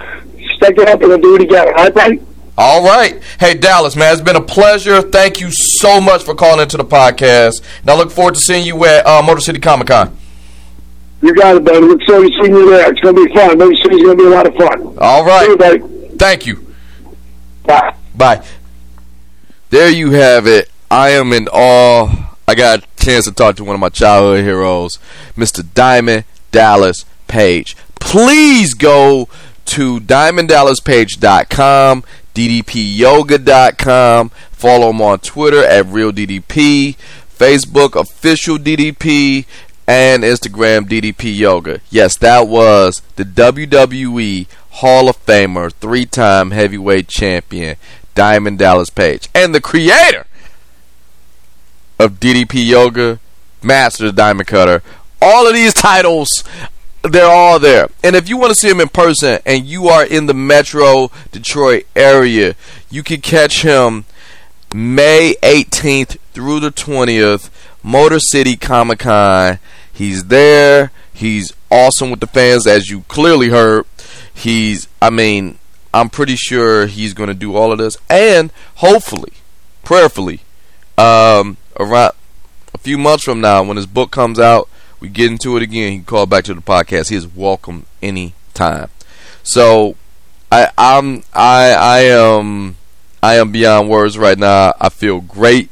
stick 0.58 0.78
it 0.78 0.88
up 0.89 1.01
and 1.01 1.10
we'll 1.10 1.20
do 1.20 1.36
it 1.36 1.41
again. 1.43 1.68
All 1.78 1.89
right, 1.91 2.22
all 2.58 2.84
right. 2.84 3.22
Hey, 3.39 3.53
Dallas, 3.53 3.95
man, 3.95 4.12
it's 4.14 4.22
been 4.22 4.36
a 4.36 4.41
pleasure. 4.41 5.03
Thank 5.03 5.39
you 5.39 5.49
so 5.51 6.01
much 6.01 6.24
for 6.24 6.34
calling 6.34 6.60
into 6.60 6.76
the 6.78 6.86
podcast. 6.86 7.62
And 7.82 7.89
I 7.91 7.95
look 7.95 8.10
forward 8.10 8.34
to 8.34 8.39
seeing 8.41 8.66
you 8.66 8.84
at 8.86 9.05
uh, 9.05 9.22
Motor 9.22 9.41
City 9.41 9.60
Comic 9.60 9.88
Con. 9.88 10.18
You 11.22 11.36
got 11.36 11.55
it, 11.55 11.64
buddy. 11.64 11.80
Look 11.80 12.01
forward 12.01 12.30
to 12.30 12.34
seeing 12.41 12.55
you 12.55 12.70
there. 12.72 12.91
It's 12.91 12.99
going 13.01 13.16
to 13.16 13.26
be 13.26 13.34
fun. 13.34 13.60
Motor 13.60 13.76
City's 13.76 14.01
going 14.01 14.18
to 14.18 14.24
be 14.24 14.28
a 14.28 14.34
lot 14.34 14.47
of 14.47 14.55
fun. 14.55 14.97
All 14.99 15.24
right. 15.24 15.47
You, 15.47 16.16
Thank 16.18 16.47
you. 16.47 16.74
Bye. 17.64 17.95
Bye. 18.16 18.43
There 19.70 19.91
you 19.91 20.12
have 20.12 20.47
it. 20.47 20.72
I 20.89 21.10
am 21.10 21.34
in 21.34 21.47
awe. 21.49 22.36
I 22.47 22.55
got 22.55 22.80
a 22.80 23.03
chance 23.03 23.26
to 23.26 23.32
talk 23.34 23.58
to 23.58 23.64
one 23.64 23.76
of 23.76 23.80
my 23.80 23.89
childhood 23.89 24.43
heroes, 24.43 24.97
Mr. 25.36 25.64
Diamond 25.76 26.24
Dallas 26.51 27.05
Page. 27.28 27.76
Please 27.99 28.74
go 28.74 29.28
to 29.68 29.99
diamonddallaspage.com, 29.99 32.03
ddpyoga.com. 32.34 34.30
Follow 34.51 34.89
him 34.89 35.01
on 35.01 35.20
Twitter 35.20 35.63
at 35.63 35.86
RealDDP, 35.86 36.95
Facebook 37.38 37.99
official 37.99 38.57
DDP, 38.57 39.45
and 39.88 40.24
Instagram 40.24 40.88
DDP 40.88 41.38
Yoga. 41.38 41.80
Yes, 41.89 42.18
that 42.18 42.47
was 42.47 43.01
the 43.15 43.24
WWE 43.24 44.47
Hall 44.72 45.09
of 45.09 45.26
Famer, 45.26 45.72
three-time 45.74 46.51
heavyweight 46.51 47.07
champion, 47.07 47.78
Diamond 48.15 48.59
Dallas 48.59 48.89
Page, 48.89 49.30
and 49.34 49.55
the 49.55 49.61
creator 49.61 50.26
of 51.99 52.20
DDP 52.20 52.68
Yoga, 52.68 53.20
Master 53.63 54.11
Diamond 54.11 54.47
Cutter. 54.47 54.84
All 55.22 55.47
of 55.47 55.53
these 55.53 55.74
titles, 55.74 56.30
they're 57.10 57.30
all 57.30 57.60
there. 57.60 57.89
And 58.03 58.16
if 58.16 58.30
you 58.30 58.38
want 58.38 58.53
to 58.53 58.60
see 58.60 58.70
him 58.70 58.80
in 58.80 58.89
person 58.89 59.39
and 59.45 59.66
you 59.66 59.88
are 59.88 60.05
in 60.05 60.26
the 60.26 60.34
Metro 60.34 61.12
Detroit 61.32 61.86
area, 61.95 62.55
you 62.89 63.03
can 63.03 63.22
catch 63.22 63.64
him 63.64 64.05
May 64.74 65.36
18th 65.41 66.18
through 66.34 66.60
the 66.60 66.72
20th, 66.72 67.49
Motor 67.84 68.20
City 68.20 68.55
Comic 68.55 68.99
Con. 68.99 69.60
He's 69.91 70.26
there. 70.26 70.91
He's 71.14 71.53
awesome 71.72 72.12
with 72.12 72.20
the 72.20 72.28
fans, 72.28 72.68
as 72.68 72.89
you 72.89 73.01
clearly 73.08 73.49
heard. 73.49 73.86
He's, 74.34 74.88
I 75.01 75.10
mean, 75.10 75.58
I'm 75.93 76.10
pretty 76.10 76.36
sure 76.36 76.86
he's 76.86 77.16
going 77.16 77.30
to 77.30 77.34
do 77.34 77.55
all 77.55 77.72
of 77.72 77.80
this, 77.80 77.97
and 78.08 78.51
hopefully, 78.76 79.34
prayerfully, 79.84 80.41
um, 80.97 81.58
around 81.80 82.14
a 82.74 82.78
few 82.78 82.99
months 82.99 83.24
from 83.24 83.41
now, 83.41 83.64
when 83.64 83.78
his 83.78 83.88
book 83.88 84.12
comes 84.12 84.39
out, 84.39 84.70
we 85.00 85.10
get 85.10 85.32
into 85.32 85.58
it 85.58 85.64
again. 85.64 85.91
He 85.91 85.98
can 85.98 86.06
call 86.06 86.26
back 86.26 86.43
to 86.45 86.54
the 86.54 86.62
podcast. 86.62 87.10
He 87.10 87.16
is 87.16 87.28
welcome 87.28 87.86
any 88.02 88.34
time. 88.54 88.89
So, 89.43 89.95
I, 90.52 90.72
I'm, 90.78 91.24
I, 91.34 91.74
I 91.74 92.00
am, 92.00 92.78
I 93.22 93.36
am 93.36 93.52
beyond 93.52 93.89
words 93.89 94.18
right 94.18 94.38
now. 94.38 94.74
I 94.80 94.89
feel 94.89 95.22
great. 95.22 95.70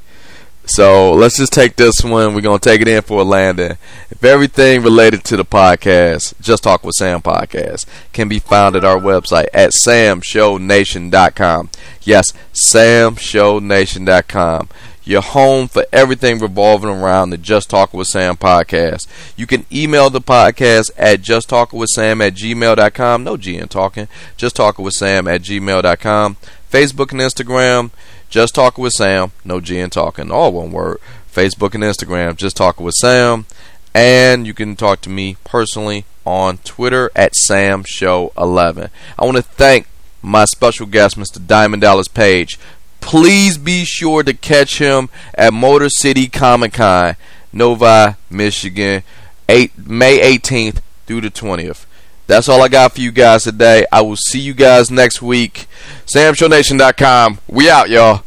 So 0.68 1.14
let's 1.14 1.38
just 1.38 1.54
take 1.54 1.76
this 1.76 2.04
one. 2.04 2.34
We're 2.34 2.42
gonna 2.42 2.58
take 2.58 2.82
it 2.82 2.88
in 2.88 3.04
for 3.04 3.22
a 3.22 3.24
landing. 3.24 3.78
If 4.10 4.24
everything 4.24 4.82
related 4.82 5.24
to 5.26 5.38
the 5.38 5.46
podcast, 5.46 6.34
Just 6.42 6.64
Talk 6.64 6.84
with 6.84 6.96
Sam 6.96 7.22
podcast, 7.22 7.86
can 8.14 8.28
be 8.28 8.40
found 8.40 8.76
at 8.76 8.84
our 8.84 8.98
website 8.98 9.46
at 9.54 9.74
samshownation.com. 9.74 11.70
Yes, 12.02 12.34
samshownation.com. 12.54 14.70
Your 15.06 15.22
home 15.22 15.68
for 15.68 15.86
everything 15.94 16.40
revolving 16.40 16.90
around 16.90 17.30
the 17.30 17.38
Just 17.38 17.70
Talk 17.70 17.94
with 17.94 18.08
Sam 18.08 18.36
podcast. 18.36 19.08
You 19.38 19.46
can 19.46 19.66
email 19.72 20.10
the 20.10 20.22
podcast 20.22 20.92
at 20.98 21.22
justtalkingwithsam 21.22 22.26
at 22.26 22.34
gmail.com. 22.34 23.24
No 23.24 23.38
G 23.38 23.58
in 23.58 23.68
talking. 23.68 24.08
Just 24.36 24.56
talking 24.56 24.84
with 24.84 24.96
Sam 24.96 25.28
at 25.28 25.42
gmail.com. 25.42 26.38
Facebook 26.72 27.12
and 27.12 27.22
Instagram 27.22 27.92
just 28.36 28.56
Talking 28.56 28.84
with 28.84 28.92
Sam, 28.92 29.32
no 29.46 29.62
G 29.62 29.80
in 29.80 29.90
talking, 29.90 30.30
all 30.30 30.52
one 30.52 30.72
word. 30.72 30.98
Facebook 31.34 31.74
and 31.74 31.84
Instagram, 31.84 32.36
Just 32.36 32.58
Talking 32.58 32.86
with 32.86 32.96
Sam. 32.96 33.46
And 33.94 34.46
you 34.46 34.54
can 34.54 34.76
talk 34.76 35.00
to 35.02 35.10
me 35.10 35.38
personally 35.46 36.04
on 36.26 36.58
Twitter 36.60 37.12
at 37.16 37.34
Sam 37.34 37.84
Show 37.86 38.34
11. 38.38 38.90
I 39.18 39.24
want 39.24 39.38
to 39.38 39.42
thank 39.44 39.88
my 40.22 40.44
special 40.44 40.86
guest, 40.86 41.18
Mr. 41.18 41.46
Diamond 41.46 41.82
Dallas 41.82 42.10
Page. 42.10 42.60
Please 43.06 43.60
be 43.60 43.86
sure 43.86 44.24
to 44.24 44.34
catch 44.34 44.80
him 44.80 45.10
at 45.36 45.54
Motor 45.54 45.90
City 45.90 46.28
Comic 46.28 46.74
Con, 46.74 47.16
Novi, 47.54 48.16
Michigan, 48.32 49.04
8, 49.48 49.88
May 49.88 50.38
18th 50.38 50.82
through 51.06 51.22
the 51.22 51.30
20th. 51.30 51.86
That's 52.26 52.50
all 52.50 52.64
I 52.64 52.68
got 52.68 52.94
for 52.94 53.02
you 53.02 53.12
guys 53.12 53.44
today. 53.44 53.86
I 53.92 54.02
will 54.02 54.16
see 54.16 54.40
you 54.40 54.56
guys 54.56 54.90
next 54.90 55.22
week. 55.22 55.68
SamShowNation.com. 56.08 57.38
We 57.48 57.70
out, 57.70 57.90
y'all. 57.92 58.24